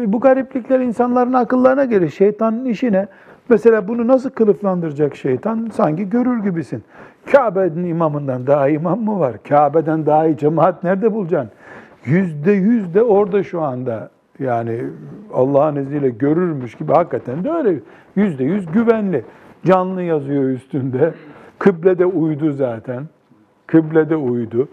bu 0.07 0.19
gariplikler 0.19 0.79
insanların 0.79 1.33
akıllarına 1.33 1.85
gelir. 1.85 2.09
Şeytanın 2.09 2.65
işine 2.65 3.07
mesela 3.49 3.87
bunu 3.87 4.07
nasıl 4.07 4.29
kılıflandıracak 4.29 5.15
şeytan? 5.15 5.69
Sanki 5.73 6.09
görür 6.09 6.43
gibisin. 6.43 6.83
Kabe'nin 7.31 7.89
imamından 7.89 8.47
daha 8.47 8.69
imam 8.69 8.99
mı 9.01 9.19
var? 9.19 9.43
Kabe'den 9.49 10.05
daha 10.05 10.27
iyi 10.27 10.37
cemaat 10.37 10.83
nerede 10.83 11.13
bulacaksın? 11.13 11.51
Yüzde 12.05 12.51
yüz 12.51 12.93
de 12.93 13.03
orada 13.03 13.43
şu 13.43 13.61
anda. 13.61 14.09
Yani 14.39 14.81
Allah'ın 15.33 15.75
izniyle 15.75 16.09
görürmüş 16.09 16.75
gibi 16.75 16.91
hakikaten 16.91 17.43
de 17.43 17.51
öyle. 17.51 17.79
Yüzde 18.15 18.43
yüz 18.43 18.65
güvenli. 18.71 19.23
Canlı 19.65 20.01
yazıyor 20.01 20.43
üstünde. 20.43 21.13
Kıblede 21.59 22.05
uydu 22.05 22.51
zaten. 22.51 23.03
Kıblede 23.67 24.15
uydu. 24.15 24.67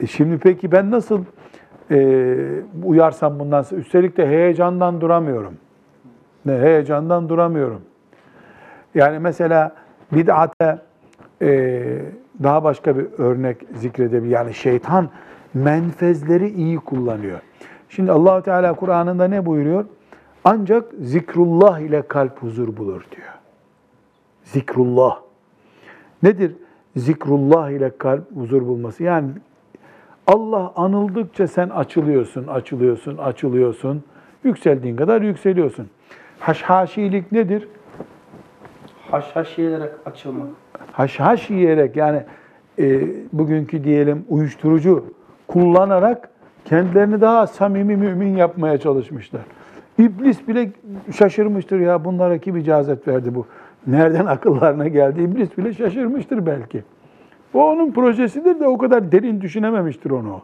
E 0.00 0.06
şimdi 0.06 0.38
peki 0.38 0.72
ben 0.72 0.90
nasıl 0.90 1.24
e, 1.90 2.36
uyarsam 2.84 3.38
bundan 3.38 3.62
sonra? 3.62 3.80
Üstelik 3.80 4.16
de 4.16 4.26
heyecandan 4.26 5.00
duramıyorum. 5.00 5.54
Ne 6.46 6.52
heyecandan 6.58 7.28
duramıyorum. 7.28 7.80
Yani 8.94 9.18
mesela 9.18 9.74
bid'ate 10.12 10.78
e, 11.42 11.82
daha 12.42 12.64
başka 12.64 12.96
bir 12.98 13.06
örnek 13.18 13.56
zikredebilir. 13.74 14.30
Yani 14.30 14.54
şeytan 14.54 15.08
menfezleri 15.54 16.48
iyi 16.48 16.76
kullanıyor. 16.76 17.40
Şimdi 17.88 18.12
Allahu 18.12 18.42
Teala 18.42 18.72
Kur'an'ında 18.72 19.28
ne 19.28 19.46
buyuruyor? 19.46 19.84
Ancak 20.44 20.84
zikrullah 21.00 21.78
ile 21.78 22.02
kalp 22.02 22.42
huzur 22.42 22.76
bulur 22.76 23.04
diyor. 23.16 23.34
Zikrullah. 24.44 25.20
Nedir 26.22 26.56
zikrullah 26.96 27.70
ile 27.70 27.96
kalp 27.98 28.36
huzur 28.36 28.62
bulması? 28.62 29.02
Yani 29.02 29.28
Allah 30.26 30.72
anıldıkça 30.76 31.46
sen 31.46 31.68
açılıyorsun, 31.68 32.46
açılıyorsun, 32.46 33.16
açılıyorsun. 33.16 34.02
Yükseldiğin 34.44 34.96
kadar 34.96 35.22
yükseliyorsun. 35.22 35.86
Haşhaşilik 36.38 37.32
nedir? 37.32 37.68
Haşhaş 39.10 39.58
yiyerek 39.58 39.90
açılmak. 40.06 40.48
haşhaş 40.92 41.50
yiyerek 41.50 41.96
yani 41.96 42.22
e, 42.78 43.02
bugünkü 43.32 43.84
diyelim 43.84 44.24
uyuşturucu 44.28 45.04
kullanarak 45.48 46.28
kendilerini 46.64 47.20
daha 47.20 47.46
samimi 47.46 47.96
mümin 47.96 48.36
yapmaya 48.36 48.78
çalışmışlar. 48.78 49.42
İblis 49.98 50.48
bile 50.48 50.70
şaşırmıştır 51.16 51.80
ya 51.80 52.04
bunlara 52.04 52.38
kim 52.38 52.56
icazet 52.56 53.08
verdi 53.08 53.34
bu? 53.34 53.46
Nereden 53.86 54.26
akıllarına 54.36 54.88
geldi? 54.88 55.22
İblis 55.22 55.58
bile 55.58 55.72
şaşırmıştır 55.72 56.46
belki. 56.46 56.82
O 57.56 57.70
onun 57.70 57.92
projesidir 57.92 58.60
de 58.60 58.68
o 58.68 58.78
kadar 58.78 59.12
derin 59.12 59.40
düşünememiştir 59.40 60.10
onu. 60.10 60.40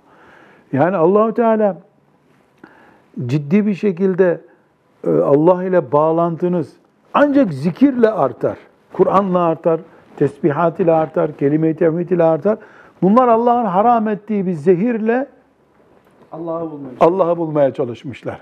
Yani 0.73 0.97
Allahu 0.97 1.35
Teala 1.35 1.77
ciddi 3.27 3.67
bir 3.67 3.75
şekilde 3.75 4.41
e, 5.07 5.11
Allah 5.11 5.65
ile 5.65 5.93
bağlantınız 5.93 6.73
ancak 7.15 7.53
zikirle 7.53 8.11
artar. 8.11 8.59
Kur'an'la 8.93 9.45
artar, 9.45 9.81
tesbihat 10.17 10.81
ile 10.81 10.93
artar, 10.93 11.37
kelime-i 11.37 11.77
tevhid 11.77 12.11
ile 12.11 12.25
artar. 12.25 12.59
Bunlar 13.03 13.29
Allah'ın 13.29 13.65
haram 13.65 14.09
ettiği 14.09 14.47
bir 14.47 14.53
zehirle 14.53 15.27
Allah'ı 16.33 16.71
bulmayı. 16.71 16.95
Allah'ı 17.01 17.37
bulmaya 17.37 17.75
çalışmışlar. 17.75 18.41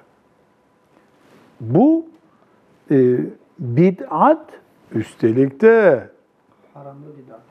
Bu 1.61 2.07
e, 2.91 3.16
bid'at 3.59 4.47
üstelik 4.93 5.61
de. 5.61 6.09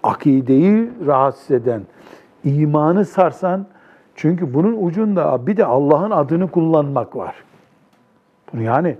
Akideyi 0.04 0.90
rahatsız 1.06 1.52
eden, 1.52 1.82
imanı 2.44 3.06
sarsan, 3.06 3.66
çünkü 4.16 4.54
bunun 4.54 4.86
ucunda 4.86 5.48
bir 5.48 5.58
de 5.58 5.66
Allah'ın 5.66 6.12
adını 6.12 6.52
kullanmak 6.52 7.16
var. 7.16 7.36
Bunu 8.54 8.62
yani 8.62 8.98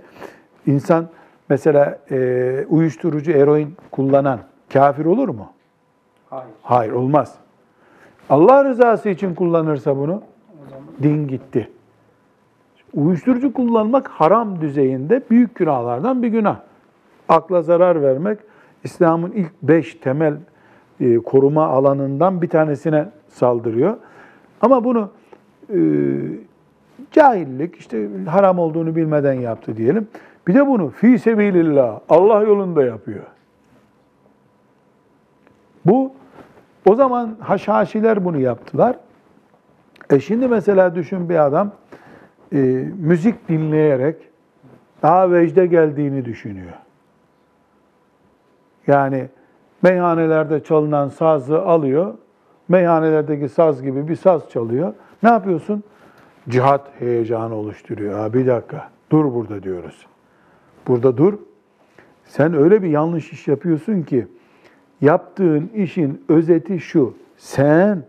insan 0.66 1.08
mesela 1.48 1.98
e, 2.10 2.66
uyuşturucu, 2.68 3.32
eroin 3.32 3.76
kullanan 3.90 4.40
kafir 4.72 5.04
olur 5.04 5.28
mu? 5.28 5.48
Hayır. 6.30 6.46
Hayır 6.62 6.92
olmaz. 6.92 7.34
Allah 8.30 8.64
rızası 8.64 9.08
için 9.08 9.34
kullanırsa 9.34 9.96
bunu 9.96 10.22
din 11.02 11.28
gitti. 11.28 11.70
Uyuşturucu 12.94 13.52
kullanmak 13.52 14.08
haram 14.08 14.60
düzeyinde 14.60 15.22
büyük 15.30 15.54
günahlardan 15.54 16.22
bir 16.22 16.28
günah. 16.28 16.56
Akla 17.28 17.62
zarar 17.62 18.02
vermek 18.02 18.38
İslam'ın 18.84 19.32
ilk 19.32 19.52
beş 19.62 19.94
temel 19.94 20.34
e, 21.00 21.16
koruma 21.16 21.66
alanından 21.66 22.42
bir 22.42 22.48
tanesine 22.48 23.08
saldırıyor. 23.28 23.96
Ama 24.60 24.84
bunu 24.84 25.10
e, 25.74 25.78
cahillik, 27.12 27.76
işte 27.76 28.08
haram 28.26 28.58
olduğunu 28.58 28.96
bilmeden 28.96 29.32
yaptı 29.32 29.76
diyelim. 29.76 30.08
Bir 30.46 30.54
de 30.54 30.66
bunu 30.66 30.90
fi 30.90 31.18
sebilillah, 31.18 32.00
Allah 32.08 32.42
yolunda 32.42 32.84
yapıyor. 32.84 33.24
Bu 35.86 36.12
o 36.86 36.94
zaman 36.94 37.36
haşhaşiler 37.40 38.24
bunu 38.24 38.38
yaptılar. 38.38 38.96
E 40.10 40.20
şimdi 40.20 40.48
mesela 40.48 40.94
düşün 40.94 41.28
bir 41.28 41.46
adam 41.46 41.72
e, 42.52 42.58
müzik 42.98 43.48
dinleyerek 43.48 44.16
daha 45.02 45.30
vecde 45.30 45.66
geldiğini 45.66 46.24
düşünüyor. 46.24 46.72
Yani 48.86 49.28
meyhanelerde 49.82 50.64
çalınan 50.64 51.08
sazı 51.08 51.62
alıyor, 51.62 52.14
meyhanelerdeki 52.68 53.48
saz 53.48 53.82
gibi 53.82 54.08
bir 54.08 54.16
saz 54.16 54.48
çalıyor. 54.50 54.94
Ne 55.22 55.30
yapıyorsun? 55.30 55.82
Cihat 56.48 56.90
heyecanı 56.98 57.54
oluşturuyor. 57.54 58.18
Ha, 58.18 58.32
bir 58.32 58.46
dakika, 58.46 58.90
dur 59.12 59.34
burada 59.34 59.62
diyoruz. 59.62 60.06
Burada 60.88 61.16
dur. 61.16 61.34
Sen 62.24 62.54
öyle 62.54 62.82
bir 62.82 62.88
yanlış 62.88 63.32
iş 63.32 63.48
yapıyorsun 63.48 64.02
ki, 64.02 64.26
yaptığın 65.00 65.70
işin 65.74 66.24
özeti 66.28 66.80
şu. 66.80 67.14
Sen 67.36 68.04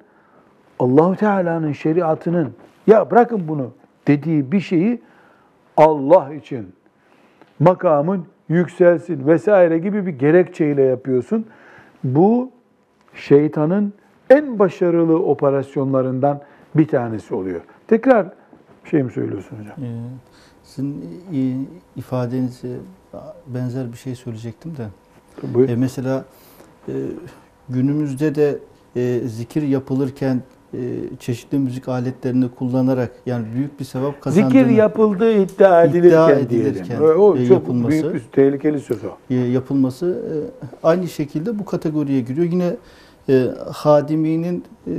Allahu 0.80 1.16
Teala'nın 1.16 1.72
şeriatının 1.72 2.54
ya 2.88 3.12
bırakın 3.12 3.48
bunu 3.48 3.72
dediği 4.08 4.52
bir 4.52 4.60
şeyi 4.60 5.02
Allah 5.78 6.34
için 6.34 6.74
makamın 7.60 8.26
yükselsin 8.52 9.28
vesaire 9.28 9.78
gibi 9.78 10.06
bir 10.06 10.12
gerekçeyle 10.12 10.82
yapıyorsun. 10.82 11.46
Bu 12.04 12.52
şeytanın 13.16 13.94
en 14.30 14.60
başarılı 14.60 15.24
operasyonlarından 15.24 16.42
bir 16.76 16.88
tanesi 16.88 17.36
oluyor. 17.36 17.62
Tekrar 17.88 18.28
bir 18.86 18.90
şey 18.90 19.04
mi 19.04 19.12
söylüyorsun 19.12 19.58
hocam? 19.58 19.76
Ee, 19.84 20.00
sizin 20.64 21.70
ifadenize 21.96 22.78
benzer 23.48 23.92
bir 23.92 23.98
şey 23.98 24.16
söyleyecektim 24.16 24.78
de. 24.78 24.88
Buyur. 25.54 25.70
E 25.70 25.76
mesela 25.76 26.26
e, 26.88 26.94
günümüzde 27.70 28.36
de 28.36 28.58
e, 28.96 29.20
zikir 29.20 29.62
yapılırken 29.62 30.42
çeşitli 31.20 31.60
müzik 31.60 31.88
aletlerini 31.90 32.50
kullanarak 32.50 33.12
yani 33.26 33.46
büyük 33.56 33.80
bir 33.80 33.86
sevap 33.86 34.22
kazandığını 34.22 34.50
Zikir 34.52 34.66
yapıldığı 34.66 35.32
iddia 35.32 35.84
edilirken, 35.84 36.08
İddia 36.10 36.50
diyelim. 36.50 36.68
edilirken, 36.72 37.00
O 37.02 37.36
e, 37.38 37.48
çok 37.48 37.52
yapılması- 37.58 37.90
büyük 37.92 38.14
bir 38.14 38.22
tehlikeli 38.32 38.80
söz 38.80 38.98
o. 39.04 39.34
e, 39.34 39.36
yapılması 39.36 40.06
e, 40.06 40.34
aynı 40.84 41.08
şekilde 41.08 41.60
bu 41.60 41.66
kategoriye 41.66 42.22
giriyor. 42.22 42.48
Yine 42.52 42.76
e, 43.30 43.48
Hadimi'nin 43.74 44.64
e, 44.88 44.92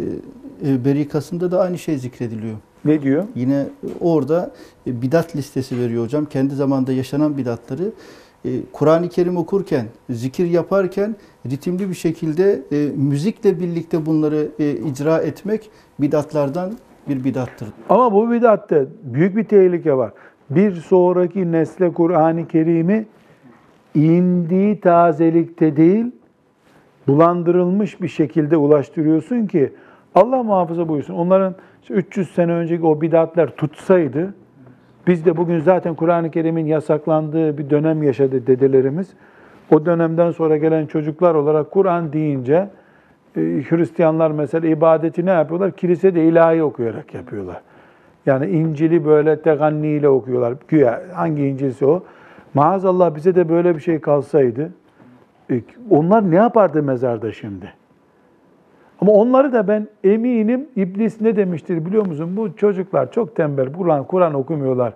e, 0.66 0.84
berikasında 0.84 1.50
da 1.50 1.60
aynı 1.60 1.78
şey 1.78 1.98
zikrediliyor. 1.98 2.56
Ne 2.84 3.02
diyor? 3.02 3.24
Yine 3.34 3.66
orada 4.00 4.50
e, 4.86 5.02
bidat 5.02 5.36
listesi 5.36 5.78
veriyor 5.78 6.04
hocam. 6.04 6.24
Kendi 6.24 6.54
zamanında 6.54 6.92
yaşanan 6.92 7.36
bidatları 7.36 7.82
e, 7.84 7.90
Kur'an-ı 8.72 9.08
Kerim 9.08 9.36
okurken, 9.36 9.86
zikir 10.10 10.46
yaparken 10.46 11.16
ritimli 11.50 11.88
bir 11.88 11.94
şekilde 11.94 12.62
e, 12.72 12.90
müzikle 12.96 13.60
birlikte 13.60 14.06
bunları 14.06 14.48
e, 14.58 14.70
icra 14.70 15.18
etmek 15.18 15.70
bidatlardan 16.00 16.72
bir 17.08 17.24
bidattır. 17.24 17.68
Ama 17.88 18.12
bu 18.12 18.30
bidatte 18.30 18.86
büyük 19.02 19.36
bir 19.36 19.44
tehlike 19.44 19.96
var. 19.96 20.12
Bir 20.50 20.74
sonraki 20.74 21.52
nesle 21.52 21.92
Kur'an-ı 21.92 22.48
Kerim'i 22.48 23.06
indiği 23.94 24.80
tazelikte 24.80 25.76
değil, 25.76 26.06
bulandırılmış 27.06 28.02
bir 28.02 28.08
şekilde 28.08 28.56
ulaştırıyorsun 28.56 29.46
ki 29.46 29.72
Allah 30.14 30.42
muhafaza 30.42 30.88
buyursun. 30.88 31.14
Onların 31.14 31.54
işte 31.82 31.94
300 31.94 32.34
sene 32.34 32.52
önceki 32.52 32.86
o 32.86 33.00
bidatler 33.00 33.56
tutsaydı, 33.56 34.34
biz 35.06 35.24
de 35.26 35.36
bugün 35.36 35.60
zaten 35.60 35.94
Kur'an-ı 35.94 36.30
Kerim'in 36.30 36.66
yasaklandığı 36.66 37.58
bir 37.58 37.70
dönem 37.70 38.02
yaşadı 38.02 38.46
dedelerimiz. 38.46 39.08
O 39.70 39.86
dönemden 39.86 40.30
sonra 40.30 40.56
gelen 40.56 40.86
çocuklar 40.86 41.34
olarak 41.34 41.70
Kur'an 41.70 42.12
deyince 42.12 42.68
e, 43.36 43.40
Hristiyanlar 43.40 44.30
mesela 44.30 44.68
ibadeti 44.68 45.26
ne 45.26 45.30
yapıyorlar? 45.30 45.72
Kilisede 45.72 46.24
ilahi 46.24 46.62
okuyarak 46.62 47.14
yapıyorlar. 47.14 47.60
Yani 48.26 48.46
İncil'i 48.46 49.04
böyle 49.04 49.42
teganniyle 49.42 50.08
okuyorlar. 50.08 50.54
Güya 50.68 51.02
hangi 51.14 51.46
İncil'se 51.46 51.86
o. 51.86 52.02
Maazallah 52.54 53.14
bize 53.14 53.34
de 53.34 53.48
böyle 53.48 53.74
bir 53.74 53.80
şey 53.80 54.00
kalsaydı, 54.00 54.72
e, 55.50 55.60
onlar 55.90 56.30
ne 56.30 56.36
yapardı 56.36 56.82
mezarda 56.82 57.32
şimdi? 57.32 57.72
Ama 59.02 59.12
onları 59.12 59.52
da 59.52 59.68
ben 59.68 59.88
eminim 60.04 60.68
iblis 60.76 61.20
ne 61.20 61.36
demiştir 61.36 61.86
biliyor 61.86 62.06
musun? 62.06 62.36
Bu 62.36 62.56
çocuklar 62.56 63.12
çok 63.12 63.36
tembel, 63.36 63.72
Kur'an 63.72 64.04
Kur'an 64.04 64.34
okumuyorlar. 64.34 64.92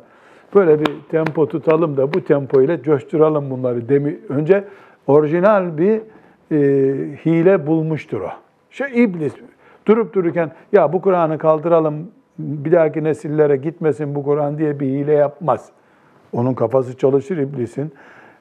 Böyle 0.54 0.80
bir 0.80 0.86
tempo 1.10 1.48
tutalım 1.48 1.96
da 1.96 2.14
bu 2.14 2.24
tempo 2.24 2.62
ile 2.62 2.82
coşturalım 2.82 3.50
bunları. 3.50 3.88
Demi 3.88 4.18
önce 4.28 4.64
orijinal 5.06 5.78
bir 5.78 6.00
e, 6.52 6.56
hile 7.26 7.66
bulmuştur 7.66 8.20
o. 8.20 8.28
Şu 8.70 8.84
iblis 8.84 9.32
durup 9.86 10.14
dururken 10.14 10.50
ya 10.72 10.92
bu 10.92 11.00
Kur'an'ı 11.00 11.38
kaldıralım 11.38 12.10
bir 12.38 12.72
dahaki 12.72 13.04
nesillere 13.04 13.56
gitmesin 13.56 14.14
bu 14.14 14.22
Kur'an 14.24 14.58
diye 14.58 14.80
bir 14.80 14.86
hile 14.86 15.12
yapmaz. 15.12 15.70
Onun 16.32 16.54
kafası 16.54 16.96
çalışır 16.96 17.36
iblisin. 17.36 17.92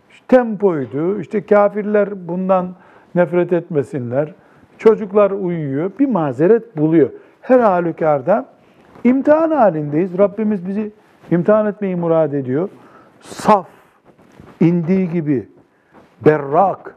İşte 0.09 0.26
tempoydu. 0.28 1.20
İşte 1.20 1.45
kafirler 1.45 2.28
bundan 2.28 2.76
nefret 3.16 3.53
etmesinler. 3.53 4.34
Çocuklar 4.78 5.32
uyuyor. 5.32 5.92
Bir 6.00 6.08
mazeret 6.08 6.78
buluyor. 6.78 7.10
Her 7.42 7.60
halükarda 7.60 8.46
imtihan 9.04 9.52
halindeyiz. 9.52 10.18
Rabbimiz 10.18 10.68
bizi 10.68 10.92
imtihan 11.32 11.66
etmeyi 11.66 11.96
murad 11.96 12.34
ediyor. 12.34 12.70
Saf, 13.22 13.68
indiği 14.60 15.10
gibi, 15.10 15.50
berrak, 16.26 16.96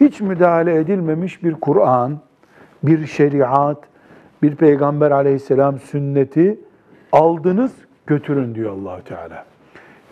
hiç 0.00 0.20
müdahale 0.20 0.76
edilmemiş 0.76 1.44
bir 1.44 1.54
Kur'an, 1.54 2.18
bir 2.82 3.06
şeriat, 3.06 3.78
bir 4.42 4.56
peygamber 4.56 5.10
aleyhisselam 5.10 5.78
sünneti 5.78 6.60
aldınız 7.12 7.72
götürün 8.06 8.54
diyor 8.54 8.72
Allahu 8.72 9.04
Teala. 9.04 9.44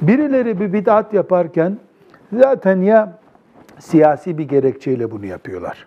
Birileri 0.03 0.61
bir 0.61 0.73
bid'at 0.73 1.15
yaparken 1.15 1.79
zaten 2.33 2.81
ya 2.81 3.19
siyasi 3.79 4.39
bir 4.39 4.49
gerekçeyle 4.49 5.11
bunu 5.11 5.27
yapıyorlar. 5.27 5.87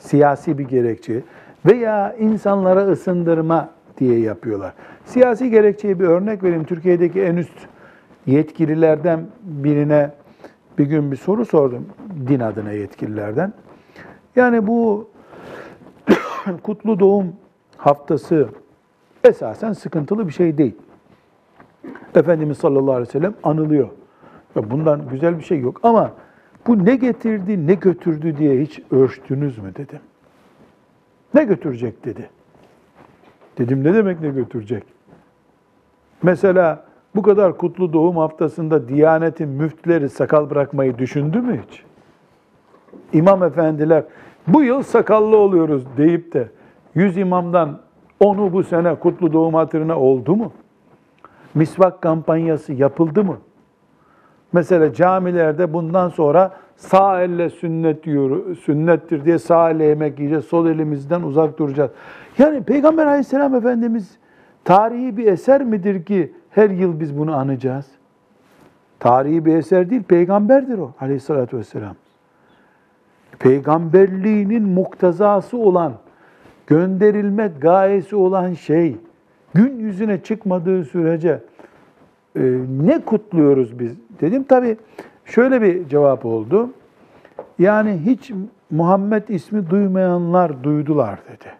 Siyasi 0.00 0.58
bir 0.58 0.68
gerekçe 0.68 1.22
veya 1.66 2.16
insanlara 2.18 2.86
ısındırma 2.86 3.70
diye 3.98 4.18
yapıyorlar. 4.18 4.72
Siyasi 5.04 5.50
gerekçeye 5.50 6.00
bir 6.00 6.04
örnek 6.04 6.42
vereyim. 6.42 6.64
Türkiye'deki 6.64 7.22
en 7.22 7.36
üst 7.36 7.58
yetkililerden 8.26 9.26
birine 9.42 10.10
bir 10.78 10.86
gün 10.86 11.12
bir 11.12 11.16
soru 11.16 11.44
sordum 11.44 11.86
din 12.28 12.40
adına 12.40 12.72
yetkililerden. 12.72 13.52
Yani 14.36 14.66
bu 14.66 15.08
kutlu 16.62 17.00
doğum 17.00 17.32
haftası 17.76 18.48
esasen 19.24 19.72
sıkıntılı 19.72 20.26
bir 20.26 20.32
şey 20.32 20.58
değil. 20.58 20.76
Efendimiz 22.14 22.58
sallallahu 22.58 22.92
aleyhi 22.92 23.08
ve 23.08 23.12
sellem 23.12 23.34
anılıyor. 23.42 23.88
Ya 24.54 24.70
bundan 24.70 25.08
güzel 25.08 25.38
bir 25.38 25.44
şey 25.44 25.60
yok 25.60 25.80
ama 25.82 26.12
bu 26.70 26.84
ne 26.84 26.96
getirdi, 26.96 27.66
ne 27.66 27.74
götürdü 27.74 28.36
diye 28.38 28.60
hiç 28.60 28.80
ölçtünüz 28.90 29.58
mü 29.58 29.74
dedim. 29.76 29.98
Ne 31.34 31.44
götürecek 31.44 32.04
dedi. 32.04 32.30
Dedim 33.58 33.84
ne 33.84 33.94
demek 33.94 34.20
ne 34.20 34.28
götürecek? 34.28 34.84
Mesela 36.22 36.84
bu 37.16 37.22
kadar 37.22 37.56
kutlu 37.56 37.92
doğum 37.92 38.16
haftasında 38.16 38.88
Diyanet'in 38.88 39.48
müftüleri 39.48 40.08
sakal 40.08 40.50
bırakmayı 40.50 40.98
düşündü 40.98 41.40
mü 41.40 41.60
hiç? 41.68 41.82
İmam 43.12 43.42
efendiler 43.42 44.04
bu 44.46 44.62
yıl 44.62 44.82
sakallı 44.82 45.36
oluyoruz 45.36 45.84
deyip 45.96 46.32
de 46.32 46.48
100 46.94 47.16
imamdan 47.16 47.80
onu 48.20 48.52
bu 48.52 48.64
sene 48.64 48.94
kutlu 48.94 49.32
doğum 49.32 49.54
hatırına 49.54 50.00
oldu 50.00 50.36
mu? 50.36 50.52
Misvak 51.54 52.02
kampanyası 52.02 52.72
yapıldı 52.72 53.24
mı? 53.24 53.38
Mesela 54.52 54.92
camilerde 54.92 55.72
bundan 55.72 56.08
sonra 56.08 56.52
sağ 56.76 57.22
elle 57.22 57.50
sünnet 57.50 58.04
diyor, 58.04 58.56
sünnettir 58.56 59.24
diye 59.24 59.38
sağ 59.38 59.70
elle 59.70 59.84
yemek 59.84 60.18
yiyeceğiz, 60.18 60.44
sol 60.44 60.66
elimizden 60.66 61.22
uzak 61.22 61.58
duracağız. 61.58 61.90
Yani 62.38 62.62
Peygamber 62.62 63.06
aleyhisselam 63.06 63.54
Efendimiz 63.54 64.18
tarihi 64.64 65.16
bir 65.16 65.26
eser 65.26 65.64
midir 65.64 66.04
ki 66.04 66.32
her 66.50 66.70
yıl 66.70 67.00
biz 67.00 67.18
bunu 67.18 67.36
anacağız? 67.36 67.86
Tarihi 69.00 69.44
bir 69.44 69.54
eser 69.54 69.90
değil, 69.90 70.02
peygamberdir 70.02 70.78
o 70.78 70.92
aleyhissalatü 71.00 71.58
vesselam. 71.58 71.96
Peygamberliğinin 73.38 74.62
muktezası 74.62 75.56
olan, 75.58 75.92
gönderilmek 76.66 77.62
gayesi 77.62 78.16
olan 78.16 78.52
şey, 78.52 78.96
gün 79.54 79.78
yüzüne 79.78 80.22
çıkmadığı 80.22 80.84
sürece 80.84 81.40
e, 82.36 82.40
ne 82.68 83.04
kutluyoruz 83.04 83.78
biz 83.78 83.92
dedim. 84.20 84.44
Tabii 84.44 84.76
şöyle 85.24 85.62
bir 85.62 85.88
cevap 85.88 86.26
oldu. 86.26 86.70
Yani 87.58 88.00
hiç 88.06 88.32
Muhammed 88.70 89.28
ismi 89.28 89.70
duymayanlar 89.70 90.62
duydular 90.62 91.18
dedi. 91.28 91.52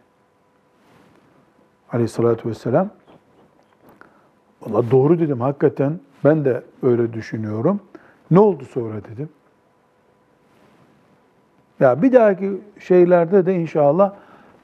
Aleyhissalatü 1.93 2.49
vesselam. 2.49 2.89
Valla 4.63 4.91
doğru 4.91 5.19
dedim 5.19 5.41
hakikaten 5.41 6.01
ben 6.25 6.45
de 6.45 6.63
öyle 6.83 7.13
düşünüyorum. 7.13 7.81
Ne 8.31 8.41
oldu 8.41 8.65
sonra 8.65 9.05
dedim. 9.13 9.29
Ya 11.81 12.03
bir 12.03 12.13
dahaki 12.13 12.61
şeylerde 12.79 13.47
de 13.47 13.55
inşallah 13.55 14.13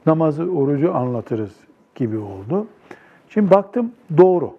namazı, 0.07 0.43
orucu 0.43 0.95
anlatırız 0.95 1.53
gibi 1.95 2.19
oldu. 2.19 2.67
Şimdi 3.29 3.51
baktım 3.51 3.93
doğru. 4.19 4.55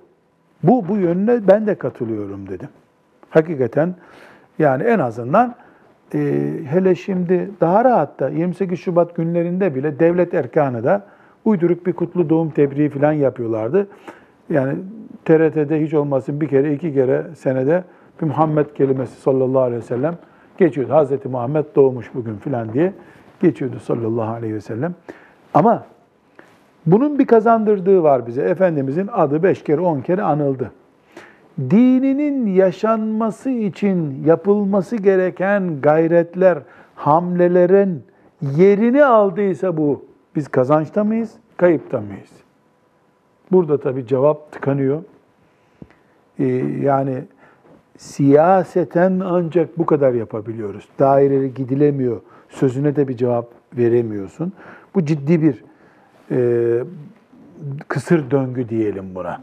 Bu 0.63 0.87
bu 0.87 0.97
yönüne 0.97 1.47
ben 1.47 1.67
de 1.67 1.75
katılıyorum 1.75 2.49
dedim. 2.49 2.69
Hakikaten 3.29 3.95
yani 4.59 4.83
en 4.83 4.99
azından 4.99 5.55
e, 6.13 6.19
hele 6.69 6.95
şimdi 6.95 7.51
daha 7.61 7.85
rahat 7.85 8.19
da 8.19 8.29
28 8.29 8.79
Şubat 8.79 9.15
günlerinde 9.15 9.75
bile 9.75 9.99
devlet 9.99 10.33
erkanı 10.33 10.83
da 10.83 11.05
uyduruk 11.45 11.85
bir 11.85 11.93
kutlu 11.93 12.29
doğum 12.29 12.49
tebriği 12.49 12.89
falan 12.89 13.13
yapıyorlardı. 13.13 13.87
Yani 14.49 14.73
TRT'de 15.25 15.81
hiç 15.81 15.93
olmasın 15.93 16.41
bir 16.41 16.47
kere 16.47 16.73
iki 16.73 16.93
kere 16.93 17.25
senede 17.35 17.83
bir 18.21 18.27
Muhammed 18.27 18.65
kelimesi 18.75 19.21
sallallahu 19.21 19.61
aleyhi 19.61 19.81
ve 19.81 19.85
sellem 19.85 20.15
geçiyordu. 20.57 20.93
Hazreti 20.93 21.29
Muhammed 21.29 21.65
doğmuş 21.75 22.13
bugün 22.13 22.37
filan 22.37 22.73
diye 22.73 22.93
geçiyordu 23.41 23.79
sallallahu 23.79 24.33
aleyhi 24.33 24.53
ve 24.53 24.61
sellem. 24.61 24.95
Ama 25.53 25.85
bunun 26.87 27.19
bir 27.19 27.25
kazandırdığı 27.25 28.03
var 28.03 28.27
bize. 28.27 28.41
Efendimizin 28.41 29.09
adı 29.13 29.43
beş 29.43 29.63
kere 29.63 29.81
on 29.81 30.01
kere 30.01 30.21
anıldı. 30.21 30.71
Dininin 31.59 32.45
yaşanması 32.45 33.49
için 33.49 34.23
yapılması 34.25 34.95
gereken 34.95 35.81
gayretler, 35.81 36.59
hamlelerin 36.95 38.03
yerini 38.41 39.05
aldıysa 39.05 39.77
bu 39.77 40.05
biz 40.35 40.47
kazançta 40.47 41.03
mıyız, 41.03 41.33
kayıpta 41.57 42.01
mıyız? 42.01 42.29
Burada 43.51 43.79
tabii 43.79 44.07
cevap 44.07 44.51
tıkanıyor. 44.51 45.03
Ee, 46.39 46.45
yani 46.81 47.23
siyaseten 47.97 49.19
ancak 49.25 49.77
bu 49.77 49.85
kadar 49.85 50.13
yapabiliyoruz. 50.13 50.89
Daireli 50.99 51.53
gidilemiyor. 51.53 52.21
Sözüne 52.49 52.95
de 52.95 53.07
bir 53.07 53.17
cevap 53.17 53.47
veremiyorsun. 53.77 54.53
Bu 54.95 55.05
ciddi 55.05 55.41
bir 55.41 55.63
e, 56.31 56.83
kısır 57.87 58.31
döngü 58.31 58.69
diyelim 58.69 59.15
buna. 59.15 59.41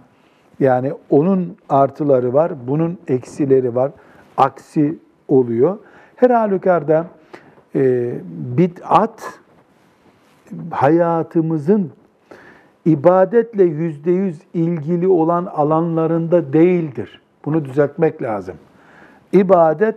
Yani 0.61 0.93
onun 1.11 1.57
artıları 1.69 2.35
var, 2.35 2.53
bunun 2.67 2.99
eksileri 3.09 3.75
var. 3.75 3.93
Aksi 4.37 4.99
oluyor. 5.29 5.79
Her 6.17 6.31
halükarda 6.31 7.07
e, 7.75 8.15
bid'at 8.57 9.41
hayatımızın 10.71 11.93
ibadetle 12.85 13.63
yüzde 13.65 14.11
yüz 14.11 14.41
ilgili 14.55 15.09
olan 15.09 15.47
alanlarında 15.47 16.53
değildir. 16.53 17.21
Bunu 17.45 17.65
düzeltmek 17.65 18.23
lazım. 18.23 18.57
İbadet 19.33 19.97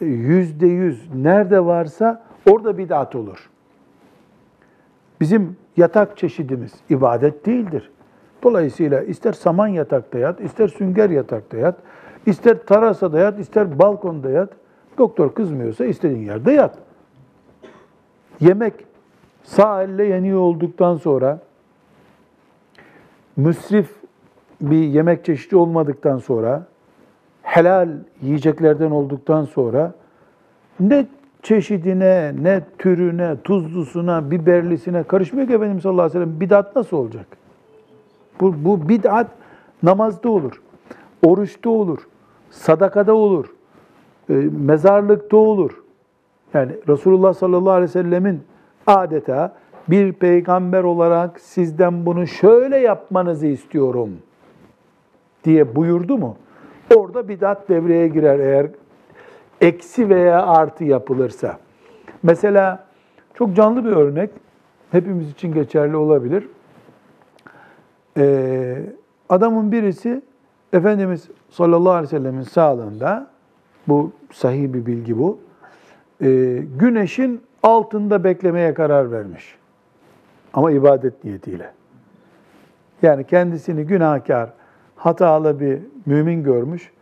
yüzde 0.00 0.66
yüz 0.66 1.14
nerede 1.14 1.64
varsa 1.64 2.22
orada 2.50 2.78
bid'at 2.78 3.14
olur. 3.14 3.50
Bizim 5.20 5.56
yatak 5.78 6.16
çeşidimiz 6.16 6.72
ibadet 6.90 7.46
değildir. 7.46 7.90
Dolayısıyla 8.42 9.02
ister 9.02 9.32
saman 9.32 9.66
yatakta 9.66 10.18
yat, 10.18 10.40
ister 10.40 10.68
sünger 10.68 11.10
yatakta 11.10 11.56
yat, 11.56 11.76
ister 12.26 12.58
tarasada 12.66 13.18
yat, 13.18 13.38
ister 13.38 13.78
balkonda 13.78 14.30
yat. 14.30 14.50
Doktor 14.98 15.34
kızmıyorsa 15.34 15.84
istediğin 15.84 16.22
yerde 16.22 16.52
yat. 16.52 16.78
Yemek 18.40 18.74
sağ 19.44 19.82
elle 19.82 20.04
yeniyor 20.04 20.38
olduktan 20.38 20.96
sonra 20.96 21.38
müsrif 23.36 23.90
bir 24.60 24.82
yemek 24.82 25.24
çeşidi 25.24 25.56
olmadıktan 25.56 26.18
sonra 26.18 26.66
helal 27.42 27.88
yiyeceklerden 28.22 28.90
olduktan 28.90 29.44
sonra 29.44 29.92
ne 30.80 31.06
çeşidine, 31.42 32.34
ne 32.42 32.60
türüne, 32.78 33.36
tuzlusuna, 33.44 34.30
biberlisine 34.30 35.02
karışmıyor 35.02 35.48
ki 35.48 35.54
Efendimiz 35.54 35.82
sallallahu 35.82 36.02
aleyhi 36.02 36.20
ve 36.20 36.24
sellem. 36.24 36.40
Bid'at 36.40 36.76
nasıl 36.76 36.96
olacak? 36.96 37.26
Bu, 38.40 38.54
bu 38.64 38.88
bid'at 38.88 39.26
namazda 39.82 40.30
olur, 40.30 40.62
oruçta 41.26 41.70
olur, 41.70 41.98
sadakada 42.50 43.14
olur, 43.14 43.46
e, 44.30 44.32
mezarlıkta 44.66 45.36
olur. 45.36 45.82
Yani 46.54 46.72
Resulullah 46.88 47.34
sallallahu 47.34 47.70
aleyhi 47.70 47.88
ve 47.88 47.92
sellemin 47.92 48.40
adeta 48.86 49.54
bir 49.88 50.12
peygamber 50.12 50.84
olarak 50.84 51.40
sizden 51.40 52.06
bunu 52.06 52.26
şöyle 52.26 52.76
yapmanızı 52.76 53.46
istiyorum 53.46 54.10
diye 55.44 55.76
buyurdu 55.76 56.18
mu? 56.18 56.36
Orada 56.96 57.28
bidat 57.28 57.68
devreye 57.68 58.08
girer 58.08 58.38
eğer 58.38 58.66
eksi 59.60 60.08
veya 60.08 60.46
artı 60.46 60.84
yapılırsa. 60.84 61.58
Mesela 62.22 62.84
çok 63.34 63.56
canlı 63.56 63.84
bir 63.84 63.90
örnek, 63.90 64.30
hepimiz 64.90 65.30
için 65.30 65.52
geçerli 65.52 65.96
olabilir. 65.96 66.48
Ee, 68.16 68.82
adamın 69.28 69.72
birisi 69.72 70.22
Efendimiz 70.72 71.28
sallallahu 71.50 71.92
aleyhi 71.92 72.14
ve 72.14 72.18
sellemin 72.18 72.42
sağlığında, 72.42 73.30
bu 73.88 74.12
sahih 74.32 74.72
bir 74.72 74.86
bilgi 74.86 75.18
bu, 75.18 75.38
e, 76.20 76.26
güneşin 76.80 77.42
altında 77.62 78.24
beklemeye 78.24 78.74
karar 78.74 79.12
vermiş. 79.12 79.54
Ama 80.54 80.70
ibadet 80.70 81.24
niyetiyle. 81.24 81.72
Yani 83.02 83.24
kendisini 83.24 83.86
günahkar, 83.86 84.52
hatalı 84.96 85.60
bir 85.60 85.78
mümin 86.06 86.42
görmüş. 86.42 86.92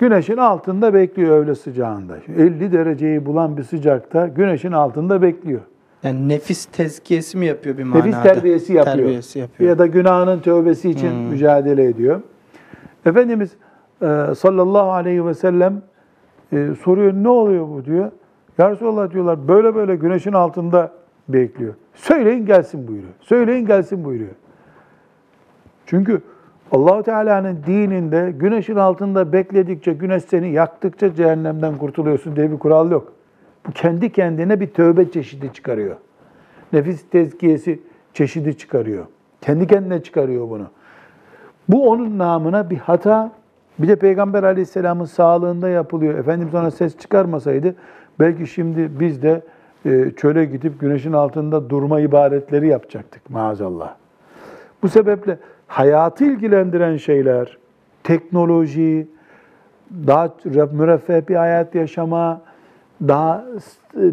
Güneşin 0.00 0.36
altında 0.36 0.94
bekliyor 0.94 1.38
öğle 1.38 1.54
sıcağında. 1.54 2.16
50 2.36 2.72
dereceyi 2.72 3.26
bulan 3.26 3.56
bir 3.56 3.62
sıcakta 3.62 4.28
güneşin 4.28 4.72
altında 4.72 5.22
bekliyor. 5.22 5.60
Yani 6.02 6.28
nefis 6.28 6.64
tezkiyesi 6.66 7.38
mi 7.38 7.46
yapıyor 7.46 7.78
bir 7.78 7.84
manada? 7.84 8.06
Nefis 8.06 8.22
terbiyesi 8.22 8.72
yapıyor. 8.72 8.96
Terbiyesi 8.96 9.38
yapıyor. 9.38 9.70
Ya 9.70 9.78
da 9.78 9.86
günahının 9.86 10.38
tövbesi 10.40 10.90
için 10.90 11.10
Hmm. 11.10 11.18
mücadele 11.18 11.84
ediyor. 11.84 12.20
Efendimiz 13.06 13.50
e, 14.02 14.06
sallallahu 14.38 14.90
aleyhi 14.92 15.26
ve 15.26 15.34
sellem 15.34 15.82
e, 16.52 16.68
soruyor 16.82 17.12
ne 17.12 17.28
oluyor 17.28 17.68
bu 17.68 17.84
diyor. 17.84 18.10
Ya 18.58 18.70
Resulallah 18.70 19.10
diyorlar 19.10 19.48
böyle 19.48 19.74
böyle 19.74 19.96
güneşin 19.96 20.32
altında 20.32 20.92
bekliyor. 21.28 21.74
Söyleyin 21.94 22.46
gelsin 22.46 22.88
buyuruyor. 22.88 23.12
Söyleyin 23.20 23.66
gelsin 23.66 24.04
buyuruyor. 24.04 24.34
Çünkü 25.86 26.20
Allahu 26.72 27.02
Teala'nın 27.02 27.58
dininde 27.66 28.34
güneşin 28.36 28.76
altında 28.76 29.32
bekledikçe, 29.32 29.92
güneş 29.92 30.24
seni 30.24 30.52
yaktıkça 30.52 31.14
cehennemden 31.14 31.76
kurtuluyorsun 31.76 32.36
diye 32.36 32.52
bir 32.52 32.58
kural 32.58 32.90
yok. 32.90 33.12
Bu 33.66 33.72
kendi 33.72 34.12
kendine 34.12 34.60
bir 34.60 34.66
tövbe 34.66 35.10
çeşidi 35.10 35.52
çıkarıyor. 35.52 35.96
Nefis 36.72 37.10
tezkiyesi 37.10 37.80
çeşidi 38.14 38.58
çıkarıyor. 38.58 39.04
Kendi 39.40 39.66
kendine 39.66 40.02
çıkarıyor 40.02 40.50
bunu. 40.50 40.66
Bu 41.68 41.90
onun 41.90 42.18
namına 42.18 42.70
bir 42.70 42.78
hata. 42.78 43.32
Bir 43.78 43.88
de 43.88 43.96
Peygamber 43.96 44.42
Aleyhisselam'ın 44.42 45.04
sağlığında 45.04 45.68
yapılıyor. 45.68 46.18
Efendimiz 46.18 46.54
ona 46.54 46.70
ses 46.70 46.98
çıkarmasaydı 46.98 47.74
belki 48.20 48.46
şimdi 48.46 49.00
biz 49.00 49.22
de 49.22 49.42
e, 49.84 50.10
çöle 50.16 50.44
gidip 50.44 50.80
güneşin 50.80 51.12
altında 51.12 51.70
durma 51.70 52.00
ibadetleri 52.00 52.68
yapacaktık 52.68 53.30
maazallah. 53.30 53.94
Bu 54.82 54.88
sebeple 54.88 55.38
hayatı 55.70 56.24
ilgilendiren 56.24 56.96
şeyler, 56.96 57.58
teknoloji, 58.02 59.08
daha 60.06 60.34
müreffeh 60.72 61.28
bir 61.28 61.34
hayat 61.34 61.74
yaşama, 61.74 62.40
daha 63.08 63.44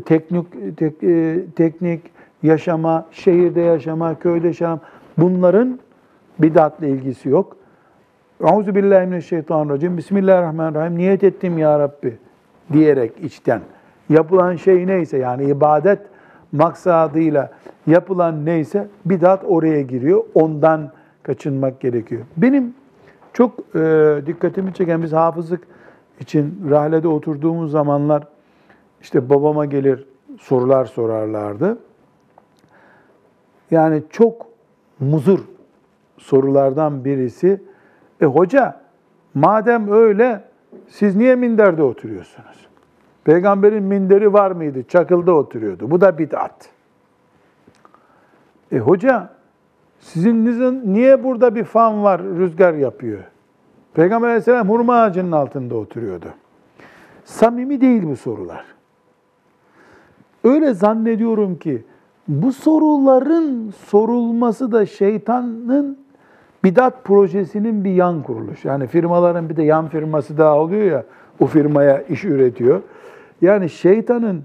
teknik, 0.06 0.78
tek, 0.78 1.04
e, 1.04 1.40
teknik 1.56 2.02
yaşama, 2.44 3.06
şehirde 3.12 3.62
yaşama, 3.62 4.20
köyde 4.20 4.48
yaşama 4.48 4.80
bunların 5.18 5.80
bidatla 6.40 6.86
ilgisi 6.86 7.30
yok. 7.30 7.58
Euzu 8.42 8.76
billahi 8.76 9.08
mineşşeytanirracim. 9.08 9.98
Bismillahirrahmanirrahim. 9.98 10.98
Niyet 10.98 11.24
ettim 11.24 11.58
ya 11.58 11.80
Rabbi 11.80 12.18
diyerek 12.74 13.12
içten. 13.24 13.62
Yapılan 14.10 14.56
şey 14.56 14.88
neyse 14.88 15.18
yani 15.18 15.46
ibadet 15.46 16.00
maksadıyla 16.52 17.52
yapılan 17.88 18.46
neyse 18.46 18.88
bidat 19.06 19.44
oraya 19.48 19.82
giriyor. 19.82 20.24
Ondan 20.36 20.97
kaçınmak 21.28 21.80
gerekiyor. 21.80 22.22
Benim 22.38 22.74
çok 23.34 23.60
e, 23.76 24.22
dikkatimi 24.26 24.74
çeken 24.74 25.04
biz 25.04 25.14
hafızlık 25.14 25.64
için 26.20 26.62
rahlede 26.70 27.08
oturduğumuz 27.08 27.72
zamanlar 27.72 28.28
işte 29.02 29.30
babama 29.30 29.66
gelir 29.66 30.06
sorular 30.40 30.86
sorarlardı. 30.86 31.78
Yani 33.72 34.04
çok 34.10 34.48
muzur 35.00 35.40
sorulardan 36.18 37.06
birisi 37.06 37.62
e 38.22 38.26
hoca 38.26 38.82
madem 39.34 39.92
öyle 39.92 40.44
siz 40.88 41.16
niye 41.16 41.36
minderde 41.36 41.84
oturuyorsunuz? 41.84 42.68
Peygamberin 43.24 43.84
minderi 43.84 44.34
var 44.34 44.52
mıydı? 44.52 44.84
Çakılda 44.84 45.34
oturuyordu. 45.34 45.92
Bu 45.92 46.02
da 46.02 46.18
bid'at. 46.18 46.70
E 48.72 48.80
hoca 48.80 49.37
sizin 50.00 50.94
niye 50.94 51.24
burada 51.24 51.56
bir 51.56 51.64
fan 51.64 52.04
var 52.04 52.24
rüzgar 52.24 52.74
yapıyor? 52.74 53.20
Peygamber 53.94 54.28
aleyhisselam 54.28 54.70
hurma 54.70 54.96
ağacının 54.96 55.32
altında 55.32 55.76
oturuyordu. 55.76 56.28
Samimi 57.26 57.82
değil 57.82 58.04
bu 58.04 58.16
sorular. 58.16 58.66
Öyle 60.44 60.74
zannediyorum 60.74 61.56
ki 61.56 61.84
bu 62.28 62.54
soruların 62.54 63.74
sorulması 63.88 64.72
da 64.72 64.86
şeytanın 64.86 65.98
bidat 66.64 67.04
projesinin 67.04 67.84
bir 67.84 67.92
yan 67.92 68.24
kuruluşu. 68.24 68.68
Yani 68.68 68.88
firmaların 68.88 69.50
bir 69.50 69.56
de 69.56 69.64
yan 69.64 69.88
firması 69.88 70.38
daha 70.38 70.60
oluyor 70.60 70.92
ya, 70.92 71.04
o 71.40 71.46
firmaya 71.46 72.02
iş 72.02 72.26
üretiyor. 72.26 72.82
Yani 73.42 73.70
şeytanın 73.70 74.44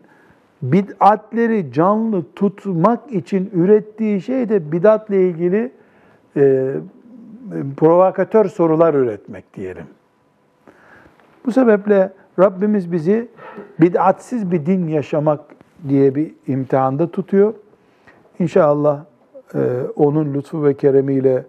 bid'atleri 0.62 1.72
canlı 1.72 2.24
tutmak 2.36 3.12
için 3.12 3.50
ürettiği 3.54 4.20
şey 4.20 4.48
de 4.48 4.72
bidatla 4.72 5.14
ilgili 5.14 5.72
e, 6.36 6.74
provokatör 7.76 8.44
sorular 8.44 8.94
üretmek 8.94 9.54
diyelim. 9.54 9.86
Bu 11.46 11.52
sebeple 11.52 12.12
Rabbimiz 12.38 12.92
bizi 12.92 13.28
bid'atsiz 13.80 14.52
bir 14.52 14.66
din 14.66 14.88
yaşamak 14.88 15.40
diye 15.88 16.14
bir 16.14 16.34
imtihanda 16.46 17.10
tutuyor. 17.10 17.54
İnşallah 18.38 19.04
e, 19.54 19.58
onun 19.96 20.34
lütfu 20.34 20.64
ve 20.64 20.74
keremiyle 20.74 21.44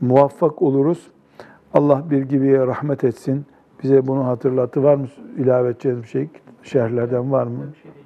muvaffak 0.00 0.62
oluruz. 0.62 1.10
Allah 1.74 2.02
bir 2.10 2.22
gibiye 2.22 2.66
rahmet 2.66 3.04
etsin. 3.04 3.46
Bize 3.82 4.06
bunu 4.06 4.26
hatırlatı 4.26 4.82
var 4.82 4.94
mı? 4.94 5.06
İlave 5.38 5.68
edeceğiz 5.68 6.02
bir 6.02 6.08
şey. 6.08 6.28
Şerhlerden 6.62 7.32
var 7.32 7.46
mı? 7.46 7.58
Bir 7.72 7.78
şey. 7.78 8.01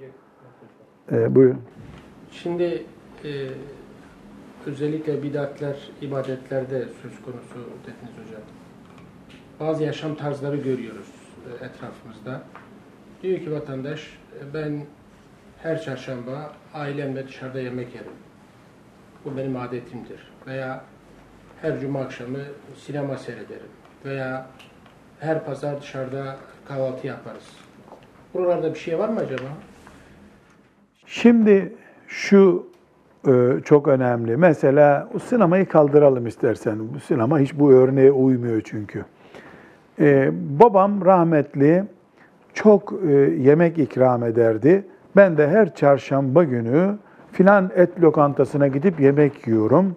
E, 1.13 1.35
buyurun. 1.35 1.63
Şimdi 2.31 2.85
e, 3.25 3.49
özellikle 4.67 5.23
bidatler 5.23 5.77
ibadetlerde 6.01 6.85
söz 7.03 7.23
konusu 7.23 7.71
dediniz 7.83 8.27
hocam. 8.27 8.43
Bazı 9.61 9.85
yaşam 9.85 10.15
tarzları 10.15 10.57
görüyoruz 10.57 11.11
e, 11.47 11.65
etrafımızda. 11.65 12.43
Diyor 13.23 13.39
ki 13.39 13.53
vatandaş 13.53 14.19
e, 14.41 14.55
ben 14.55 14.83
her 15.63 15.83
çarşamba 15.83 16.53
ailemle 16.75 17.29
dışarıda 17.29 17.61
yemek 17.61 17.95
yerim. 17.95 18.13
Bu 19.25 19.37
benim 19.37 19.57
adetimdir. 19.57 20.33
Veya 20.47 20.85
her 21.63 21.81
cuma 21.81 22.01
akşamı 22.01 22.39
sinema 22.77 23.19
seyrederim. 23.19 23.71
Veya 24.05 24.47
her 25.21 25.45
pazar 25.45 25.81
dışarıda 25.81 26.37
kahvaltı 26.69 27.07
yaparız. 27.07 27.51
Buralarda 28.35 28.75
bir 28.75 28.79
şey 28.79 28.99
var 28.99 29.09
mı 29.09 29.21
acaba? 29.21 29.49
Şimdi 31.07 31.73
şu 32.09 32.67
e, 33.29 33.33
çok 33.65 33.89
önemli. 33.89 34.37
Mesela 34.37 35.09
sinemayı 35.25 35.69
kaldıralım 35.69 36.27
istersen. 36.27 36.79
Bu 36.95 37.01
sinema 37.01 37.39
hiç 37.39 37.59
bu 37.59 37.73
örneğe 37.73 38.13
uymuyor 38.13 38.63
çünkü. 38.65 39.05
E, 40.01 40.31
babam 40.61 41.05
rahmetli 41.05 41.85
çok 42.55 42.95
e, 43.09 43.13
yemek 43.39 43.79
ikram 43.79 44.25
ederdi. 44.25 44.85
Ben 45.17 45.37
de 45.37 45.49
her 45.49 45.75
çarşamba 45.75 46.45
günü 46.45 46.95
filan 47.33 47.71
et 47.77 48.03
lokantasına 48.03 48.69
gidip 48.69 49.01
yemek 49.01 49.47
yiyorum. 49.47 49.95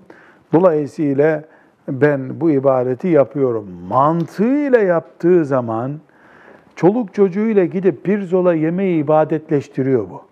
Dolayısıyla 0.53 1.43
ben 1.88 2.41
bu 2.41 2.51
ibadeti 2.51 3.07
yapıyorum. 3.07 3.68
Mantığıyla 3.88 4.80
yaptığı 4.80 5.45
zaman 5.45 5.91
çoluk 6.76 7.14
çocuğuyla 7.14 7.66
gidip 7.66 8.03
pirzola 8.03 8.53
yemeği 8.53 9.03
ibadetleştiriyor 9.03 10.10
bu. 10.10 10.29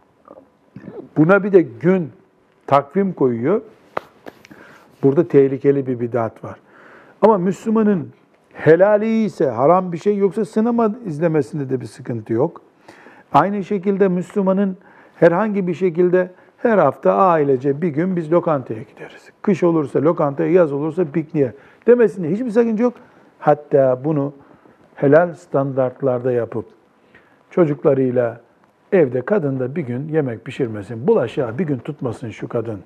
Buna 1.18 1.43
bir 1.43 1.51
de 1.51 1.61
gün, 1.61 2.11
takvim 2.68 3.13
koyuyor. 3.13 3.61
Burada 5.03 5.28
tehlikeli 5.28 5.88
bir 5.88 5.99
bidat 5.99 6.43
var. 6.43 6.59
Ama 7.22 7.38
Müslümanın 7.38 8.09
helali 8.53 9.24
ise, 9.24 9.49
haram 9.49 9.91
bir 9.91 9.97
şey 9.97 10.18
yoksa 10.18 10.45
sinema 10.45 10.95
izlemesinde 11.05 11.70
de 11.70 11.82
bir 11.82 11.86
sıkıntı 11.86 12.34
yok. 12.34 12.61
Aynı 13.34 13.63
şekilde 13.63 14.07
Müslümanın 14.07 14.78
herhangi 15.15 15.68
bir 15.68 15.74
şekilde 15.74 16.32
her 16.57 16.78
hafta 16.78 17.13
ailece 17.13 17.82
bir 17.82 17.88
gün 17.88 18.15
biz 18.15 18.32
lokantaya 18.32 18.82
gideriz. 18.82 19.32
Kış 19.41 19.63
olursa 19.63 20.01
lokantaya, 20.01 20.51
yaz 20.51 20.74
olursa 20.74 21.05
pikniğe 21.13 21.53
demesinde 21.88 22.32
hiçbir 22.32 22.49
sakınca 22.49 22.84
yok. 22.84 22.93
Hatta 23.39 24.01
bunu 24.03 24.34
helal 24.95 25.34
standartlarda 25.34 26.32
yapıp 26.32 26.65
çocuklarıyla 27.51 28.41
evde 28.91 29.21
kadın 29.21 29.59
da 29.59 29.75
bir 29.75 29.81
gün 29.81 30.07
yemek 30.07 30.45
pişirmesin, 30.45 31.07
bulaşığa 31.07 31.57
bir 31.57 31.63
gün 31.63 31.77
tutmasın 31.77 32.29
şu 32.29 32.47
kadın 32.47 32.79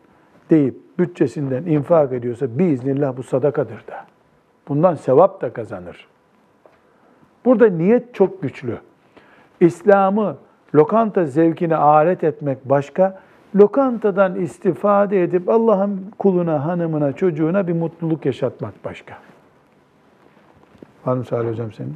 deyip 0.49 0.75
bütçesinden 0.99 1.63
infak 1.63 2.13
ediyorsa 2.13 2.57
biiznillah 2.57 3.17
bu 3.17 3.23
sadakadır 3.23 3.87
da. 3.87 4.05
Bundan 4.67 4.95
sevap 4.95 5.41
da 5.41 5.53
kazanır. 5.53 6.07
Burada 7.45 7.69
niyet 7.69 8.13
çok 8.13 8.41
güçlü. 8.41 8.77
İslam'ı 9.59 10.37
lokanta 10.75 11.25
zevkine 11.25 11.75
alet 11.75 12.23
etmek 12.23 12.69
başka, 12.69 13.19
lokantadan 13.55 14.35
istifade 14.35 15.23
edip 15.23 15.49
Allah'ın 15.49 16.11
kuluna, 16.19 16.65
hanımına, 16.65 17.13
çocuğuna 17.13 17.67
bir 17.67 17.73
mutluluk 17.73 18.25
yaşatmak 18.25 18.85
başka. 18.85 19.17
Var 21.05 21.17
mı 21.17 21.25
Salih 21.25 21.49
Hocam 21.49 21.71
senin? 21.71 21.95